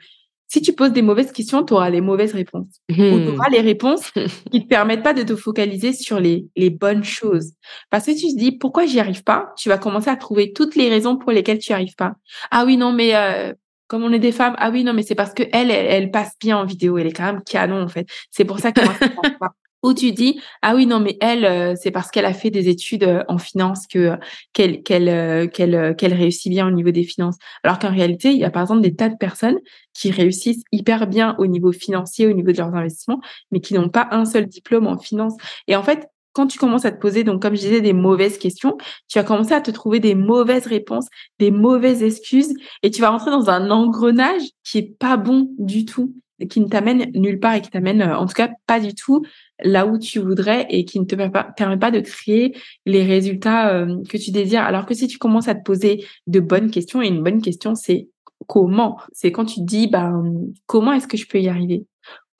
si 0.53 0.61
tu 0.61 0.71
poses 0.73 0.91
des 0.91 1.01
mauvaises 1.01 1.31
questions, 1.31 1.63
tu 1.63 1.73
auras 1.73 1.89
les 1.89 1.99
mauvaises 1.99 2.33
réponses. 2.33 2.79
Ou 2.91 2.93
tu 2.93 3.01
hmm. 3.01 3.33
auras 3.33 3.49
les 3.49 3.61
réponses 3.61 4.11
qui 4.51 4.59
ne 4.59 4.59
te 4.59 4.67
permettent 4.67 5.01
pas 5.01 5.15
de 5.15 5.23
te 5.23 5.35
focaliser 5.35 5.93
sur 5.93 6.19
les, 6.19 6.45
les 6.55 6.69
bonnes 6.69 7.03
choses. 7.03 7.53
Parce 7.89 8.05
que 8.05 8.11
tu 8.11 8.27
te 8.31 8.37
dis, 8.37 8.51
pourquoi 8.51 8.85
j'y 8.85 8.99
arrive 8.99 9.23
pas? 9.23 9.51
Tu 9.57 9.67
vas 9.67 9.79
commencer 9.79 10.11
à 10.11 10.15
trouver 10.15 10.53
toutes 10.53 10.75
les 10.75 10.89
raisons 10.89 11.17
pour 11.17 11.31
lesquelles 11.31 11.57
tu 11.57 11.71
n'y 11.71 11.73
arrives 11.73 11.95
pas. 11.95 12.13
Ah 12.51 12.65
oui, 12.67 12.77
non, 12.77 12.93
mais 12.93 13.15
euh, 13.15 13.51
comme 13.87 14.03
on 14.03 14.13
est 14.13 14.19
des 14.19 14.31
femmes, 14.31 14.53
ah 14.59 14.69
oui, 14.69 14.83
non, 14.83 14.93
mais 14.93 15.01
c'est 15.01 15.15
parce 15.15 15.33
que 15.33 15.41
elle, 15.51 15.71
elle, 15.71 16.11
passe 16.11 16.33
bien 16.39 16.59
en 16.59 16.65
vidéo. 16.65 16.99
Elle 16.99 17.07
est 17.07 17.13
quand 17.13 17.25
même 17.25 17.41
canon, 17.41 17.81
en 17.81 17.87
fait. 17.87 18.07
C'est 18.29 18.45
pour 18.45 18.59
ça 18.59 18.71
que 18.71 18.81
moi, 18.81 18.93
ça 18.99 19.09
pas. 19.39 19.55
Ou 19.83 19.93
tu 19.93 20.13
dis 20.13 20.39
ah 20.61 20.75
oui 20.75 20.85
non 20.85 20.99
mais 20.99 21.17
elle 21.19 21.45
euh, 21.45 21.75
c'est 21.75 21.91
parce 21.91 22.09
qu'elle 22.09 22.25
a 22.25 22.33
fait 22.33 22.49
des 22.49 22.69
études 22.69 23.03
euh, 23.03 23.23
en 23.27 23.37
finance 23.37 23.85
que 23.85 24.17
qu'elle 24.53 24.81
qu'elle 24.81 25.09
euh, 25.09 25.47
qu'elle 25.47 25.95
qu'elle 25.97 26.13
réussit 26.13 26.49
bien 26.49 26.67
au 26.67 26.71
niveau 26.71 26.91
des 26.91 27.03
finances. 27.03 27.35
Alors 27.63 27.79
qu'en 27.79 27.91
réalité, 27.91 28.31
il 28.31 28.37
y 28.37 28.45
a 28.45 28.49
par 28.49 28.61
exemple 28.61 28.81
des 28.81 28.95
tas 28.95 29.09
de 29.09 29.17
personnes 29.17 29.59
qui 29.93 30.09
réussissent 30.11 30.63
hyper 30.71 31.07
bien 31.07 31.35
au 31.37 31.47
niveau 31.47 31.71
financier, 31.71 32.27
au 32.27 32.33
niveau 32.33 32.51
de 32.51 32.57
leurs 32.57 32.73
investissements, 32.73 33.19
mais 33.51 33.59
qui 33.59 33.73
n'ont 33.73 33.89
pas 33.89 34.07
un 34.11 34.25
seul 34.25 34.47
diplôme 34.47 34.87
en 34.87 34.97
finance. 34.97 35.33
Et 35.67 35.75
en 35.75 35.83
fait, 35.83 36.07
quand 36.33 36.47
tu 36.47 36.57
commences 36.57 36.85
à 36.85 36.91
te 36.91 36.99
poser, 36.99 37.23
donc 37.23 37.41
comme 37.41 37.55
je 37.55 37.61
disais, 37.61 37.81
des 37.81 37.93
mauvaises 37.93 38.37
questions, 38.37 38.77
tu 39.07 39.19
vas 39.19 39.23
commencer 39.23 39.53
à 39.53 39.61
te 39.61 39.71
trouver 39.71 39.99
des 39.99 40.15
mauvaises 40.15 40.65
réponses, 40.65 41.07
des 41.39 41.51
mauvaises 41.51 42.03
excuses, 42.03 42.53
et 42.81 42.91
tu 42.91 43.01
vas 43.01 43.09
rentrer 43.09 43.31
dans 43.31 43.49
un 43.49 43.69
engrenage 43.69 44.41
qui 44.63 44.79
est 44.79 44.97
pas 44.97 45.15
bon 45.17 45.49
du 45.59 45.85
tout, 45.85 46.13
qui 46.49 46.61
ne 46.61 46.67
t'amène 46.67 47.11
nulle 47.13 47.39
part 47.39 47.55
et 47.55 47.61
qui 47.61 47.69
t'amène, 47.69 48.01
en 48.03 48.25
tout 48.25 48.33
cas, 48.33 48.49
pas 48.67 48.79
du 48.79 48.93
tout 48.93 49.23
là 49.63 49.85
où 49.85 49.97
tu 49.97 50.19
voudrais 50.19 50.65
et 50.69 50.85
qui 50.85 50.99
ne 50.99 51.05
te 51.05 51.15
permet 51.15 51.77
pas, 51.77 51.91
de 51.91 51.99
créer 51.99 52.55
les 52.85 53.03
résultats 53.03 53.73
euh, 53.73 54.01
que 54.09 54.17
tu 54.17 54.31
désires. 54.31 54.63
Alors 54.63 54.85
que 54.85 54.93
si 54.93 55.07
tu 55.07 55.17
commences 55.17 55.47
à 55.47 55.55
te 55.55 55.63
poser 55.63 56.05
de 56.27 56.39
bonnes 56.39 56.71
questions, 56.71 57.01
et 57.01 57.07
une 57.07 57.23
bonne 57.23 57.41
question, 57.41 57.75
c'est 57.75 58.09
comment? 58.47 58.97
C'est 59.11 59.31
quand 59.31 59.45
tu 59.45 59.59
te 59.61 59.65
dis, 59.65 59.87
ben, 59.87 60.23
comment 60.65 60.93
est-ce 60.93 61.07
que 61.07 61.17
je 61.17 61.27
peux 61.27 61.39
y 61.39 61.47
arriver? 61.47 61.85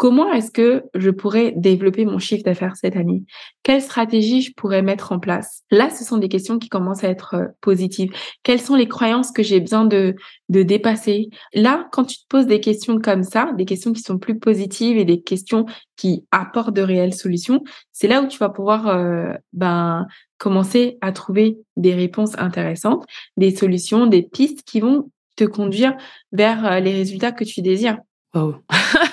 Comment 0.04 0.34
est-ce 0.34 0.52
que 0.52 0.84
je 0.96 1.10
pourrais 1.10 1.54
développer 1.56 2.04
mon 2.04 2.20
chiffre 2.20 2.44
d'affaires 2.44 2.76
cette 2.76 2.98
année? 2.98 3.24
Quelle 3.64 3.82
stratégie 3.82 4.42
je 4.42 4.52
pourrais 4.54 4.82
mettre 4.82 5.14
en 5.14 5.20
place? 5.20 5.64
Là, 5.72 5.90
ce 5.90 6.04
sont 6.04 6.18
des 6.18 6.28
questions 6.28 6.60
qui 6.60 6.68
commencent 6.68 7.06
à 7.06 7.08
être 7.08 7.36
euh, 7.36 7.46
positives. 7.62 8.12
Quelles 8.44 8.60
sont 8.60 8.76
les 8.76 8.90
croyances 8.90 9.32
que 9.32 9.44
j'ai 9.44 9.62
besoin 9.62 9.86
de, 9.86 10.18
de 10.50 10.62
dépasser? 10.62 11.30
Là, 11.54 11.88
quand 11.94 12.04
tu 12.04 12.18
te 12.18 12.28
poses 12.28 12.48
des 12.48 12.60
questions 12.60 13.00
comme 13.00 13.24
ça, 13.24 13.54
des 13.56 13.64
questions 13.64 13.94
qui 13.94 14.02
sont 14.02 14.18
plus 14.18 14.38
positives 14.38 14.98
et 14.98 15.06
des 15.06 15.22
questions 15.22 15.68
qui 15.96 16.26
apportent 16.32 16.76
de 16.76 16.82
réelles 16.82 17.14
solutions, 17.14 17.64
c'est 17.94 18.10
là 18.10 18.22
où 18.22 18.28
tu 18.28 18.38
vas 18.40 18.50
pouvoir 18.50 18.90
euh, 18.90 19.32
ben, 19.54 20.06
commencer 20.38 20.98
à 21.00 21.14
trouver 21.14 21.60
des 21.78 21.96
réponses 21.96 22.38
intéressantes, 22.38 23.06
des 23.38 23.56
solutions, 23.56 24.06
des 24.06 24.24
pistes 24.24 24.64
qui 24.64 24.82
vont 24.82 25.10
te 25.38 25.46
conduire 25.46 25.96
vers 26.34 26.66
euh, 26.66 26.80
les 26.82 26.92
résultats 26.92 27.32
que 27.32 27.46
tu 27.46 27.62
désires. 27.62 28.00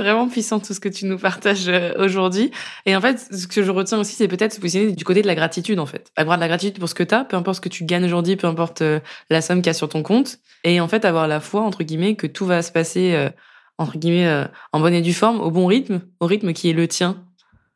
c'est 0.00 0.04
vraiment 0.04 0.28
puissant 0.28 0.60
tout 0.60 0.72
ce 0.72 0.80
que 0.80 0.88
tu 0.88 1.04
nous 1.04 1.18
partages 1.18 1.68
euh, 1.68 1.92
aujourd'hui. 1.98 2.50
Et 2.86 2.96
en 2.96 3.02
fait, 3.02 3.18
ce 3.18 3.46
que 3.46 3.62
je 3.62 3.70
retiens 3.70 3.98
aussi, 3.98 4.14
c'est 4.14 4.28
peut-être 4.28 4.54
se 4.54 4.60
positionner 4.60 4.92
du 4.92 5.04
côté 5.04 5.20
de 5.20 5.26
la 5.26 5.34
gratitude, 5.34 5.78
en 5.78 5.84
fait. 5.84 6.10
Avoir 6.16 6.38
de 6.38 6.40
la 6.40 6.48
gratitude 6.48 6.78
pour 6.78 6.88
ce 6.88 6.94
que 6.94 7.02
tu 7.02 7.14
as, 7.14 7.24
peu 7.24 7.36
importe 7.36 7.56
ce 7.56 7.60
que 7.60 7.68
tu 7.68 7.84
gagnes 7.84 8.06
aujourd'hui, 8.06 8.36
peu 8.36 8.46
importe 8.46 8.80
euh, 8.80 9.00
la 9.28 9.42
somme 9.42 9.58
qu'il 9.58 9.66
y 9.66 9.70
a 9.70 9.74
sur 9.74 9.90
ton 9.90 10.02
compte. 10.02 10.38
Et 10.64 10.80
en 10.80 10.88
fait, 10.88 11.04
avoir 11.04 11.28
la 11.28 11.38
foi, 11.38 11.60
entre 11.60 11.82
guillemets, 11.82 12.16
que 12.16 12.26
tout 12.26 12.46
va 12.46 12.62
se 12.62 12.72
passer, 12.72 13.12
euh, 13.12 13.28
entre 13.76 13.98
guillemets, 13.98 14.46
en 14.72 14.80
bonne 14.80 14.94
et 14.94 15.02
due 15.02 15.12
forme, 15.12 15.38
au 15.40 15.50
bon 15.50 15.66
rythme, 15.66 16.00
au 16.20 16.26
rythme 16.26 16.54
qui 16.54 16.70
est 16.70 16.74
le 16.74 16.88
tien. 16.88 17.16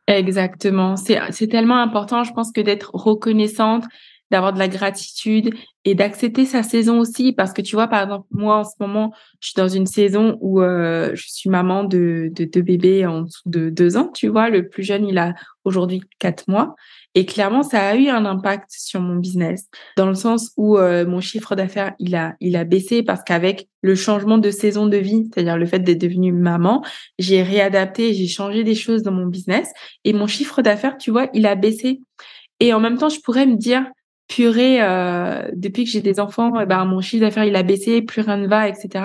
Exactement. 0.06 0.96
C'est 0.96 1.48
tellement 1.48 1.80
important, 1.80 2.24
je 2.24 2.32
pense, 2.32 2.52
que 2.52 2.60
d'être 2.60 2.90
reconnaissante 2.94 3.84
d'avoir 4.30 4.52
de 4.52 4.58
la 4.58 4.68
gratitude 4.68 5.54
et 5.84 5.94
d'accepter 5.94 6.44
sa 6.46 6.62
saison 6.62 6.98
aussi. 6.98 7.32
Parce 7.32 7.52
que 7.52 7.62
tu 7.62 7.76
vois 7.76 7.88
par 7.88 8.02
exemple 8.02 8.26
moi 8.30 8.58
en 8.58 8.64
ce 8.64 8.74
moment 8.80 9.12
je 9.40 9.48
suis 9.48 9.56
dans 9.56 9.68
une 9.68 9.86
saison 9.86 10.38
où 10.40 10.60
euh, 10.60 11.10
je 11.14 11.26
suis 11.28 11.50
maman 11.50 11.84
de, 11.84 12.30
de 12.34 12.44
deux 12.44 12.62
bébés 12.62 13.06
en 13.06 13.22
dessous 13.22 13.42
de 13.46 13.70
deux 13.70 13.96
ans 13.96 14.10
tu 14.12 14.28
vois. 14.28 14.48
Le 14.48 14.68
plus 14.68 14.82
jeune 14.82 15.06
il 15.06 15.18
a 15.18 15.34
aujourd'hui 15.64 16.00
quatre 16.18 16.48
mois. 16.48 16.74
Et 17.14 17.26
clairement 17.26 17.62
ça 17.62 17.86
a 17.86 17.96
eu 17.96 18.08
un 18.08 18.24
impact 18.24 18.70
sur 18.70 19.00
mon 19.00 19.16
business 19.16 19.68
dans 19.96 20.06
le 20.06 20.14
sens 20.14 20.52
où 20.56 20.78
euh, 20.78 21.06
mon 21.06 21.20
chiffre 21.20 21.54
d'affaires 21.54 21.92
il 21.98 22.16
a 22.16 22.34
il 22.40 22.56
a 22.56 22.64
baissé 22.64 23.02
parce 23.02 23.22
qu'avec 23.22 23.68
le 23.82 23.94
changement 23.94 24.38
de 24.38 24.50
saison 24.50 24.86
de 24.86 24.96
vie 24.96 25.28
c'est-à-dire 25.32 25.56
le 25.56 25.66
fait 25.66 25.80
d'être 25.80 26.00
devenue 26.00 26.32
maman 26.32 26.82
j'ai 27.18 27.42
réadapté 27.42 28.14
j'ai 28.14 28.26
changé 28.26 28.64
des 28.64 28.74
choses 28.74 29.02
dans 29.02 29.12
mon 29.12 29.26
business. 29.26 29.68
Et 30.04 30.12
mon 30.12 30.26
chiffre 30.26 30.62
d'affaires 30.62 30.96
tu 30.96 31.10
vois 31.10 31.28
il 31.34 31.46
a 31.46 31.54
baissé. 31.54 32.00
Et 32.58 32.72
en 32.72 32.80
même 32.80 32.96
temps 32.96 33.10
je 33.10 33.20
pourrais 33.20 33.46
me 33.46 33.56
dire 33.56 33.84
purée, 34.28 34.82
euh, 34.82 35.48
depuis 35.54 35.84
que 35.84 35.90
j'ai 35.90 36.00
des 36.00 36.20
enfants, 36.20 36.58
eh 36.60 36.66
ben, 36.66 36.84
mon 36.84 37.00
chiffre 37.00 37.22
d'affaires, 37.22 37.44
il 37.44 37.56
a 37.56 37.62
baissé, 37.62 38.02
plus 38.02 38.22
rien 38.22 38.36
ne 38.36 38.46
va, 38.46 38.68
etc. 38.68 39.04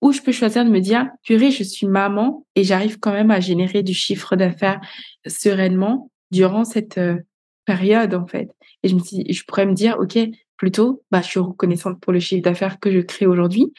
Ou 0.00 0.12
je 0.12 0.20
peux 0.20 0.32
choisir 0.32 0.64
de 0.64 0.70
me 0.70 0.80
dire, 0.80 1.08
purée, 1.22 1.50
je 1.50 1.62
suis 1.62 1.86
maman 1.86 2.46
et 2.54 2.64
j'arrive 2.64 2.98
quand 2.98 3.12
même 3.12 3.30
à 3.30 3.40
générer 3.40 3.82
du 3.82 3.94
chiffre 3.94 4.36
d'affaires 4.36 4.80
sereinement 5.26 6.10
durant 6.30 6.64
cette 6.64 6.98
euh, 6.98 7.16
période, 7.64 8.14
en 8.14 8.26
fait. 8.26 8.48
Et 8.82 8.88
je 8.88 8.94
me 8.94 9.00
suis, 9.00 9.32
je 9.32 9.44
pourrais 9.44 9.66
me 9.66 9.74
dire, 9.74 9.96
OK, 9.98 10.18
plutôt, 10.56 11.02
bah, 11.10 11.20
je 11.22 11.28
suis 11.28 11.40
reconnaissante 11.40 12.00
pour 12.00 12.12
le 12.12 12.20
chiffre 12.20 12.42
d'affaires 12.42 12.78
que 12.80 12.90
je 12.90 13.00
crée 13.00 13.26
aujourd'hui 13.26 13.72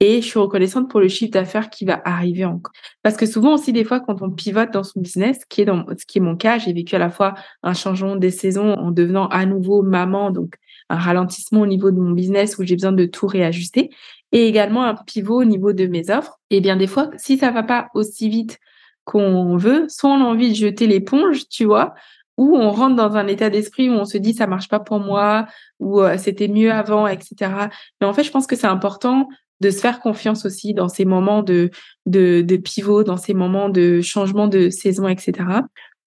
et 0.00 0.22
je 0.22 0.26
suis 0.26 0.38
reconnaissante 0.38 0.90
pour 0.90 0.98
le 0.98 1.08
chiffre 1.08 1.30
d'affaires 1.30 1.68
qui 1.68 1.84
va 1.84 2.00
arriver 2.04 2.46
encore. 2.46 2.72
Parce 3.02 3.16
que 3.16 3.26
souvent 3.26 3.54
aussi, 3.54 3.72
des 3.72 3.84
fois, 3.84 4.00
quand 4.00 4.22
on 4.22 4.30
pivote 4.30 4.72
dans 4.72 4.82
son 4.82 5.00
business, 5.00 5.44
qui 5.44 5.60
est 5.60 5.66
dans, 5.66 5.84
ce 5.96 6.06
qui 6.06 6.18
est 6.18 6.22
mon 6.22 6.36
cas, 6.36 6.58
j'ai 6.58 6.72
vécu 6.72 6.96
à 6.96 6.98
la 6.98 7.10
fois 7.10 7.34
un 7.62 7.74
changement 7.74 8.16
des 8.16 8.30
saisons 8.30 8.72
en 8.72 8.90
devenant 8.90 9.28
à 9.28 9.44
nouveau 9.44 9.82
maman, 9.82 10.30
donc 10.30 10.54
un 10.88 10.96
ralentissement 10.96 11.60
au 11.60 11.66
niveau 11.66 11.90
de 11.90 12.00
mon 12.00 12.12
business 12.12 12.58
où 12.58 12.64
j'ai 12.64 12.74
besoin 12.74 12.92
de 12.92 13.04
tout 13.04 13.26
réajuster, 13.26 13.90
et 14.32 14.46
également 14.46 14.84
un 14.84 14.94
pivot 14.94 15.42
au 15.42 15.44
niveau 15.44 15.74
de 15.74 15.86
mes 15.86 16.10
offres. 16.10 16.40
Et 16.48 16.60
bien, 16.60 16.76
des 16.76 16.86
fois, 16.86 17.10
si 17.18 17.36
ça 17.36 17.50
va 17.50 17.62
pas 17.62 17.88
aussi 17.94 18.30
vite 18.30 18.58
qu'on 19.04 19.56
veut, 19.58 19.84
soit 19.88 20.10
on 20.10 20.20
a 20.22 20.24
envie 20.24 20.50
de 20.50 20.56
jeter 20.56 20.86
l'éponge, 20.86 21.46
tu 21.48 21.66
vois, 21.66 21.94
ou 22.38 22.56
on 22.56 22.70
rentre 22.70 22.96
dans 22.96 23.16
un 23.16 23.26
état 23.26 23.50
d'esprit 23.50 23.90
où 23.90 23.92
on 23.92 24.06
se 24.06 24.16
dit 24.16 24.32
ça 24.32 24.46
marche 24.46 24.68
pas 24.68 24.80
pour 24.80 24.98
moi, 24.98 25.46
ou 25.78 26.00
euh, 26.00 26.16
c'était 26.16 26.48
mieux 26.48 26.72
avant, 26.72 27.06
etc. 27.06 27.52
Mais 28.00 28.06
en 28.06 28.14
fait, 28.14 28.24
je 28.24 28.30
pense 28.30 28.46
que 28.46 28.56
c'est 28.56 28.66
important 28.66 29.28
de 29.60 29.70
se 29.70 29.78
faire 29.78 30.00
confiance 30.00 30.46
aussi 30.46 30.74
dans 30.74 30.88
ces 30.88 31.04
moments 31.04 31.42
de, 31.42 31.70
de, 32.06 32.56
pivot, 32.56 33.04
dans 33.04 33.16
ces 33.16 33.34
moments 33.34 33.68
de 33.68 34.00
changement 34.00 34.48
de 34.48 34.70
saison, 34.70 35.08
etc. 35.08 35.32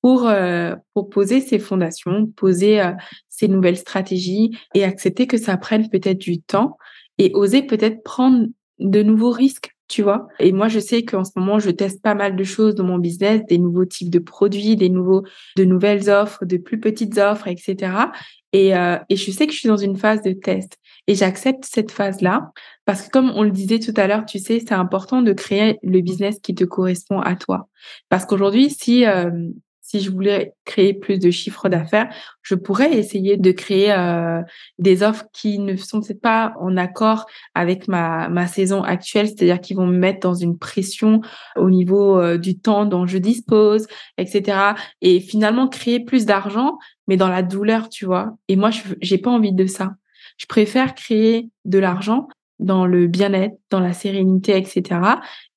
Pour, 0.02 0.28
euh, 0.28 0.76
pour 0.94 1.10
poser 1.10 1.40
ses 1.40 1.60
fondations, 1.60 2.26
poser 2.26 2.82
euh, 2.82 2.92
ses 3.30 3.48
nouvelles 3.48 3.78
stratégies 3.78 4.58
et 4.74 4.84
accepter 4.84 5.28
que 5.28 5.38
ça 5.38 5.56
prenne 5.58 5.90
peut-être 5.90 6.18
du 6.18 6.42
temps 6.42 6.78
et 7.18 7.32
oser 7.36 7.62
peut-être 7.62 8.04
prendre 8.04 8.48
de 8.80 9.04
nouveaux 9.04 9.32
risques 9.32 9.73
tu 9.94 10.02
vois. 10.02 10.28
Et 10.40 10.52
moi, 10.52 10.70
je 10.70 10.80
sais 10.80 11.04
qu'en 11.04 11.24
ce 11.24 11.30
moment, 11.36 11.60
je 11.60 11.70
teste 11.70 12.02
pas 12.02 12.16
mal 12.16 12.36
de 12.36 12.44
choses 12.44 12.74
dans 12.74 12.84
mon 12.84 12.98
business, 12.98 13.42
des 13.48 13.60
nouveaux 13.60 13.86
types 13.86 14.10
de 14.10 14.18
produits, 14.18 14.76
des 14.76 14.90
nouveaux, 14.90 15.24
de 15.56 15.66
nouvelles 15.66 16.10
offres, 16.10 16.46
de 16.46 16.58
plus 16.58 16.80
petites 16.80 17.20
offres, 17.20 17.48
etc. 17.48 17.92
Et, 18.54 18.76
euh, 18.76 18.98
et 19.10 19.16
je 19.16 19.30
sais 19.30 19.46
que 19.46 19.54
je 19.54 19.60
suis 19.60 19.70
dans 19.70 19.78
une 19.78 19.96
phase 19.96 20.24
de 20.24 20.34
test. 20.34 20.80
Et 21.06 21.14
j'accepte 21.14 21.66
cette 21.66 21.92
phase-là 21.92 22.52
parce 22.86 23.04
que 23.04 23.12
comme 23.12 23.30
on 23.36 23.44
le 23.44 23.52
disait 23.52 23.78
tout 23.78 23.94
à 23.96 24.08
l'heure, 24.08 24.26
tu 24.26 24.40
sais, 24.40 24.60
c'est 24.60 24.74
important 24.74 25.22
de 25.22 25.32
créer 25.32 25.78
le 25.84 26.02
business 26.02 26.40
qui 26.42 26.56
te 26.56 26.64
correspond 26.64 27.20
à 27.20 27.36
toi. 27.36 27.70
Parce 28.10 28.26
qu'aujourd'hui, 28.26 28.72
si 28.72 29.06
euh, 29.06 29.30
si 29.94 30.02
je 30.02 30.10
voulais 30.10 30.56
créer 30.66 30.96
plus 30.96 31.20
de 31.20 31.30
chiffres 31.30 31.70
d'affaires, 31.70 32.12
je 32.42 32.56
pourrais 32.56 32.98
essayer 32.98 33.38
de 33.38 33.52
créer 33.52 33.92
euh, 33.92 34.42
des 34.80 35.04
offres 35.04 35.26
qui 35.32 35.60
ne 35.60 35.76
sont 35.76 36.02
pas 36.20 36.56
en 36.60 36.78
accord 36.78 37.28
avec 37.54 37.88
ma, 37.88 38.28
ma 38.28 38.48
saison 38.48 38.82
actuelle, 38.82 39.28
c'est-à-dire 39.28 39.62
qui 39.62 39.76
vont 39.76 39.86
me 39.86 39.96
mettre 39.96 40.22
dans 40.22 40.34
une 40.34 40.58
pression 40.58 41.22
au 41.56 41.70
niveau 41.70 42.20
euh, 42.20 42.40
du 42.40 42.58
temps 42.58 42.86
dont 42.86 43.06
je 43.06 43.20
dispose, 43.20 43.86
etc. 44.18 44.74
Et 45.02 45.20
finalement 45.20 45.68
créer 45.68 46.00
plus 46.00 46.26
d'argent, 46.26 46.80
mais 47.08 47.16
dans 47.16 47.30
la 47.30 47.44
douleur, 47.44 47.88
tu 47.88 48.06
vois. 48.06 48.36
Et 48.48 48.56
moi, 48.56 48.72
je 48.72 48.82
j'ai 49.00 49.20
pas 49.20 49.30
envie 49.30 49.54
de 49.54 49.68
ça. 49.68 49.94
Je 50.38 50.48
préfère 50.48 50.96
créer 50.96 51.50
de 51.66 51.78
l'argent 51.78 52.28
dans 52.60 52.86
le 52.86 53.08
bien-être, 53.08 53.56
dans 53.70 53.80
la 53.80 53.94
sérénité, 53.94 54.58
etc. 54.58 55.00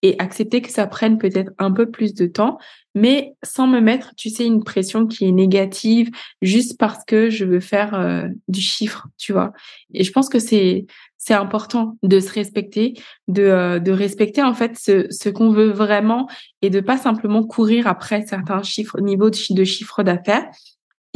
Et 0.03 0.16
accepter 0.18 0.61
que 0.62 0.70
ça 0.70 0.86
prenne 0.86 1.18
peut-être 1.18 1.53
un 1.59 1.70
peu 1.70 1.90
plus 1.90 2.14
de 2.14 2.26
temps, 2.26 2.59
mais 2.94 3.34
sans 3.42 3.66
me 3.66 3.80
mettre, 3.80 4.14
tu 4.16 4.30
sais, 4.30 4.47
une 4.47 4.64
pression 4.64 5.07
qui 5.07 5.26
est 5.26 5.32
négative 5.32 6.11
juste 6.42 6.78
parce 6.78 7.05
que 7.05 7.30
je 7.30 7.44
veux 7.44 7.61
faire 7.61 7.94
euh, 7.94 8.28
du 8.49 8.61
chiffre, 8.61 9.07
tu 9.18 9.32
vois. 9.32 9.53
Et 9.92 10.05
je 10.05 10.12
pense 10.12 10.28
que 10.28 10.38
c'est 10.38 10.86
c'est 11.18 11.34
important 11.34 11.99
de 12.05 12.20
se 12.20 12.32
respecter, 12.32 12.94
de, 13.26 13.42
euh, 13.42 13.78
de 13.80 13.90
respecter 13.90 14.44
en 14.44 14.55
fait 14.55 14.78
ce, 14.78 15.09
ce 15.11 15.28
qu'on 15.28 15.51
veut 15.51 15.70
vraiment 15.70 16.28
et 16.62 16.70
de 16.70 16.78
pas 16.78 16.99
simplement 16.99 17.42
courir 17.42 17.88
après 17.88 18.24
certains 18.26 18.62
chiffres, 18.62 19.01
niveaux 19.01 19.30
de, 19.30 19.55
de 19.55 19.64
chiffre 19.64 20.05
d'affaires 20.05 20.49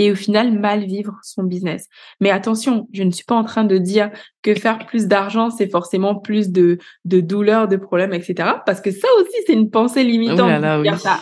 et 0.01 0.11
au 0.11 0.15
final 0.15 0.59
mal 0.59 0.87
vivre 0.87 1.19
son 1.23 1.43
business. 1.43 1.87
Mais 2.21 2.31
attention, 2.31 2.89
je 2.95 3.03
ne 3.03 3.11
suis 3.11 3.27
pas 3.27 3.35
en 3.35 3.45
train 3.45 3.65
de 3.65 3.77
dire 3.77 4.11
que 4.43 4.55
faire 4.55 4.79
plus 4.87 5.07
d'argent, 5.07 5.51
c'est 5.51 5.71
forcément 5.71 6.15
plus 6.15 6.51
de, 6.51 6.79
de 7.05 7.21
douleurs, 7.21 7.69
de 7.69 7.77
problèmes, 7.77 8.15
etc. 8.15 8.49
Parce 8.65 8.81
que 8.81 8.93
ça 8.93 9.07
aussi, 9.21 9.37
c'est 9.47 9.53
une 9.53 9.69
pensée 9.69 10.03
limitante. 10.03 10.51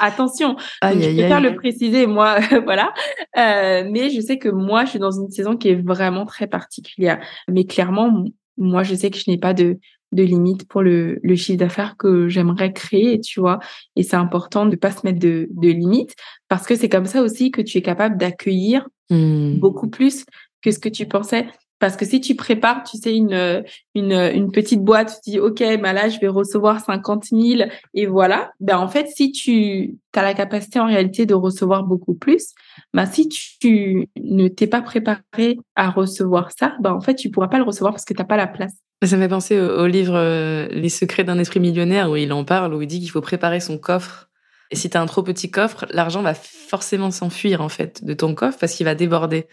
Attention, 0.01 0.57
je 0.85 1.17
préfère 1.17 1.41
le 1.41 1.57
préciser, 1.57 2.07
moi, 2.07 2.39
voilà. 2.65 2.95
Euh, 3.37 3.83
mais 3.91 4.11
je 4.11 4.21
sais 4.21 4.39
que 4.39 4.49
moi, 4.49 4.85
je 4.85 4.91
suis 4.91 4.99
dans 5.01 5.11
une 5.11 5.29
saison 5.29 5.57
qui 5.57 5.71
est 5.71 5.83
vraiment 5.83 6.25
très 6.25 6.47
particulière. 6.47 7.19
Mais 7.49 7.65
clairement, 7.65 8.27
moi, 8.57 8.85
je 8.85 8.95
sais 8.95 9.11
que 9.11 9.19
je 9.19 9.29
n'ai 9.29 9.39
pas 9.39 9.55
de, 9.55 9.81
de 10.13 10.23
limites 10.23 10.67
pour 10.69 10.83
le, 10.83 11.19
le 11.23 11.37
chiffre 11.37 11.59
d'affaires 11.59 11.97
que 11.97 12.29
j'aimerais 12.29 12.73
créer, 12.73 13.21
tu 13.21 13.41
vois. 13.41 13.59
Et 13.97 14.03
c'est 14.03 14.17
important 14.17 14.67
de 14.67 14.77
pas 14.77 14.91
se 14.91 15.01
mettre 15.05 15.19
de, 15.19 15.49
de 15.51 15.69
limites 15.69 16.15
parce 16.49 16.67
que 16.67 16.75
c'est 16.75 16.89
comme 16.89 17.07
ça 17.07 17.23
aussi 17.23 17.51
que 17.51 17.63
tu 17.63 17.79
es 17.79 17.83
capable 17.83 18.17
d'accueillir 18.17 18.89
mmh. 19.11 19.55
beaucoup 19.59 19.89
plus 19.89 20.25
que 20.63 20.71
ce 20.71 20.79
que 20.79 20.89
tu 20.89 21.07
pensais. 21.07 21.47
Parce 21.79 21.97
que 21.97 22.05
si 22.05 22.21
tu 22.21 22.35
prépares, 22.35 22.83
tu 22.83 22.97
sais, 22.97 23.17
une, 23.17 23.63
une, 23.95 24.13
une 24.13 24.51
petite 24.51 24.83
boîte, 24.83 25.21
tu 25.23 25.31
dis, 25.31 25.39
OK, 25.39 25.63
bah 25.81 25.93
là, 25.93 26.09
je 26.09 26.19
vais 26.19 26.27
recevoir 26.27 26.85
50 26.85 27.27
000 27.27 27.71
et 27.95 28.07
voilà. 28.07 28.51
Ben, 28.59 28.79
en 28.79 28.89
fait, 28.89 29.07
si 29.15 29.31
tu 29.31 29.97
as 30.15 30.23
la 30.23 30.35
capacité 30.35 30.81
en 30.81 30.87
réalité 30.87 31.25
de 31.25 31.35
recevoir 31.35 31.85
beaucoup 31.85 32.15
plus, 32.15 32.53
bah, 32.93 33.07
si 33.07 33.29
tu 33.29 34.09
ne 34.21 34.49
t'es 34.49 34.67
pas 34.67 34.83
préparé 34.83 35.59
à 35.77 35.91
recevoir 35.91 36.51
ça, 36.51 36.75
ben, 36.81 36.93
en 36.93 37.01
fait, 37.01 37.15
tu 37.15 37.31
pourras 37.31 37.49
pas 37.49 37.59
le 37.59 37.65
recevoir 37.65 37.93
parce 37.93 38.05
que 38.05 38.15
tu 38.15 38.21
n'as 38.21 38.27
pas 38.27 38.37
la 38.37 38.49
place. 38.49 38.75
Ça 39.05 39.17
me 39.17 39.23
fait 39.23 39.29
penser 39.29 39.61
au, 39.61 39.87
livre 39.87 40.15
euh, 40.17 40.67
Les 40.71 40.89
secrets 40.89 41.23
d'un 41.23 41.39
esprit 41.39 41.61
millionnaire 41.61 42.11
où 42.11 42.17
il 42.17 42.33
en 42.33 42.45
parle, 42.45 42.75
où 42.75 42.83
il 42.83 42.89
dit 42.89 42.99
qu'il 42.99 43.11
faut 43.11 43.21
préparer 43.21 43.61
son 43.61 43.79
coffre. 43.79 44.29
Et 44.71 44.77
si 44.77 44.91
tu 44.91 44.97
as 44.97 45.01
un 45.01 45.07
trop 45.07 45.23
petit 45.23 45.51
coffre, 45.51 45.87
l'argent 45.91 46.21
va 46.21 46.35
forcément 46.35 47.11
s'enfuir 47.11 47.61
en 47.61 47.69
fait 47.69 48.05
de 48.05 48.13
ton 48.13 48.35
coffre 48.35 48.59
parce 48.59 48.75
qu'il 48.75 48.85
va 48.85 48.95
déborder. 48.95 49.47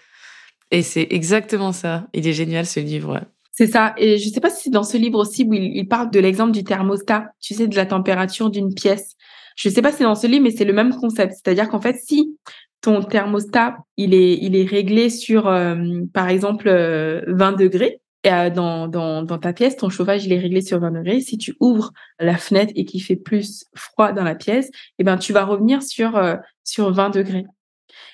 Et 0.71 0.81
c'est 0.81 1.07
exactement 1.11 1.71
ça. 1.71 2.07
Il 2.13 2.27
est 2.27 2.33
génial 2.33 2.65
ce 2.65 2.79
livre. 2.79 3.21
C'est 3.51 3.67
ça. 3.67 3.93
Et 3.97 4.17
je 4.17 4.29
sais 4.29 4.41
pas 4.41 4.49
si 4.49 4.63
c'est 4.63 4.69
dans 4.69 4.83
ce 4.83 4.97
livre 4.97 5.19
aussi 5.19 5.45
où 5.47 5.53
il, 5.53 5.87
parle 5.87 6.09
de 6.11 6.19
l'exemple 6.19 6.51
du 6.51 6.63
thermostat, 6.63 7.31
tu 7.39 7.53
sais, 7.53 7.67
de 7.67 7.75
la 7.75 7.85
température 7.85 8.49
d'une 8.49 8.73
pièce. 8.73 9.15
Je 9.55 9.69
sais 9.69 9.81
pas 9.81 9.91
si 9.91 9.99
c'est 9.99 10.03
dans 10.03 10.15
ce 10.15 10.27
livre, 10.27 10.43
mais 10.43 10.51
c'est 10.51 10.65
le 10.65 10.73
même 10.73 10.93
concept. 10.93 11.33
C'est-à-dire 11.33 11.69
qu'en 11.69 11.79
fait, 11.79 11.95
si 12.03 12.37
ton 12.81 13.01
thermostat, 13.01 13.77
il 13.95 14.13
est, 14.13 14.37
il 14.41 14.55
est 14.55 14.65
réglé 14.65 15.09
sur, 15.09 15.47
euh, 15.47 15.75
par 16.13 16.27
exemple, 16.27 16.65
20 16.67 16.73
euh, 16.73 17.55
degrés, 17.55 18.01
et 18.01 18.01
euh, 18.25 18.49
dans, 18.49 19.25
ta 19.39 19.53
pièce, 19.53 19.77
ton 19.77 19.89
chauffage, 19.89 20.25
il 20.25 20.33
est 20.33 20.39
réglé 20.39 20.61
sur 20.61 20.79
20 20.79 20.91
degrés. 20.91 21.21
Si 21.21 21.37
tu 21.37 21.55
ouvres 21.59 21.91
la 22.19 22.37
fenêtre 22.37 22.73
et 22.75 22.85
qu'il 22.85 23.03
fait 23.03 23.15
plus 23.15 23.65
froid 23.75 24.11
dans 24.11 24.23
la 24.23 24.35
pièce, 24.35 24.69
eh 24.99 25.03
ben, 25.03 25.17
tu 25.17 25.33
vas 25.33 25.45
revenir 25.45 25.83
sur, 25.83 26.21
sur 26.63 26.91
20 26.91 27.09
degrés. 27.09 27.45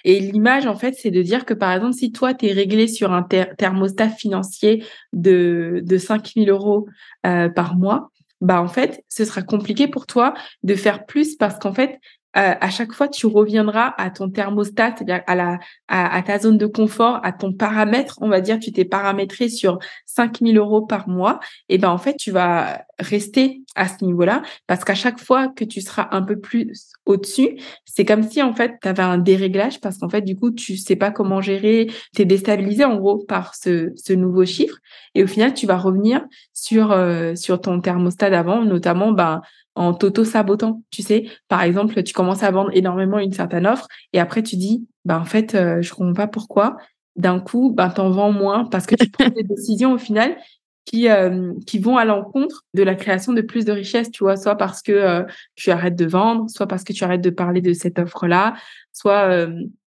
Et 0.04 0.20
l'image, 0.20 0.66
en 0.66 0.76
fait, 0.76 0.96
c'est 0.98 1.12
de 1.12 1.22
dire 1.22 1.46
que, 1.46 1.54
par 1.54 1.72
exemple, 1.72 1.94
si 1.94 2.12
toi, 2.12 2.34
tu 2.34 2.48
es 2.48 2.54
réglé 2.54 2.88
sur 2.88 3.14
un 3.14 3.24
thermostat 3.24 4.10
financier 4.10 4.84
de, 5.14 5.82
de 5.84 5.98
5 5.98 6.34
000 6.36 6.48
euros 6.48 6.88
euh, 7.26 7.50
par 7.50 7.76
mois, 7.76 8.10
bah, 8.40 8.62
en 8.62 8.68
fait, 8.68 9.04
ce 9.08 9.26
sera 9.26 9.44
compliqué 9.44 9.88
pour 9.88 10.08
toi 10.08 10.34
de 10.64 10.76
faire 10.76 11.06
plus 11.06 11.36
parce 11.36 11.60
qu'en 11.60 11.74
fait, 11.74 12.00
euh, 12.38 12.54
à 12.60 12.70
chaque 12.70 12.94
fois, 12.94 13.10
tu 13.10 13.28
reviendras 13.28 13.94
à 13.98 14.10
ton 14.10 14.30
thermostat, 14.30 14.96
à, 15.28 16.22
ta 16.22 16.40
zone 16.40 16.58
de 16.58 16.66
confort, 16.66 17.20
à 17.24 17.34
ton 17.34 17.52
paramètre. 17.52 18.18
On 18.22 18.30
va 18.30 18.40
dire, 18.40 18.58
tu 18.60 18.72
t'es 18.72 18.86
paramétré 18.86 19.50
sur 19.50 19.80
5000 20.06 20.58
euros 20.58 20.82
par 20.82 21.10
mois. 21.10 21.40
Et 21.68 21.78
ben 21.78 21.90
en 21.90 21.98
fait, 21.98 22.16
tu 22.16 22.32
vas 22.32 22.86
rester 23.00 23.62
à 23.76 23.88
ce 23.88 24.06
niveau-là 24.06 24.44
parce 24.68 24.84
qu'à 24.84 24.96
chaque 24.96 25.20
fois 25.20 25.50
que 25.50 25.66
tu 25.66 25.82
seras 25.82 26.08
un 26.12 26.22
peu 26.22 26.40
plus 26.40 26.92
au-dessus, 27.06 27.58
c'est 27.86 28.06
comme 28.06 28.24
si 28.24 28.42
en 28.42 28.54
fait, 28.54 28.76
tu 28.82 28.88
avais 28.88 29.04
un 29.04 29.18
déréglage 29.18 29.82
parce 29.82 29.98
qu'en 29.98 30.10
fait, 30.10 30.22
du 30.22 30.38
coup, 30.38 30.52
tu 30.52 30.78
sais 30.78 30.96
pas 30.96 31.12
comment 31.12 31.42
gérer. 31.42 31.88
Tu 32.16 32.22
es 32.22 32.26
déstabilisé 32.26 32.86
en 32.86 32.98
gros 32.98 33.18
par 33.18 33.56
ce, 33.56 33.92
ce 33.98 34.14
nouveau 34.14 34.46
chiffre. 34.46 34.78
Et 35.16 35.24
au 35.24 35.28
final, 35.28 35.54
tu 35.54 35.68
vas 35.68 35.78
revenir 35.78 36.24
sur, 36.54 36.92
euh, 36.92 37.36
sur 37.36 37.60
ton 37.60 37.82
thermostat 37.82 38.30
d'avant, 38.30 38.64
notamment 38.64 39.12
ben, 39.12 39.42
en 39.76 39.94
t'auto-sabotant. 39.94 40.84
Tu 40.92 41.02
sais, 41.02 41.26
par 41.48 41.62
exemple, 41.64 42.04
tu 42.04 42.14
commences 42.14 42.44
à 42.44 42.52
vendre 42.52 42.72
énormément 42.74 43.20
une 43.20 43.32
certaine 43.32 43.68
offre 43.68 43.88
et 44.14 44.20
après 44.20 44.44
tu 44.44 44.56
dis, 44.56 44.88
bah 45.06 45.20
en 45.20 45.26
fait, 45.26 45.56
euh, 45.56 45.82
je 45.82 45.94
comprends 45.94 46.14
pas 46.14 46.28
pourquoi. 46.28 46.78
D'un 47.16 47.40
coup, 47.40 47.74
bah 47.76 47.90
t'en 47.90 48.10
vends 48.10 48.32
moins 48.32 48.66
parce 48.66 48.86
que 48.86 48.96
tu 48.96 49.10
prends 49.10 49.30
des 49.30 49.44
décisions 49.44 49.94
au 49.94 49.98
final 49.98 50.38
qui 50.86 51.10
euh, 51.10 51.54
qui 51.68 51.80
vont 51.80 51.98
à 51.98 52.06
l'encontre 52.06 52.64
de 52.74 52.84
la 52.84 52.96
création 52.96 53.34
de 53.34 53.42
plus 53.42 53.66
de 53.66 53.72
richesses, 53.72 54.12
tu 54.12 54.24
vois, 54.24 54.38
soit 54.38 54.56
parce 54.56 54.82
que 54.82 54.92
euh, 54.92 55.24
tu 55.56 55.72
arrêtes 55.72 55.96
de 55.96 56.06
vendre, 56.06 56.50
soit 56.50 56.68
parce 56.68 56.84
que 56.84 56.94
tu 56.94 57.04
arrêtes 57.04 57.22
de 57.22 57.30
parler 57.30 57.62
de 57.62 57.74
cette 57.74 58.00
offre-là, 58.00 58.56
soit 58.94 59.48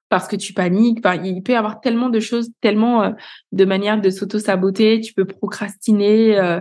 parce 0.09 0.27
que 0.27 0.35
tu 0.35 0.53
paniques. 0.53 0.99
Il 1.23 1.43
peut 1.43 1.53
y 1.53 1.55
avoir 1.55 1.81
tellement 1.81 2.09
de 2.09 2.19
choses, 2.19 2.49
tellement 2.61 3.13
de 3.51 3.65
manières 3.65 3.99
de 3.99 4.09
s'auto-saboter. 4.09 5.01
Tu 5.01 5.13
peux 5.13 5.25
procrastiner. 5.25 6.39
Euh, 6.39 6.59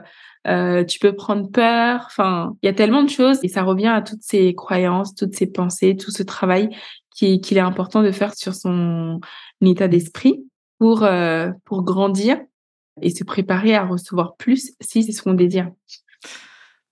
tu 0.86 0.98
peux 0.98 1.14
prendre 1.14 1.50
peur. 1.50 2.04
Enfin, 2.06 2.54
il 2.62 2.66
y 2.66 2.68
a 2.68 2.72
tellement 2.72 3.02
de 3.02 3.10
choses 3.10 3.38
et 3.42 3.48
ça 3.48 3.62
revient 3.62 3.88
à 3.88 4.02
toutes 4.02 4.22
ces 4.22 4.54
croyances, 4.54 5.14
toutes 5.14 5.34
ces 5.34 5.46
pensées, 5.46 5.96
tout 5.96 6.10
ce 6.10 6.22
travail 6.22 6.70
qu'il 7.14 7.56
est 7.56 7.60
important 7.60 8.02
de 8.02 8.10
faire 8.10 8.34
sur 8.34 8.54
son 8.54 9.20
état 9.62 9.88
d'esprit 9.88 10.44
euh, 10.82 11.52
pour 11.64 11.82
grandir 11.82 12.38
et 13.00 13.10
se 13.10 13.24
préparer 13.24 13.74
à 13.74 13.86
recevoir 13.86 14.36
plus 14.36 14.74
si 14.80 15.02
c'est 15.02 15.12
ce 15.12 15.22
qu'on 15.22 15.34
désire. 15.34 15.70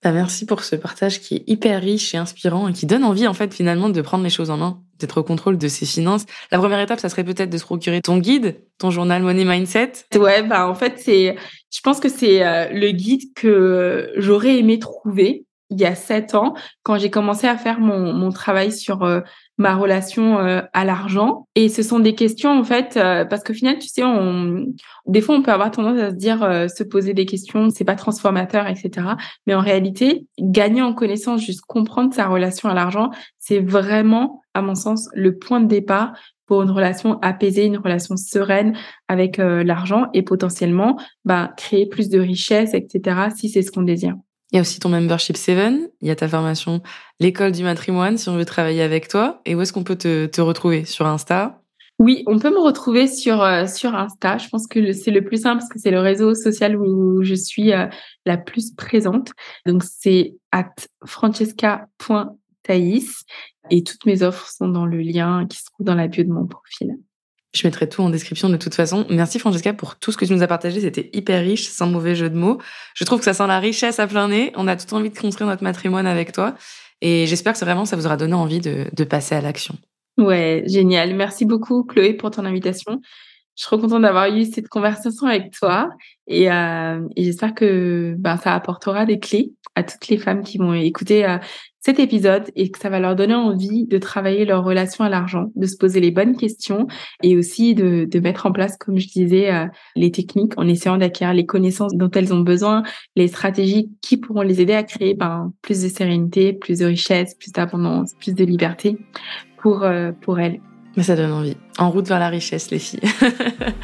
Bah, 0.05 0.11
merci 0.11 0.45
pour 0.45 0.63
ce 0.63 0.75
partage 0.75 1.19
qui 1.19 1.37
est 1.37 1.43
hyper 1.47 1.81
riche 1.81 2.13
et 2.13 2.17
inspirant 2.17 2.67
et 2.67 2.73
qui 2.73 2.85
donne 2.85 3.03
envie 3.03 3.25
en 3.25 3.33
fait 3.33 3.51
finalement 3.51 3.89
de 3.89 3.99
prendre 4.01 4.23
les 4.23 4.29
choses 4.29 4.51
en 4.51 4.57
main, 4.57 4.79
d'être 4.99 5.21
au 5.21 5.23
contrôle 5.23 5.57
de 5.57 5.67
ses 5.67 5.87
finances. 5.87 6.27
La 6.51 6.59
première 6.59 6.79
étape, 6.79 6.99
ça 6.99 7.09
serait 7.09 7.23
peut-être 7.23 7.49
de 7.49 7.57
se 7.57 7.63
procurer 7.63 8.01
ton 8.01 8.19
guide, 8.19 8.61
ton 8.77 8.91
journal 8.91 9.23
Money 9.23 9.45
Mindset. 9.45 9.93
Ouais, 10.13 10.43
bah 10.43 10.69
en 10.69 10.75
fait 10.75 10.99
c'est, 10.99 11.35
je 11.73 11.81
pense 11.81 11.99
que 11.99 12.09
c'est 12.09 12.45
euh, 12.45 12.69
le 12.71 12.91
guide 12.91 13.33
que 13.33 14.11
j'aurais 14.17 14.59
aimé 14.59 14.77
trouver 14.77 15.47
il 15.71 15.79
y 15.79 15.85
a 15.85 15.95
sept 15.95 16.35
ans 16.35 16.53
quand 16.83 16.99
j'ai 16.99 17.09
commencé 17.09 17.47
à 17.47 17.57
faire 17.57 17.79
mon, 17.79 18.13
mon 18.13 18.29
travail 18.31 18.71
sur 18.71 19.01
euh, 19.01 19.21
ma 19.57 19.75
relation 19.75 20.39
euh, 20.39 20.61
à 20.73 20.85
l'argent. 20.85 21.47
Et 21.55 21.69
ce 21.69 21.81
sont 21.81 21.99
des 21.99 22.15
questions, 22.15 22.51
en 22.51 22.63
fait, 22.63 22.97
euh, 22.97 23.25
parce 23.25 23.43
qu'au 23.43 23.53
final, 23.53 23.77
tu 23.79 23.87
sais, 23.87 24.03
on, 24.03 24.65
des 25.05 25.21
fois, 25.21 25.35
on 25.35 25.41
peut 25.41 25.51
avoir 25.51 25.71
tendance 25.71 25.99
à 25.99 26.09
se 26.09 26.15
dire, 26.15 26.43
euh, 26.43 26.67
se 26.67 26.83
poser 26.83 27.13
des 27.13 27.25
questions, 27.25 27.69
c'est 27.69 27.85
pas 27.85 27.95
transformateur, 27.95 28.67
etc. 28.67 29.07
Mais 29.47 29.55
en 29.55 29.61
réalité, 29.61 30.27
gagner 30.39 30.81
en 30.81 30.93
connaissance, 30.93 31.41
juste 31.41 31.61
comprendre 31.61 32.13
sa 32.13 32.27
relation 32.27 32.69
à 32.69 32.73
l'argent, 32.73 33.11
c'est 33.39 33.59
vraiment, 33.59 34.41
à 34.53 34.61
mon 34.61 34.75
sens, 34.75 35.09
le 35.13 35.37
point 35.37 35.61
de 35.61 35.67
départ 35.67 36.13
pour 36.47 36.61
une 36.61 36.71
relation 36.71 37.17
apaisée, 37.21 37.65
une 37.65 37.77
relation 37.77 38.17
sereine 38.17 38.77
avec 39.07 39.37
l'argent 39.37 40.09
et 40.13 40.21
potentiellement 40.21 40.95
bah, 41.23 41.51
créer 41.57 41.87
plus 41.87 42.07
de 42.07 42.19
richesse, 42.19 42.75
etc., 42.75 43.29
si 43.35 43.49
c'est 43.49 43.63
ce 43.63 43.71
qu'on 43.71 43.81
désire. 43.81 44.13
Il 44.51 44.55
y 44.55 44.59
a 44.59 44.61
aussi 44.61 44.79
ton 44.79 44.89
membership 44.89 45.37
7, 45.37 45.91
il 46.01 46.07
y 46.07 46.11
a 46.11 46.15
ta 46.15 46.27
formation 46.27 46.83
l'école 47.19 47.51
du 47.51 47.63
matrimoine 47.63 48.15
si 48.17 48.29
on 48.29 48.37
veut 48.37 48.45
travailler 48.45 48.83
avec 48.83 49.07
toi. 49.07 49.41
Et 49.45 49.55
où 49.55 49.61
est-ce 49.61 49.73
qu'on 49.73 49.83
peut 49.83 49.95
te, 49.95 50.41
retrouver? 50.41 50.85
Sur 50.85 51.07
Insta? 51.07 51.63
Oui, 51.97 52.23
on 52.27 52.37
peut 52.39 52.51
me 52.51 52.59
retrouver 52.59 53.07
sur, 53.07 53.41
euh, 53.41 53.67
sur 53.67 53.95
Insta. 53.95 54.37
Je 54.37 54.49
pense 54.49 54.67
que 54.67 54.91
c'est 54.91 55.11
le 55.11 55.23
plus 55.23 55.41
simple 55.41 55.59
parce 55.59 55.69
que 55.69 55.79
c'est 55.79 55.91
le 55.91 56.01
réseau 56.01 56.35
social 56.35 56.75
où 56.77 57.23
je 57.23 57.35
suis 57.35 57.71
euh, 57.73 57.87
la 58.25 58.35
plus 58.37 58.75
présente. 58.75 59.31
Donc 59.65 59.83
c'est 59.83 60.35
at 60.51 60.73
francesca.thaïs 61.05 63.23
et 63.71 63.83
toutes 63.83 64.05
mes 64.05 64.21
offres 64.23 64.49
sont 64.49 64.67
dans 64.67 64.85
le 64.85 64.99
lien 64.99 65.47
qui 65.47 65.57
se 65.57 65.63
trouve 65.65 65.85
dans 65.85 65.95
la 65.95 66.07
bio 66.07 66.23
de 66.23 66.31
mon 66.31 66.45
profil. 66.45 66.97
Je 67.55 67.65
mettrai 67.65 67.87
tout 67.87 68.01
en 68.01 68.09
description 68.09 68.49
de 68.49 68.57
toute 68.57 68.75
façon. 68.75 69.05
Merci 69.09 69.39
Francesca 69.39 69.71
pour 69.73 69.95
tout 69.95 70.11
ce 70.11 70.17
que 70.17 70.25
tu 70.25 70.33
nous 70.33 70.43
as 70.43 70.47
partagé. 70.47 70.81
C'était 70.81 71.09
hyper 71.13 71.41
riche, 71.41 71.69
sans 71.69 71.87
mauvais 71.87 72.13
jeu 72.13 72.29
de 72.29 72.35
mots. 72.35 72.59
Je 72.95 73.05
trouve 73.05 73.19
que 73.19 73.25
ça 73.25 73.33
sent 73.33 73.47
la 73.47 73.59
richesse 73.59 73.99
à 73.99 74.07
plein 74.07 74.27
nez. 74.27 74.51
On 74.55 74.67
a 74.67 74.75
tout 74.75 74.93
envie 74.93 75.09
de 75.09 75.17
construire 75.17 75.49
notre 75.49 75.63
matrimoine 75.63 76.05
avec 76.05 76.33
toi. 76.33 76.55
Et 77.01 77.25
j'espère 77.27 77.53
que 77.53 77.59
vraiment 77.59 77.85
ça 77.85 77.95
vous 77.95 78.05
aura 78.05 78.17
donné 78.17 78.33
envie 78.33 78.59
de, 78.59 79.03
passer 79.05 79.35
à 79.35 79.41
l'action. 79.41 79.75
Ouais, 80.17 80.63
génial. 80.67 81.15
Merci 81.15 81.45
beaucoup 81.45 81.83
Chloé 81.83 82.13
pour 82.13 82.29
ton 82.31 82.43
invitation. 82.43 82.99
Je 83.55 83.61
suis 83.61 83.67
trop 83.67 83.77
contente 83.77 84.01
d'avoir 84.01 84.27
eu 84.27 84.43
cette 84.43 84.67
conversation 84.67 85.27
avec 85.27 85.51
toi 85.51 85.89
et, 86.27 86.51
euh, 86.51 86.99
j'espère 87.15 87.53
que 87.53 88.15
ben, 88.17 88.35
ça 88.35 88.53
apportera 88.53 89.05
des 89.05 89.19
clés 89.19 89.53
à 89.75 89.83
toutes 89.83 90.09
les 90.09 90.17
femmes 90.17 90.43
qui 90.43 90.57
vont 90.57 90.73
écouter 90.73 91.25
euh, 91.25 91.37
cet 91.85 91.99
épisode 91.99 92.45
et 92.55 92.71
que 92.71 92.79
ça 92.79 92.89
va 92.89 92.99
leur 92.99 93.15
donner 93.15 93.35
envie 93.35 93.85
de 93.85 93.99
travailler 93.99 94.43
leur 94.43 94.63
relation 94.63 95.03
à 95.03 95.09
l'argent, 95.09 95.51
de 95.55 95.67
se 95.67 95.77
poser 95.77 95.99
les 95.99 96.09
bonnes 96.09 96.35
questions 96.35 96.87
et 97.21 97.37
aussi 97.37 97.75
de, 97.75 98.07
de 98.09 98.19
mettre 98.19 98.47
en 98.47 98.51
place, 98.51 98.75
comme 98.75 98.97
je 98.97 99.07
disais, 99.07 99.53
euh, 99.53 99.67
les 99.95 100.09
techniques 100.09 100.53
en 100.57 100.67
essayant 100.67 100.97
d'acquérir 100.97 101.35
les 101.35 101.45
connaissances 101.45 101.93
dont 101.93 102.09
elles 102.09 102.33
ont 102.33 102.39
besoin, 102.39 102.81
les 103.15 103.27
stratégies 103.27 103.91
qui 104.01 104.17
pourront 104.17 104.41
les 104.41 104.61
aider 104.61 104.73
à 104.73 104.81
créer 104.81 105.13
ben, 105.13 105.53
plus 105.61 105.83
de 105.83 105.87
sérénité, 105.87 106.53
plus 106.53 106.79
de 106.79 106.85
richesse, 106.87 107.35
plus 107.35 107.51
d'abondance, 107.51 108.15
plus 108.19 108.33
de 108.33 108.43
liberté 108.43 108.97
pour, 109.59 109.83
euh, 109.83 110.11
pour 110.11 110.39
elles. 110.39 110.59
Mais 110.97 111.03
ça 111.03 111.15
donne 111.15 111.33
envie. 111.33 111.55
En 111.77 111.91
route 111.91 112.07
vers 112.07 112.17
la 112.19 112.29
richesse, 112.29 112.71
les 112.71 112.79
filles. 112.79 113.01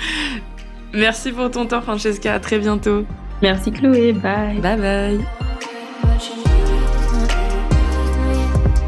Merci 0.96 1.32
pour 1.32 1.52
ton 1.52 1.68
temps, 1.68 1.82
Francesca. 1.82 2.34
À 2.34 2.40
très 2.40 2.58
bientôt. 2.58 3.06
Merci, 3.44 3.72
Chloé. 3.72 4.14
Bye. 4.14 4.60
Bye 4.60 4.80
bye. 4.80 5.20